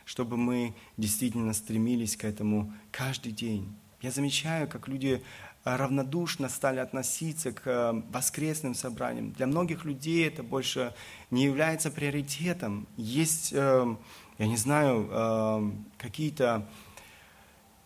чтобы 0.06 0.38
мы 0.38 0.76
действительно 0.98 1.54
стремились 1.54 2.16
к 2.16 2.26
этому 2.26 2.74
каждый 2.92 3.32
день. 3.32 3.74
Я 4.02 4.12
замечаю, 4.12 4.68
как 4.68 4.88
люди 4.88 5.24
равнодушно 5.64 6.50
стали 6.50 6.80
относиться 6.80 7.52
к 7.52 7.62
э, 7.66 8.02
воскресным 8.12 8.74
собраниям. 8.74 9.32
Для 9.32 9.48
многих 9.48 9.86
людей 9.86 10.28
это 10.28 10.44
больше 10.44 10.94
не 11.30 11.44
является 11.44 11.92
приоритетом. 11.92 12.88
Есть, 12.98 13.54
э, 13.54 13.96
я 14.38 14.48
не 14.48 14.58
знаю, 14.58 15.76
какие-то... 15.98 16.68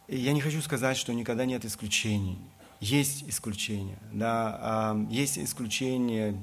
Я 0.07 0.33
не 0.33 0.41
хочу 0.41 0.61
сказать, 0.61 0.97
что 0.97 1.13
никогда 1.13 1.45
нет 1.45 1.65
исключений. 1.65 2.39
Есть 2.79 3.27
исключения. 3.27 3.97
Да? 4.13 4.95
Есть 5.09 5.37
исключения. 5.37 6.35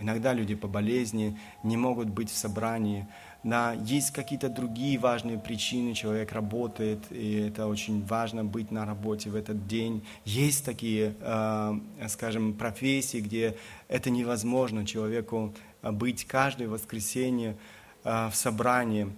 Иногда 0.00 0.34
люди 0.34 0.54
по 0.54 0.68
болезни 0.68 1.38
не 1.62 1.76
могут 1.76 2.08
быть 2.10 2.30
в 2.30 2.36
собрании 2.36 3.06
да, 3.46 3.74
есть 3.74 4.10
какие-то 4.10 4.48
другие 4.48 4.98
важные 4.98 5.38
причины, 5.38 5.94
человек 5.94 6.32
работает, 6.32 6.98
и 7.10 7.34
это 7.48 7.68
очень 7.68 8.04
важно 8.04 8.44
быть 8.44 8.72
на 8.72 8.84
работе 8.84 9.30
в 9.30 9.36
этот 9.36 9.68
день. 9.68 10.04
Есть 10.24 10.64
такие, 10.64 11.14
э, 11.20 11.74
скажем, 12.08 12.54
профессии, 12.54 13.18
где 13.18 13.56
это 13.86 14.10
невозможно 14.10 14.84
человеку 14.84 15.54
э, 15.82 15.92
быть 15.92 16.24
каждое 16.24 16.66
воскресенье 16.66 17.56
э, 18.02 18.28
в 18.32 18.34
собрании. 18.34 19.12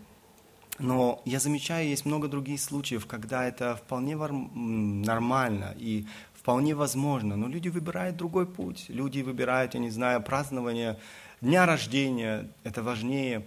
Но 0.78 1.22
я 1.24 1.40
замечаю, 1.40 1.88
есть 1.88 2.04
много 2.04 2.28
других 2.28 2.60
случаев, 2.60 3.06
когда 3.06 3.48
это 3.48 3.76
вполне 3.76 4.14
нормально 4.14 5.74
и 5.78 6.04
вполне 6.34 6.74
возможно. 6.74 7.34
Но 7.34 7.48
люди 7.48 7.68
выбирают 7.70 8.18
другой 8.18 8.44
путь. 8.46 8.84
Люди 8.88 9.22
выбирают, 9.22 9.72
я 9.72 9.80
не 9.80 9.90
знаю, 9.90 10.22
празднование 10.22 10.98
дня 11.40 11.66
рождения, 11.66 12.48
это 12.64 12.82
важнее. 12.82 13.46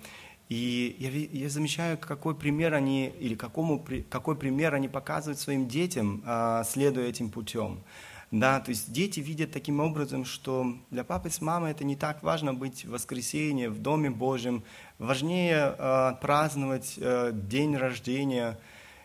И 0.52 0.98
я, 1.00 1.44
я 1.44 1.50
замечаю, 1.50 1.98
какой 1.98 2.36
пример 2.36 2.74
они, 2.74 3.08
или 3.08 3.36
какому, 3.36 3.82
какой 4.10 4.36
пример 4.36 4.74
они 4.74 4.90
показывают 4.90 5.40
своим 5.40 5.70
детям, 5.70 6.22
а, 6.26 6.66
следуя 6.66 7.08
этим 7.08 7.30
путем. 7.30 7.82
Да, 8.32 8.60
то 8.60 8.68
есть 8.68 8.92
дети 8.92 9.22
видят 9.22 9.54
таким 9.54 9.80
образом, 9.80 10.26
что 10.26 10.76
для 10.90 11.06
папы 11.06 11.30
с 11.30 11.40
мамой 11.40 11.72
это 11.72 11.86
не 11.86 11.96
так 11.96 12.22
важно 12.22 12.54
быть 12.54 12.84
в 12.84 12.90
воскресенье, 12.90 13.70
в 13.70 13.82
Доме 13.82 14.10
Божьем, 14.10 14.66
важнее 15.00 15.74
э, 15.78 16.16
праздновать 16.20 16.96
э, 16.98 17.32
день 17.34 17.78
рождения, 17.78 18.60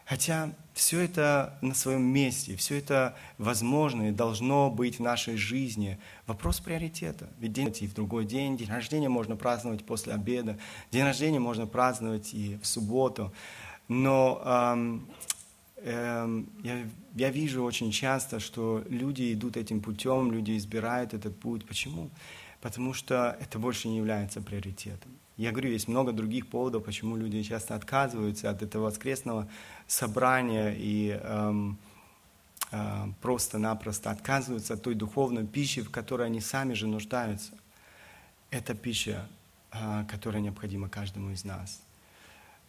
хотя 0.05 0.51
все 0.77 1.01
это 1.01 1.59
на 1.63 1.75
своем 1.75 2.03
месте, 2.03 2.55
все 2.55 2.77
это 2.77 3.17
возможно 3.39 4.11
и 4.11 4.13
должно 4.13 4.71
быть 4.71 4.99
в 4.99 5.01
нашей 5.01 5.39
жизни. 5.39 5.99
Вопрос 6.27 6.61
приоритета. 6.61 7.31
Ведь 7.39 7.55
день 7.55 7.75
и 7.81 7.87
в 7.87 7.95
другой 7.95 8.27
день, 8.27 8.59
день 8.59 8.69
рождения 8.69 9.09
можно 9.09 9.37
праздновать 9.37 9.87
после 9.87 10.13
обеда, 10.13 10.59
день 10.93 11.05
рождения 11.05 11.39
можно 11.39 11.67
праздновать 11.67 12.35
и 12.35 12.59
в 12.63 12.67
субботу. 12.67 13.33
Но 13.89 14.43
эм, 14.45 15.09
эм, 15.79 16.51
я, 16.63 16.87
я 17.15 17.31
вижу 17.31 17.65
очень 17.65 17.91
часто, 17.91 18.39
что 18.39 18.85
люди 18.91 19.33
идут 19.33 19.57
этим 19.57 19.81
путем, 19.81 20.31
люди 20.31 20.59
избирают 20.59 21.15
этот 21.15 21.41
путь. 21.41 21.67
Почему? 21.67 22.11
Потому 22.61 22.93
что 22.93 23.35
это 23.41 23.59
больше 23.59 23.89
не 23.89 23.97
является 23.97 24.43
приоритетом. 24.43 25.11
Я 25.37 25.53
говорю, 25.53 25.71
есть 25.71 25.87
много 25.87 26.13
других 26.13 26.49
поводов, 26.49 26.85
почему 26.85 27.17
люди 27.17 27.43
часто 27.43 27.75
отказываются 27.75 28.49
от 28.49 28.63
этого 28.63 28.85
воскресного 28.85 29.47
собрания 29.87 30.75
и 30.75 31.11
эм, 31.11 31.79
э, 32.73 33.07
просто-напросто 33.21 34.11
отказываются 34.11 34.75
от 34.75 34.83
той 34.83 34.95
духовной 34.95 35.47
пищи, 35.47 35.83
в 35.83 35.91
которой 35.91 36.29
они 36.29 36.41
сами 36.41 36.73
же 36.73 36.87
нуждаются. 36.87 37.53
Это 38.51 38.75
пища, 38.75 39.29
э, 39.73 40.07
которая 40.09 40.41
необходима 40.41 40.89
каждому 40.89 41.31
из 41.31 41.45
нас. 41.45 41.83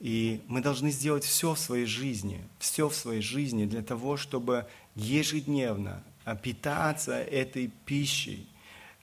И 0.01 0.41
мы 0.47 0.61
должны 0.61 0.91
сделать 0.91 1.23
все 1.23 1.53
в 1.53 1.59
своей 1.59 1.85
жизни, 1.85 2.43
все 2.59 2.89
в 2.89 2.95
своей 2.95 3.21
жизни 3.21 3.65
для 3.65 3.81
того, 3.81 4.17
чтобы 4.17 4.67
ежедневно 4.93 6.03
питаться 6.43 7.13
этой 7.13 7.71
пищей. 7.85 8.45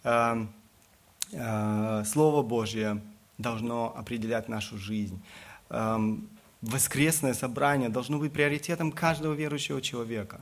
Э, 0.03 0.47
э, 1.33 2.05
Слово 2.05 2.43
Божье– 2.43 3.01
должно 3.39 3.95
определять 3.97 4.49
нашу 4.49 4.79
жизнь. 4.79 5.21
Эм, 5.71 6.29
воскресное 6.63 7.35
собрание 7.35 7.89
должно 7.89 8.19
быть 8.19 8.33
приоритетом 8.33 8.93
каждого 8.93 9.35
верующего 9.35 9.83
человека. 9.83 10.41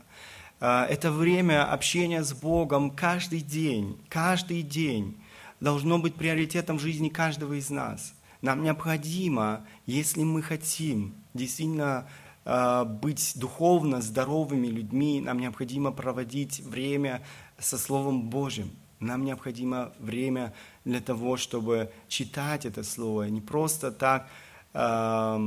Э, 0.59 0.85
это 0.89 1.11
время 1.11 1.71
общения 1.71 2.23
с 2.23 2.33
Богом 2.33 2.91
каждый 2.91 3.41
день, 3.41 3.99
каждый 4.09 4.61
день 4.61 5.17
должно 5.59 5.99
быть 5.99 6.15
приоритетом 6.15 6.79
жизни 6.79 7.09
каждого 7.09 7.53
из 7.53 7.69
нас. 7.69 8.13
Нам 8.41 8.63
необходимо, 8.63 9.65
если 9.85 10.23
мы 10.23 10.41
хотим 10.41 11.13
действительно 11.33 12.05
э, 12.45 12.83
быть 12.83 13.33
духовно 13.35 14.01
здоровыми 14.01 14.67
людьми, 14.67 15.21
нам 15.21 15.39
необходимо 15.39 15.91
проводить 15.91 16.59
время 16.59 17.21
со 17.57 17.77
Словом 17.77 18.29
Божьим. 18.29 18.71
Нам 18.99 19.23
необходимо 19.25 19.93
время 19.99 20.53
для 20.85 21.01
того, 21.01 21.37
чтобы 21.37 21.91
читать 22.07 22.65
это 22.65 22.83
Слово. 22.83 23.23
Не 23.23 23.41
просто 23.41 23.91
так 23.91 24.27
э, 24.73 25.39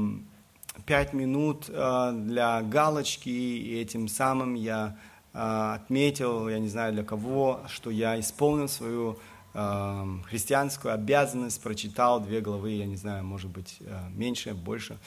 пять 0.84 1.12
минут 1.12 1.66
э, 1.68 2.12
для 2.12 2.62
галочки, 2.62 3.28
и 3.28 3.80
этим 3.80 4.09
самым 4.09 4.55
я 4.55 4.97
э, 5.32 5.74
отметил, 5.74 6.49
я 6.49 6.59
не 6.59 6.68
знаю 6.68 6.93
для 6.93 7.05
кого, 7.05 7.61
что 7.68 7.91
я 7.91 8.18
исполнил 8.20 8.68
свою 8.68 9.18
э, 9.55 10.05
христианскую 10.28 10.95
обязанность, 10.95 11.62
прочитал 11.62 12.20
две 12.20 12.41
главы, 12.41 12.72
я 12.72 12.87
не 12.87 12.97
знаю, 12.97 13.24
может 13.24 13.51
быть, 13.51 13.78
меньше, 14.11 14.55
больше. 14.55 14.99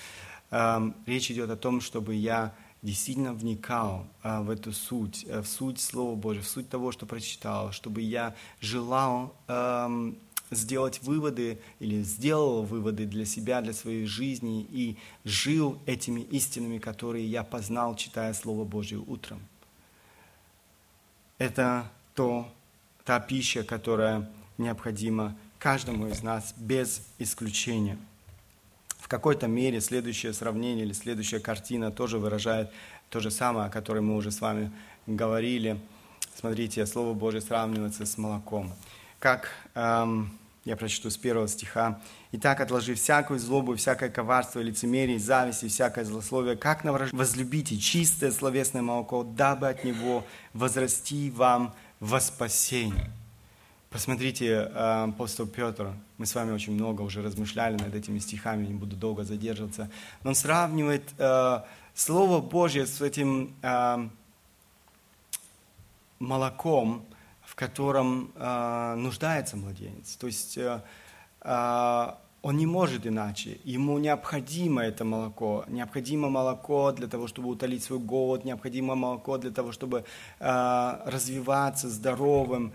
Речь 1.06 1.30
идет 1.30 1.52
о 1.52 1.56
том, 1.56 1.80
чтобы 1.80 2.16
я 2.16 2.56
действительно 2.82 3.34
вникал 3.34 4.08
а, 4.24 4.42
в 4.42 4.50
эту 4.50 4.72
суть, 4.72 5.26
в 5.26 5.46
суть 5.46 5.80
Слова 5.80 6.16
Божьего, 6.16 6.44
в 6.44 6.48
суть 6.48 6.70
того, 6.70 6.92
что 6.92 7.06
прочитал, 7.06 7.72
чтобы 7.72 8.02
я 8.02 8.36
желал 8.62 9.36
эм, 9.48 10.18
сделать 10.52 11.02
выводы 11.04 11.60
или 11.80 12.02
сделал 12.04 12.64
выводы 12.64 13.06
для 13.06 13.26
себя, 13.26 13.62
для 13.62 13.74
своей 13.74 14.06
жизни 14.06 14.66
и 14.70 14.98
жил 15.24 15.80
этими 15.86 16.22
истинами, 16.22 16.78
которые 16.78 17.26
я 17.26 17.44
познал, 17.44 17.96
читая 17.96 18.34
Слово 18.34 18.64
Божье 18.64 18.98
утром. 18.98 19.42
Это 21.38 21.92
то, 22.16 22.52
та 23.06 23.20
пища, 23.20 23.64
которая 23.64 24.30
необходима 24.58 25.38
каждому 25.58 26.08
из 26.08 26.22
нас 26.22 26.54
без 26.58 27.02
исключения. 27.18 27.98
Какой-то 29.10 29.48
мере 29.48 29.82
следующее 29.82 30.34
сравнение 30.34 30.86
или 30.86 30.94
следующая 30.94 31.40
картина 31.40 31.92
тоже 31.92 32.20
выражает 32.20 32.70
то 33.10 33.20
же 33.20 33.32
самое, 33.32 33.66
о 33.66 33.70
котором 33.70 34.06
мы 34.06 34.16
уже 34.16 34.30
с 34.30 34.40
вами 34.40 34.72
говорили. 35.08 35.80
Смотрите, 36.36 36.86
Слово 36.86 37.16
Божье 37.16 37.42
сравнивается 37.42 38.06
с 38.06 38.20
молоком. 38.20 38.72
Как 39.18 39.50
эм, 39.74 40.32
я 40.64 40.76
прочту 40.78 41.10
с 41.10 41.18
первого 41.18 41.48
стиха. 41.48 42.00
«Итак, 42.34 42.62
отложи 42.62 42.94
всякую 42.94 43.40
злобу, 43.40 43.76
всякое 43.76 44.12
коварство, 44.12 44.60
лицемерие, 44.60 45.18
зависть 45.18 45.64
и 45.64 45.68
всякое 45.70 46.06
злословие, 46.06 46.56
как 46.56 46.84
на 46.84 46.94
враж... 46.94 47.12
возлюбите 47.12 47.80
чистое 47.80 48.32
словесное 48.32 48.84
молоко, 48.84 49.24
дабы 49.24 49.70
от 49.70 49.84
него 49.84 50.24
возрасти 50.54 51.32
вам 51.32 51.74
во 52.00 52.20
спасение». 52.20 53.12
Посмотрите, 53.90 54.60
апостол 54.60 55.48
Петр, 55.48 55.94
мы 56.18 56.26
с 56.26 56.36
вами 56.36 56.52
очень 56.52 56.74
много 56.74 57.02
уже 57.02 57.22
размышляли 57.22 57.76
над 57.76 57.96
этими 57.96 58.20
стихами, 58.20 58.68
не 58.68 58.74
буду 58.74 58.96
долго 58.96 59.24
задерживаться, 59.24 59.90
но 60.24 60.30
он 60.30 60.36
сравнивает 60.36 61.04
э, 61.18 61.62
Слово 61.96 62.40
Божье 62.40 62.86
с 62.86 63.02
этим 63.02 63.56
э, 63.64 64.08
молоком, 66.20 67.04
котором 67.60 68.32
э, 68.36 68.96
нуждается 68.96 69.58
младенец. 69.58 70.16
То 70.16 70.28
есть 70.28 70.58
э, 70.58 70.82
э, 71.42 72.12
он 72.42 72.58
не 72.58 72.66
может 72.66 73.06
иначе. 73.06 73.58
Ему 73.66 74.00
необходимо 74.00 74.82
это 74.82 75.04
молоко. 75.04 75.66
Необходимо 75.68 76.30
молоко 76.30 76.94
для 76.94 77.08
того, 77.08 77.28
чтобы 77.28 77.50
утолить 77.50 77.84
свой 77.84 78.00
голод. 78.00 78.46
Необходимо 78.46 78.96
молоко 78.96 79.38
для 79.38 79.52
того, 79.52 79.74
чтобы 79.74 80.06
э, 80.40 81.00
развиваться 81.06 81.90
здоровым. 81.90 82.72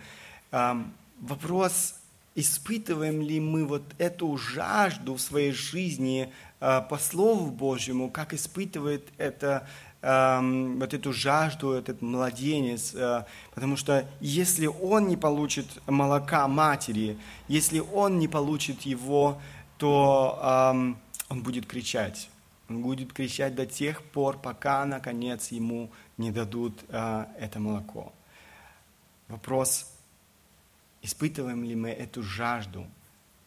Вопрос, 1.21 1.97
испытываем 2.35 3.23
ли 3.23 3.41
мы 3.41 3.67
вот 3.67 3.83
эту 3.99 4.37
жажду 4.37 5.15
в 5.15 5.21
своей 5.21 5.53
жизни 5.53 6.33
э, 6.61 6.83
по 6.89 6.99
Слову 6.99 7.51
Божьему, 7.51 8.11
как 8.11 8.35
испытывает 8.35 9.09
это 9.19 9.67
Эм, 10.07 10.81
вот 10.81 10.93
эту 10.93 11.15
жажду, 11.15 11.73
этот 11.73 12.03
младенец, 12.03 12.95
э, 12.95 13.25
потому 13.55 13.79
что 13.79 14.07
если 14.21 14.67
он 14.67 15.09
не 15.09 15.17
получит 15.17 15.67
молока 15.87 16.47
матери, 16.47 17.17
если 17.49 17.79
он 17.79 18.19
не 18.19 18.29
получит 18.29 18.83
его, 18.83 19.41
то 19.79 20.39
эм, 20.43 20.99
он 21.31 21.43
будет 21.43 21.65
кричать. 21.65 22.29
Он 22.69 22.83
будет 22.83 23.15
кричать 23.15 23.55
до 23.55 23.65
тех 23.65 24.03
пор, 24.03 24.37
пока, 24.37 24.85
наконец, 24.85 25.51
ему 25.53 25.91
не 26.19 26.31
дадут 26.31 26.85
э, 26.91 27.25
это 27.41 27.59
молоко. 27.59 28.13
Вопрос, 29.29 29.91
испытываем 31.05 31.63
ли 31.63 31.77
мы 31.77 31.91
эту 31.91 32.25
жажду 32.25 32.85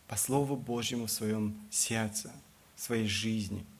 по 0.07 0.15
Слову 0.15 0.55
Божьему 0.55 1.07
в 1.07 1.11
своем 1.11 1.59
сердце, 1.69 2.31
в 2.77 2.81
своей 2.81 3.07
жизни– 3.07 3.65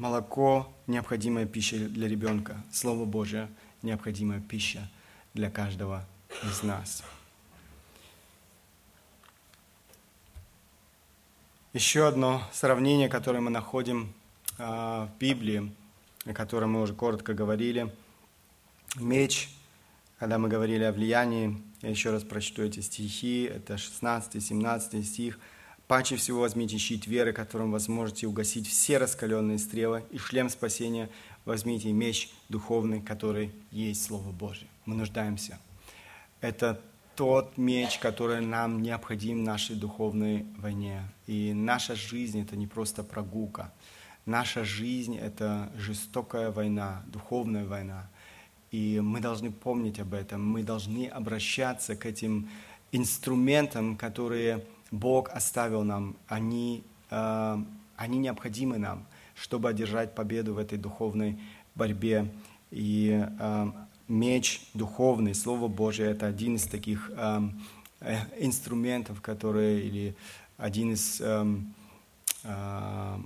Молоко– 0.00 0.72
необходимая 0.86 1.44
пища 1.44 1.76
для 1.76 2.08
ребенка. 2.08 2.64
Слово 2.72 3.04
Божье– 3.04 3.50
необходимая 3.82 4.40
пища 4.40 4.88
для 5.34 5.50
каждого 5.50 6.06
из 6.42 6.62
нас. 6.62 7.02
Еще 11.74 12.08
одно 12.08 12.42
сравнение, 12.50 13.10
которое 13.10 13.40
мы 13.40 13.50
находим 13.50 14.14
а, 14.56 15.04
в 15.04 15.18
Библии, 15.18 15.70
о 16.24 16.32
котором 16.32 16.72
мы 16.72 16.80
уже 16.80 16.94
коротко 16.94 17.34
говорили. 17.34 17.94
Меч, 18.96 19.50
когда 20.20 20.38
мы 20.38 20.48
говорили 20.48 20.84
о 20.84 20.92
влиянии, 20.92 21.60
я 21.82 21.90
еще 21.90 22.10
раз 22.10 22.22
прочту 22.22 22.62
эти 22.62 22.78
стихи, 22.78 23.50
это 23.52 23.74
16-17 23.74 25.02
стих– 25.02 25.40
Паче 25.90 26.14
всего 26.14 26.42
возьмите 26.42 26.78
щит 26.78 27.08
веры, 27.08 27.32
которым 27.32 27.72
вы 27.72 27.80
сможете 27.80 28.28
угасить 28.28 28.68
все 28.68 28.98
раскаленные 28.98 29.58
стрелы, 29.58 30.04
и 30.12 30.18
шлем 30.18 30.48
спасения 30.48 31.10
возьмите 31.44 31.90
меч 31.90 32.30
духовный, 32.48 33.02
который 33.02 33.50
есть 33.72 34.04
Слово 34.04 34.30
Божье. 34.30 34.68
Мы 34.86 34.94
нуждаемся. 34.94 35.58
Это 36.40 36.80
тот 37.16 37.58
меч, 37.58 37.98
который 37.98 38.40
нам 38.40 38.82
необходим 38.82 39.40
в 39.40 39.42
нашей 39.42 39.74
духовной 39.74 40.46
войне. 40.58 41.02
И 41.26 41.52
наша 41.52 41.96
жизнь– 41.96 42.40
это 42.42 42.54
не 42.54 42.68
просто 42.68 43.02
прогулка. 43.02 43.72
Наша 44.26 44.62
жизнь– 44.62 45.16
это 45.20 45.72
жестокая 45.76 46.52
война, 46.52 47.02
духовная 47.08 47.66
война. 47.66 48.08
И 48.70 49.00
мы 49.00 49.20
должны 49.20 49.50
помнить 49.50 49.98
об 49.98 50.14
этом. 50.14 50.46
Мы 50.46 50.62
должны 50.62 51.08
обращаться 51.08 51.96
к 51.96 52.06
этим 52.06 52.48
инструментам, 52.92 53.96
которые 53.96 54.64
Бог 54.90 55.30
оставил 55.30 55.82
нам, 55.82 56.16
они, 56.28 56.84
э, 57.10 57.58
они 57.96 58.18
необходимы 58.18 58.78
нам, 58.78 59.06
чтобы 59.34 59.68
одержать 59.68 60.14
победу 60.14 60.54
в 60.54 60.58
этой 60.58 60.78
духовной 60.78 61.38
борьбе. 61.74 62.32
И 62.70 63.26
э, 63.38 63.66
меч 64.06 64.62
духовный, 64.74 65.34
Слово 65.34 65.68
Божье, 65.68 66.06
это 66.06 66.26
один 66.26 66.56
из 66.56 66.64
таких 66.64 67.10
э, 67.16 67.40
инструментов, 68.38 69.20
которые, 69.20 69.82
или 69.82 70.14
один 70.56 70.92
из, 70.92 71.20
одна 72.42 73.20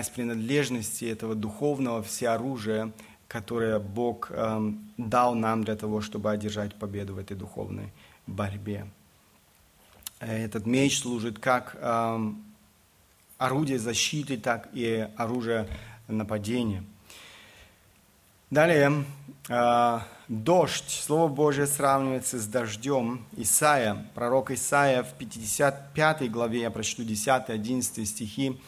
из 0.00 0.08
принадлежностей 0.10 1.10
этого 1.10 1.34
духовного 1.34 2.02
всеоружия, 2.02 2.92
которое 3.30 3.78
Бог 3.78 4.32
дал 4.96 5.34
нам 5.36 5.62
для 5.62 5.76
того, 5.76 6.00
чтобы 6.00 6.32
одержать 6.32 6.74
победу 6.74 7.14
в 7.14 7.18
этой 7.18 7.36
духовной 7.36 7.92
борьбе. 8.26 8.86
Этот 10.20 10.66
меч 10.66 11.00
служит 11.00 11.38
как 11.38 11.76
э, 11.80 12.32
орудие 13.38 13.78
защиты, 13.78 14.36
так 14.36 14.68
и 14.74 15.08
оружие 15.16 15.66
нападения. 16.08 16.84
Далее, 18.50 19.04
э, 19.48 19.98
дождь. 20.28 20.90
Слово 20.90 21.28
Божье 21.28 21.66
сравнивается 21.66 22.38
с 22.38 22.46
дождем. 22.46 23.24
Исаия, 23.34 24.06
пророк 24.14 24.50
Исаия 24.50 25.02
в 25.02 25.14
55 25.14 26.30
главе, 26.30 26.60
я 26.60 26.70
прочту 26.70 27.02
10-11 27.02 28.04
стихи. 28.04 28.60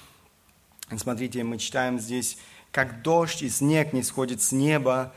Смотрите, 0.97 1.45
мы 1.45 1.59
читаем 1.59 2.01
здесь, 2.01 2.39
как 2.73 3.03
дождь 3.03 3.43
и 3.43 3.49
снег 3.49 3.93
не 3.93 4.03
сходит 4.03 4.43
с 4.43 4.51
неба, 4.51 5.13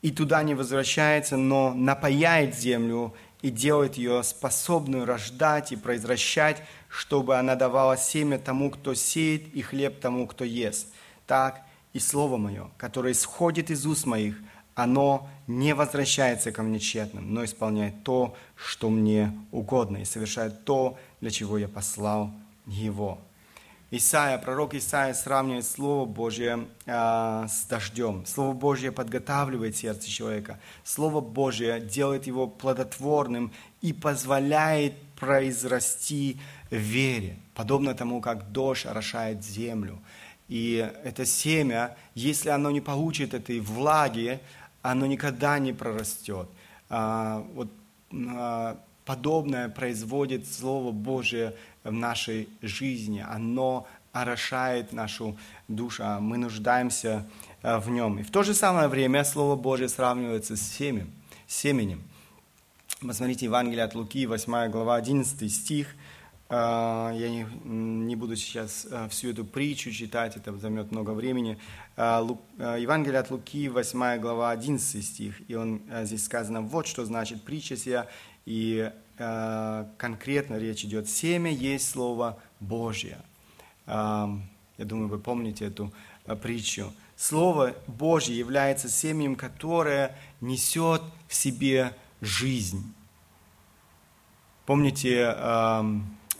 и 0.00 0.10
туда 0.10 0.42
не 0.42 0.54
возвращается, 0.54 1.36
но 1.36 1.74
напаяет 1.74 2.56
землю 2.56 3.12
и 3.42 3.50
делает 3.50 3.96
ее 3.96 4.22
способную 4.22 5.04
рождать 5.04 5.72
и 5.72 5.76
произвращать, 5.76 6.62
чтобы 6.88 7.36
она 7.36 7.54
давала 7.56 7.96
семя 7.96 8.38
тому, 8.38 8.70
кто 8.70 8.94
сеет, 8.94 9.54
и 9.54 9.60
хлеб 9.60 10.00
тому, 10.00 10.26
кто 10.26 10.44
ест. 10.44 10.88
Так 11.26 11.62
и 11.92 11.98
Слово 11.98 12.36
Мое, 12.36 12.70
которое 12.78 13.12
исходит 13.12 13.70
из 13.70 13.84
уст 13.84 14.06
моих, 14.06 14.36
оно 14.74 15.28
не 15.46 15.74
возвращается 15.74 16.52
ко 16.52 16.62
мне 16.62 16.78
тщетным, 16.78 17.34
но 17.34 17.44
исполняет 17.44 18.04
то, 18.04 18.36
что 18.54 18.88
мне 18.88 19.36
угодно, 19.50 19.98
и 19.98 20.04
совершает 20.04 20.64
то, 20.64 20.96
для 21.20 21.30
чего 21.30 21.58
я 21.58 21.68
послал 21.68 22.32
его. 22.66 23.18
Исаия, 23.92 24.38
пророк 24.38 24.74
Исаия 24.74 25.14
сравнивает 25.14 25.66
Слово 25.66 26.06
Божье 26.06 26.68
э, 26.86 27.46
с 27.48 27.64
дождем. 27.68 28.24
Слово 28.24 28.52
Божье 28.52 28.92
подготавливает 28.92 29.76
сердце 29.76 30.08
человека. 30.08 30.60
Слово 30.84 31.20
Божье 31.20 31.80
делает 31.80 32.26
его 32.28 32.46
плодотворным 32.46 33.52
и 33.80 33.92
позволяет 33.92 34.94
произрасти 35.18 36.38
вере, 36.70 37.36
подобно 37.54 37.94
тому, 37.94 38.20
как 38.20 38.52
дождь 38.52 38.86
орошает 38.86 39.44
землю. 39.44 39.98
И 40.48 40.88
это 41.04 41.26
семя, 41.26 41.96
если 42.14 42.50
оно 42.50 42.70
не 42.70 42.80
получит 42.80 43.34
этой 43.34 43.58
влаги, 43.58 44.40
оно 44.82 45.06
никогда 45.06 45.58
не 45.58 45.72
прорастет. 45.72 46.48
А, 46.88 47.44
вот 47.54 47.68
а, 48.12 48.78
подобное 49.04 49.68
производит 49.68 50.46
Слово 50.46 50.92
Божие 50.92 51.54
в 51.84 51.92
нашей 51.92 52.48
жизни. 52.62 53.24
Оно 53.26 53.86
орошает 54.12 54.92
нашу 54.92 55.36
душу, 55.68 56.02
а 56.04 56.20
мы 56.20 56.36
нуждаемся 56.36 57.26
а, 57.62 57.78
в 57.78 57.90
нем. 57.90 58.18
И 58.18 58.22
в 58.22 58.30
то 58.30 58.42
же 58.42 58.54
самое 58.54 58.88
время 58.88 59.24
Слово 59.24 59.56
Божие 59.56 59.88
сравнивается 59.88 60.56
с 60.56 60.62
семенем. 60.62 61.12
семенем. 61.46 62.02
Посмотрите 63.00 63.46
Евангелие 63.46 63.84
от 63.84 63.94
Луки, 63.94 64.26
8 64.26 64.70
глава, 64.70 64.96
11 64.96 65.52
стих. 65.52 65.94
А, 66.48 67.12
я 67.14 67.30
не, 67.30 67.46
не 67.64 68.16
буду 68.16 68.34
сейчас 68.36 68.86
а, 68.90 69.08
всю 69.08 69.30
эту 69.30 69.44
притчу 69.44 69.92
читать, 69.92 70.36
это 70.36 70.56
займет 70.56 70.90
много 70.90 71.12
времени. 71.12 71.58
Евангелие 71.96 73.20
от 73.20 73.30
Луки, 73.30 73.68
8 73.68 74.18
глава, 74.18 74.50
11 74.50 75.04
стих. 75.04 75.48
И 75.48 75.54
он, 75.54 75.82
здесь 76.02 76.24
сказано, 76.24 76.62
вот 76.62 76.86
что 76.86 77.04
значит 77.04 77.42
притча 77.42 77.76
сия. 77.76 78.08
И 78.46 78.90
конкретно 79.98 80.56
речь 80.56 80.84
идет, 80.84 81.08
семя 81.08 81.50
есть 81.50 81.90
Слово 81.90 82.38
Божье. 82.58 83.18
Я 83.86 84.38
думаю, 84.78 85.08
вы 85.08 85.18
помните 85.18 85.66
эту 85.66 85.92
притчу. 86.42 86.92
Слово 87.16 87.74
Божье 87.86 88.34
является 88.34 88.88
семенем, 88.88 89.36
которое 89.36 90.16
несет 90.40 91.02
в 91.28 91.34
себе 91.34 91.94
жизнь. 92.22 92.94
Помните 94.64 95.34
э, 95.36 95.82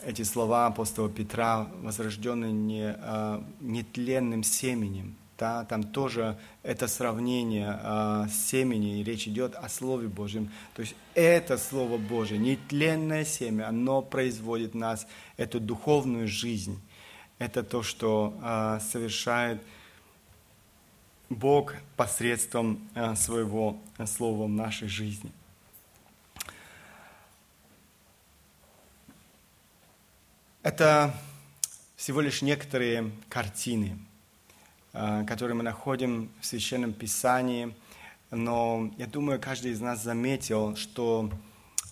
эти 0.06 0.22
слова 0.22 0.68
апостола 0.68 1.10
Петра, 1.10 1.68
возрожденный 1.82 2.52
не, 2.52 2.96
э, 2.96 3.42
нетленным 3.60 4.42
семенем? 4.42 5.16
Да, 5.40 5.64
там 5.64 5.84
тоже 5.84 6.36
это 6.62 6.86
сравнение 6.86 7.80
э, 7.82 8.26
семени, 8.30 9.02
речь 9.02 9.26
идет 9.26 9.54
о 9.54 9.70
Слове 9.70 10.06
Божьем. 10.06 10.52
То 10.74 10.82
есть 10.82 10.94
это 11.14 11.56
Слово 11.56 11.96
Божье, 11.96 12.36
нетленное 12.36 13.24
семя, 13.24 13.68
оно 13.68 14.02
производит 14.02 14.74
нас 14.74 15.06
эту 15.38 15.58
духовную 15.58 16.28
жизнь. 16.28 16.78
Это 17.38 17.62
то, 17.62 17.82
что 17.82 18.38
э, 18.42 18.80
совершает 18.82 19.62
Бог 21.30 21.74
посредством 21.96 22.86
э, 22.94 23.14
своего 23.14 23.78
слова 24.04 24.44
в 24.44 24.50
нашей 24.50 24.88
жизни. 24.88 25.32
Это 30.62 31.14
всего 31.96 32.20
лишь 32.20 32.42
некоторые 32.42 33.10
картины, 33.30 33.98
которые 34.92 35.54
мы 35.54 35.62
находим 35.62 36.30
в 36.40 36.46
Священном 36.46 36.92
Писании, 36.92 37.74
но 38.30 38.90
я 38.96 39.06
думаю, 39.06 39.40
каждый 39.40 39.72
из 39.72 39.80
нас 39.80 40.02
заметил, 40.02 40.76
что 40.76 41.30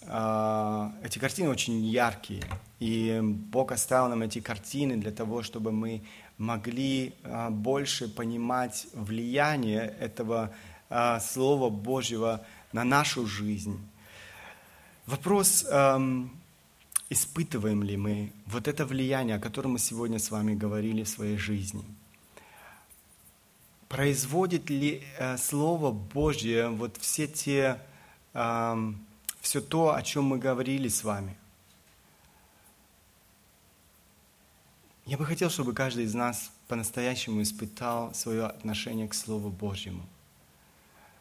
э, 0.02 0.90
эти 1.02 1.18
картины 1.18 1.48
очень 1.48 1.84
яркие, 1.84 2.42
и 2.78 3.20
Бог 3.22 3.72
оставил 3.72 4.08
нам 4.08 4.22
эти 4.22 4.40
картины 4.40 4.96
для 4.96 5.10
того, 5.10 5.42
чтобы 5.42 5.72
мы 5.72 6.02
могли 6.38 7.14
а, 7.24 7.50
больше 7.50 8.08
понимать 8.08 8.86
влияние 8.92 9.96
этого 10.00 10.54
Слова 11.20 11.68
Божьего 11.68 12.46
на 12.72 12.82
нашу 12.82 13.26
жизнь. 13.26 13.78
Вопрос, 15.04 15.66
испытываем 17.10 17.82
ли 17.82 17.96
мы 17.98 18.32
вот 18.46 18.68
это 18.68 18.86
влияние, 18.86 19.36
о 19.36 19.38
котором 19.40 19.72
мы 19.72 19.80
сегодня 19.80 20.18
с 20.18 20.30
вами 20.30 20.54
говорили 20.54 21.02
в 21.02 21.08
своей 21.08 21.36
жизни. 21.36 21.84
Производит 23.88 24.70
ли 24.70 25.02
э, 25.18 25.36
Слово 25.38 25.92
Божье 25.92 26.68
вот 26.68 26.96
все 26.98 27.26
те, 27.26 27.80
все 29.40 29.60
то, 29.60 29.94
о 29.94 30.02
чем 30.02 30.24
мы 30.24 30.38
говорили 30.38 30.88
с 30.88 31.02
вами– 31.02 31.36
Я 35.08 35.16
бы 35.16 35.24
хотел, 35.24 35.48
чтобы 35.48 35.72
каждый 35.72 36.04
из 36.04 36.12
нас 36.12 36.52
по-настоящему 36.68 37.40
испытал 37.40 38.12
свое 38.12 38.44
отношение 38.44 39.08
к 39.08 39.14
Слову 39.14 39.48
Божьему. 39.48 40.02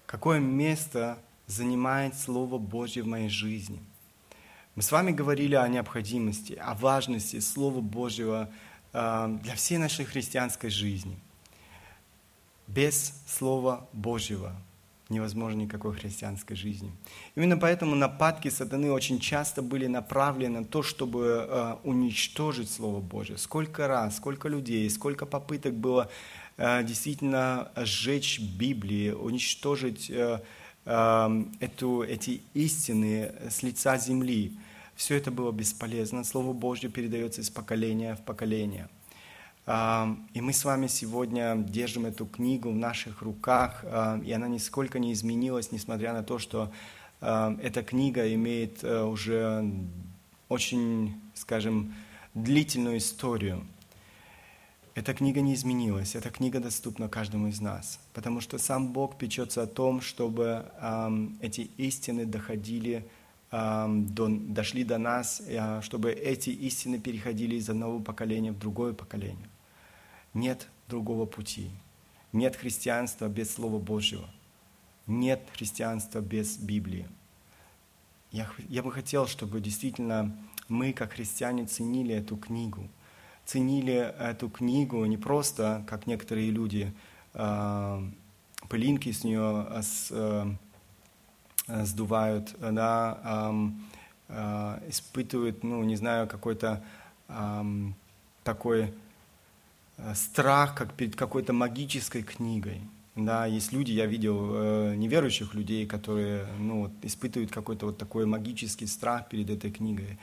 Какое 0.05 0.39
место 0.39 1.17
занимает 1.45 2.13
Слово 2.13 2.57
Божье 2.57 3.01
в 3.01 3.07
моей 3.07 3.29
жизни? 3.29 3.79
Мы 4.75 4.81
с 4.81 4.91
вами 4.91 5.11
говорили 5.11 5.55
о 5.55 5.65
необходимости, 5.69 6.51
о 6.61 6.73
важности 6.73 7.39
Слова 7.39 7.79
Божьего 7.79 8.49
э, 8.91 9.37
для 9.41 9.55
всей 9.55 9.77
нашей 9.77 10.03
христианской 10.03 10.69
жизни. 10.69 11.17
Без 12.67 13.13
Слова 13.25 13.87
Божьего 13.93 14.53
невозможно 15.09 15.61
никакой 15.61 15.95
христианской 15.95 16.55
жизни. 16.55 16.91
Именно 17.35 17.57
поэтому 17.57 17.95
нападки 17.95 18.49
сатаны 18.49 18.91
очень 18.91 19.19
часто 19.19 19.61
были 19.61 19.87
направлены 19.87 20.59
на 20.59 20.65
то, 20.65 20.83
чтобы 20.83 21.47
э, 21.47 21.75
уничтожить 21.83 22.69
Слово 22.69 22.99
Божие. 22.99 23.37
Сколько 23.37 23.87
раз, 23.87 24.17
сколько 24.17 24.49
людей, 24.49 24.89
сколько 24.89 25.25
попыток 25.25 25.73
было 25.75 26.09
э, 26.57 26.83
действительно 26.83 27.71
сжечь 27.77 28.39
Библии, 28.39 29.11
уничтожить 29.11 30.09
э, 30.09 30.41
э, 30.85 31.43
эту, 31.59 32.03
эти 32.03 32.41
истины 32.53 33.31
с 33.49 33.63
лица 33.63 33.97
земли. 33.97 34.57
Все 34.95 35.15
это 35.15 35.31
было 35.31 35.51
бесполезно. 35.51 36.23
Слово 36.23 36.53
Божье 36.53 36.89
передается 36.89 37.41
из 37.41 37.49
поколения 37.49 38.15
в 38.15 38.25
поколение. 38.25 38.89
И 39.67 40.41
мы 40.41 40.53
с 40.53 40.63
вами 40.63 40.87
сегодня 40.87 41.55
держим 41.57 42.05
эту 42.05 42.25
книгу 42.25 42.71
в 42.71 42.75
наших 42.75 43.21
руках, 43.21 43.83
и 44.23 44.31
она 44.31 44.47
нисколько 44.47 44.97
не 44.97 45.11
изменилась, 45.11 45.73
несмотря 45.73 46.13
на 46.13 46.23
то, 46.23 46.39
что 46.39 46.71
эта 47.19 47.83
книга 47.83 48.33
имеет 48.33 48.83
э, 48.83 49.03
уже 49.03 49.69
очень, 50.49 51.19
скажем, 51.33 51.95
длительную 52.33 52.99
историю. 52.99 53.65
Эта 54.95 55.13
книга 55.13 55.41
не 55.41 55.53
изменилась, 55.53 56.15
эта 56.15 56.29
книга 56.29 56.59
доступна 56.59 57.09
каждому 57.09 57.47
из 57.47 57.59
нас, 57.59 57.99
потому 58.13 58.39
что 58.39 58.57
сам 58.57 58.93
Бог 58.93 59.17
печется 59.17 59.63
о 59.63 59.67
том, 59.67 60.01
чтобы 60.01 60.65
эти 61.41 61.61
истины 61.77 62.25
доходили, 62.25 63.05
до, 63.51 64.27
дошли 64.27 64.83
до 64.83 64.97
нас, 64.97 65.41
а, 65.47 65.81
чтобы 65.81 66.11
эти 66.11 66.49
истины 66.49 66.99
переходили 66.99 67.55
из 67.55 67.69
одного 67.69 67.99
поколения 68.01 68.51
в 68.51 68.59
другое 68.59 68.91
поколение. 68.93 69.47
Нет 70.37 70.67
другого 70.87 71.25
пути. 71.25 71.71
Нет 72.31 72.55
христианства 72.55 73.27
без 73.27 73.51
Слова 73.51 73.79
Божьего. 73.79 74.29
Нет 75.07 75.41
христианства 75.51 76.19
без 76.19 76.57
Библии. 76.57 77.07
Я, 78.29 78.47
я 78.69 78.83
бы 78.83 78.91
хотел, 78.91 79.25
чтобы 79.25 79.61
действительно 79.61 80.37
мы, 80.69 80.93
как 80.93 81.13
христиане, 81.13 81.65
ценили 81.65 82.13
эту 82.13 82.37
книгу. 82.37 82.87
Ценили 83.45 83.95
эту 83.95 84.51
книгу 84.51 85.03
не 85.05 85.17
просто, 85.17 85.83
как 85.87 86.05
некоторые 86.05 86.51
люди, 86.51 86.93
э, 87.33 88.09
пылинки 88.69 89.11
с 89.11 89.23
нее 89.23 89.65
э, 89.71 89.81
с, 89.81 90.09
э, 90.11 90.45
сдувают, 91.83 92.55
да, 92.59 93.19
э, 93.23 93.69
э, 94.27 94.89
испытывают, 94.89 95.63
ну, 95.63 95.83
не 95.83 95.95
знаю, 95.95 96.27
какой-то 96.27 96.83
э, 97.27 97.63
такой 98.43 98.93
страх, 100.13 100.75
как 100.75 100.93
перед 100.93 101.15
какой-то 101.15 101.53
магической 101.53 102.23
книгой. 102.23 102.81
Да, 103.17 103.47
есть 103.47 103.73
люди, 103.73 103.91
я 103.91 104.05
видел 104.05 104.51
э, 104.53 104.95
неверующих 104.95 105.55
людей, 105.55 105.87
которые 105.87 106.45
ну, 106.59 106.83
вот, 106.83 106.91
испытывают 107.01 107.51
какой-то 107.51 107.87
вот 107.87 107.97
такой 107.97 108.27
магический 108.27 108.85
страх 108.85 109.27
перед 109.27 109.49
этой 109.49 109.71
книгой. 109.71 110.19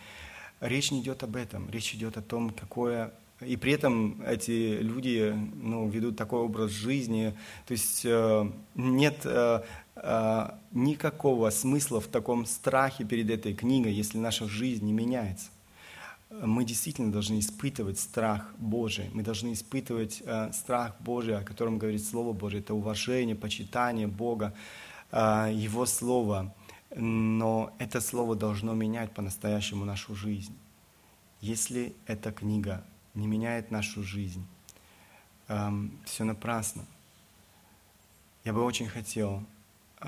Речь 0.60 0.92
не 0.92 1.00
идет 1.00 1.24
об 1.24 1.34
этом, 1.34 1.68
речь 1.70 1.92
идет 1.92 2.16
о 2.16 2.22
том, 2.22 2.50
какое... 2.50 3.12
И 3.40 3.56
при 3.56 3.72
этом 3.72 4.22
эти 4.24 4.78
люди 4.78 5.34
ну, 5.60 5.88
ведут 5.88 6.16
такой 6.16 6.42
образ 6.42 6.70
жизни, 6.70 7.34
то 7.66 7.72
есть 7.72 8.02
э, 8.04 8.50
нет 8.76 9.22
э, 9.24 9.62
э, 9.96 10.50
никакого 10.70 11.50
смысла 11.50 12.00
в 12.00 12.06
таком 12.06 12.46
страхе 12.46 13.02
перед 13.02 13.28
этой 13.28 13.54
книгой, 13.54 13.92
если 13.92 14.18
наша 14.18 14.46
жизнь 14.46 14.86
не 14.86 14.92
меняется 14.92 15.48
мы 16.30 16.64
действительно 16.64 17.12
должны 17.12 17.38
испытывать 17.38 17.98
страх 17.98 18.54
Божий. 18.58 19.10
Мы 19.12 19.22
должны 19.22 19.52
испытывать 19.52 20.22
э, 20.24 20.52
страх 20.52 20.96
Божий, 21.00 21.36
о 21.38 21.42
котором 21.42 21.78
говорит 21.78 22.04
Слово 22.04 22.32
Божие. 22.32 22.60
Это 22.60 22.74
уважение, 22.74 23.36
почитание 23.36 24.06
Бога, 24.06 24.54
э, 25.12 25.50
Его 25.54 25.86
Слово. 25.86 26.54
Но 26.94 27.74
это 27.78 28.00
Слово 28.00 28.36
должно 28.36 28.74
менять 28.74 29.12
по-настоящему 29.12 29.84
нашу 29.84 30.14
жизнь. 30.14 30.56
Если 31.40 31.94
эта 32.06 32.32
книга 32.32 32.84
не 33.14 33.26
меняет 33.26 33.70
нашу 33.70 34.02
жизнь, 34.02 34.44
э, 35.48 35.70
все 36.04 36.24
напрасно. 36.24 36.84
Я 38.44 38.52
бы 38.52 38.62
очень 38.62 38.88
хотел, 38.88 39.42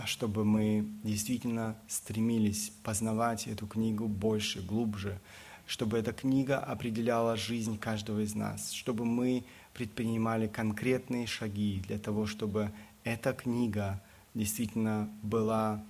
чтобы 0.05 0.45
мы 0.45 0.87
действительно 1.05 1.77
стремились 1.89 2.71
познавать 2.83 3.47
эту 3.47 3.67
книгу 3.67 4.09
больше, 4.09 4.61
глубже, 4.61 5.19
чтобы 5.67 5.99
эта 5.99 6.12
книга 6.12 6.59
определяла 6.59 7.37
жизнь 7.37 7.79
каждого 7.79 8.21
из 8.21 8.35
нас, 8.35 8.71
чтобы 8.71 9.05
мы 9.05 9.45
предпринимали 9.75 10.47
конкретные 10.47 11.27
шаги 11.27 11.83
для 11.87 11.99
того, 11.99 12.27
чтобы 12.27 12.73
эта 13.05 13.33
книга 13.33 14.01
действительно 14.35 15.11
была 15.23 15.83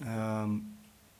э, 0.00 0.46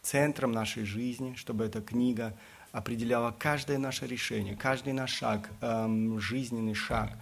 центром 0.03 0.53
нашей 0.53 0.85
жизни, 0.85 1.35
чтобы 1.37 1.65
эта 1.65 1.81
книга 1.81 2.35
определяла 2.73 3.35
каждое 3.37 3.79
наше 3.79 4.07
решение, 4.07 4.57
каждый 4.57 4.93
наш 4.93 5.13
шаг, 5.13 5.51
э, 5.61 6.19
жизненный 6.19 6.75
шаг, 6.75 7.13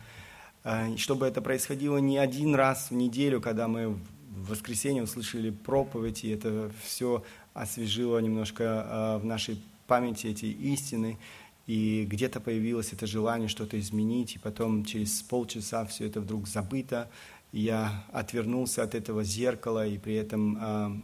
э, 0.65 0.97
чтобы 0.97 1.27
это 1.27 1.41
происходило 1.41 1.99
не 1.99 2.19
один 2.19 2.55
раз 2.55 2.91
в 2.91 2.95
неделю, 2.95 3.41
когда 3.41 3.69
мы 3.69 3.89
в 3.89 4.51
воскресенье 4.51 5.03
услышали 5.03 5.51
проповедь, 5.51 6.25
и 6.25 6.31
это 6.31 6.71
все 6.83 7.25
освежило 7.53 8.19
немножко 8.19 8.65
э, 8.65 9.19
в 9.19 9.25
нашей 9.25 9.61
памяти 9.91 10.29
эти 10.29 10.45
истины, 10.45 11.19
и 11.67 12.05
где-то 12.05 12.39
появилось 12.39 12.93
это 12.93 13.09
желание 13.09 13.49
что-то 13.49 13.77
изменить, 13.77 14.37
и 14.37 14.39
потом 14.39 14.85
через 14.85 15.21
полчаса 15.23 15.85
все 15.85 16.07
это 16.07 16.21
вдруг 16.21 16.47
забыто, 16.47 17.11
я 17.51 18.05
отвернулся 18.13 18.85
от 18.85 18.95
этого 18.95 19.25
зеркала, 19.25 19.85
и 19.85 19.99
при 19.99 20.15
этом 20.15 20.59
э, 20.61 21.01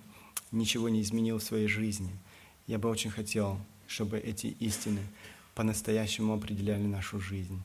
ничего 0.52 0.88
не 0.88 1.00
изменил 1.00 1.38
в 1.38 1.42
своей 1.42 1.66
жизни. 1.66 2.12
Я 2.68 2.78
бы 2.78 2.88
очень 2.88 3.10
хотел, 3.10 3.58
чтобы 3.88 4.18
эти 4.18 4.46
истины 4.60 5.00
по-настоящему 5.56 6.34
определяли 6.34 6.86
нашу 6.86 7.18
жизнь. 7.18 7.60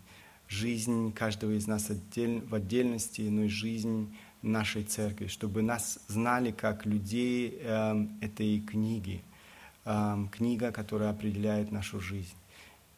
Жизнь 0.48 1.14
каждого 1.14 1.52
из 1.52 1.68
нас 1.68 1.92
отдель, 1.92 2.42
в 2.50 2.56
отдельности, 2.56 3.22
но 3.22 3.44
и 3.44 3.48
жизнь 3.48 4.12
нашей 4.42 4.84
церкви, 4.84 5.28
чтобы 5.28 5.62
нас 5.62 6.00
знали 6.08 6.50
как 6.50 6.88
людей 6.88 7.60
э, 7.62 8.08
этой 8.22 8.60
книги, 8.62 9.22
книга, 10.32 10.72
которая 10.72 11.10
определяет 11.10 11.72
нашу 11.72 12.00
жизнь. 12.00 12.36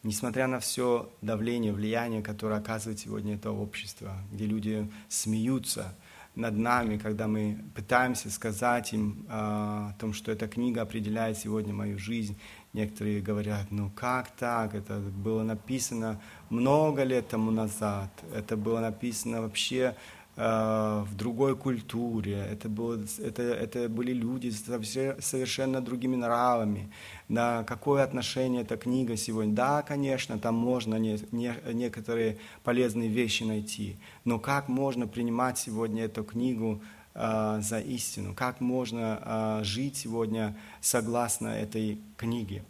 Несмотря 0.04 0.48
на 0.48 0.60
все 0.60 1.10
давление, 1.22 1.72
влияние, 1.72 2.22
которое 2.22 2.60
оказывает 2.60 3.00
сегодня 3.00 3.36
это 3.36 3.52
общество, 3.52 4.18
где 4.34 4.46
люди 4.46 4.92
смеются 5.08 5.96
над 6.36 6.58
нами, 6.58 6.98
когда 6.98 7.28
мы 7.28 7.64
пытаемся 7.76 8.30
сказать 8.30 8.92
им 8.92 9.26
э, 9.30 9.32
о 9.32 9.96
том, 10.00 10.14
что 10.14 10.32
эта 10.32 10.48
книга 10.48 10.82
определяет 10.82 11.38
сегодня 11.38 11.74
мою 11.74 12.00
жизнь, 12.00 12.38
некоторые 12.74 13.22
говорят, 13.22 13.68
ну 13.70 13.92
как 13.92 14.32
так, 14.32 14.74
это 14.74 14.98
было 14.98 15.44
написано 15.44 16.20
много 16.50 17.04
лет 17.04 17.30
тому 17.30 17.52
назад, 17.52 18.10
это 18.34 18.58
было 18.58 18.80
написано 18.80 19.42
вообще 19.42 19.96
в 20.36 21.10
другой 21.16 21.56
культуре, 21.56 22.48
это, 22.52 22.68
было, 22.68 23.00
это, 23.20 23.44
это 23.44 23.88
были 23.88 24.14
люди 24.14 24.50
с 24.50 24.64
совершенно 25.20 25.80
другими 25.80 26.16
нравами. 26.16 26.92
Да, 27.30 27.64
какое 27.64 28.04
отношение 28.04 28.64
эта 28.64 28.76
книга 28.76 29.16
сегодня? 29.16 29.54
Да, 29.54 29.84
конечно, 29.84 30.40
там 30.40 30.56
можно 30.56 30.96
не, 30.96 31.20
не, 31.32 31.54
некоторые 31.72 32.40
полезные 32.64 33.10
вещи 33.10 33.44
найти, 33.44 33.98
но 34.26 34.40
как 34.40 34.70
можно 34.70 35.08
принимать 35.08 35.60
сегодня 35.60 36.06
эту 36.06 36.24
книгу 36.24 36.82
э, 37.14 37.60
за 37.62 37.80
истину? 37.80 38.34
Как 38.34 38.60
можно 38.60 39.60
э, 39.62 39.64
жить 39.64 39.98
сегодня 39.98 40.58
согласно 40.82 41.50
этой 41.50 42.00
книге? 42.18 42.64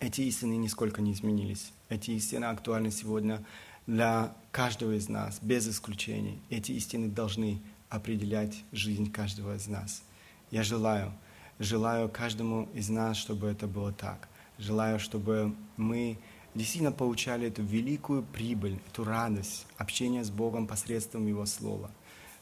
Эти 0.00 0.20
истины 0.22 0.56
нисколько 0.56 1.00
не 1.00 1.12
изменились. 1.12 1.72
Эти 1.88 2.10
истины 2.10 2.44
актуальны 2.44 2.90
сегодня 2.90 3.42
для 3.86 4.34
каждого 4.50 4.92
из 4.92 5.08
нас, 5.08 5.38
без 5.42 5.68
исключения. 5.68 6.38
Эти 6.50 6.72
истины 6.72 7.08
должны 7.08 7.60
определять 7.88 8.64
жизнь 8.72 9.10
каждого 9.10 9.56
из 9.56 9.66
нас. 9.66 10.02
Я 10.50 10.62
желаю, 10.62 11.12
желаю 11.58 12.08
каждому 12.08 12.68
из 12.74 12.88
нас, 12.88 13.16
чтобы 13.16 13.48
это 13.48 13.66
было 13.66 13.92
так. 13.92 14.28
Желаю, 14.58 14.98
чтобы 14.98 15.54
мы 15.76 16.18
действительно 16.54 16.92
получали 16.92 17.48
эту 17.48 17.62
великую 17.62 18.22
прибыль, 18.22 18.78
эту 18.88 19.04
радость 19.04 19.66
общения 19.76 20.24
с 20.24 20.30
Богом 20.30 20.66
посредством 20.66 21.26
Его 21.26 21.44
Слова, 21.46 21.90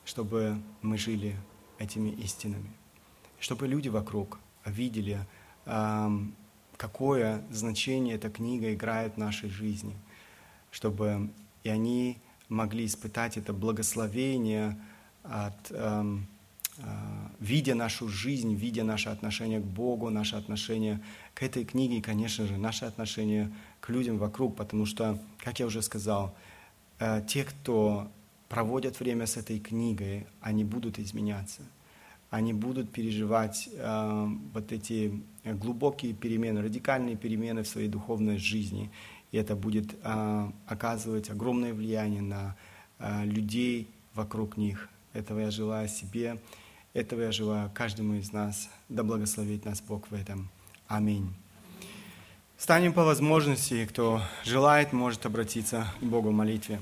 чтобы 0.04 0.58
мы 0.82 0.98
жили 0.98 1.34
этими 1.78 2.10
истинами, 2.10 2.70
чтобы 3.40 3.66
люди 3.66 3.88
вокруг 3.88 4.38
видели, 4.64 5.26
какое 6.76 7.42
значение 7.50 8.14
эта 8.14 8.30
книга 8.30 8.72
играет 8.72 9.14
в 9.14 9.18
нашей 9.18 9.48
жизни– 9.48 9.96
чтобы 10.72 11.30
и 11.62 11.68
они 11.68 12.18
могли 12.48 12.86
испытать 12.86 13.36
это 13.36 13.52
благословение 13.52 14.76
от, 15.22 15.70
эм, 15.70 16.26
э, 16.78 16.82
видя 17.38 17.74
нашу 17.74 18.08
жизнь, 18.08 18.54
видя 18.54 18.82
наше 18.82 19.08
отношение 19.10 19.60
к 19.60 19.64
Богу, 19.64 20.10
наше 20.10 20.36
отношение 20.36 21.00
к 21.34 21.42
этой 21.44 21.64
книге 21.64 21.98
и, 21.98 22.00
конечно 22.00 22.46
же, 22.46 22.56
наше 22.56 22.84
отношение 22.84 23.52
к 23.80 23.90
людям 23.90 24.18
вокруг, 24.18 24.56
потому 24.56 24.86
что, 24.86 25.18
как 25.38 25.60
я 25.60 25.66
уже 25.66 25.82
сказал, 25.82 26.34
э, 26.98 27.22
те, 27.28 27.44
кто 27.44 28.10
проводят 28.48 28.98
время 28.98 29.26
с 29.26 29.36
этой 29.36 29.60
книгой, 29.60 30.26
они 30.40 30.64
будут 30.64 30.98
изменяться, 30.98 31.62
они 32.30 32.52
будут 32.52 32.90
переживать 32.90 33.68
э, 33.72 34.28
вот 34.52 34.72
эти 34.72 35.22
глубокие 35.44 36.12
перемены, 36.12 36.62
радикальные 36.62 37.16
перемены 37.16 37.62
в 37.62 37.68
своей 37.68 37.88
духовной 37.88 38.38
жизни 38.38 38.90
и 39.32 39.38
это 39.38 39.56
будет 39.56 39.96
а, 40.04 40.52
оказывать 40.66 41.30
огромное 41.30 41.74
влияние 41.74 42.22
на 42.22 42.54
а, 42.98 43.24
людей 43.24 43.88
вокруг 44.14 44.56
них. 44.56 44.88
Этого 45.14 45.40
я 45.40 45.50
желаю 45.50 45.88
себе, 45.88 46.38
этого 46.92 47.22
я 47.22 47.32
желаю 47.32 47.70
каждому 47.74 48.14
из 48.14 48.32
нас. 48.32 48.68
Да 48.88 49.02
благословит 49.02 49.64
нас 49.64 49.80
Бог 49.80 50.10
в 50.10 50.14
этом. 50.14 50.50
Аминь. 50.86 51.34
Станем 52.58 52.92
по 52.92 53.04
возможности, 53.04 53.86
кто 53.86 54.20
желает, 54.44 54.92
может 54.92 55.26
обратиться 55.26 55.86
к 56.00 56.04
Богу 56.04 56.28
в 56.28 56.32
молитве. 56.32 56.80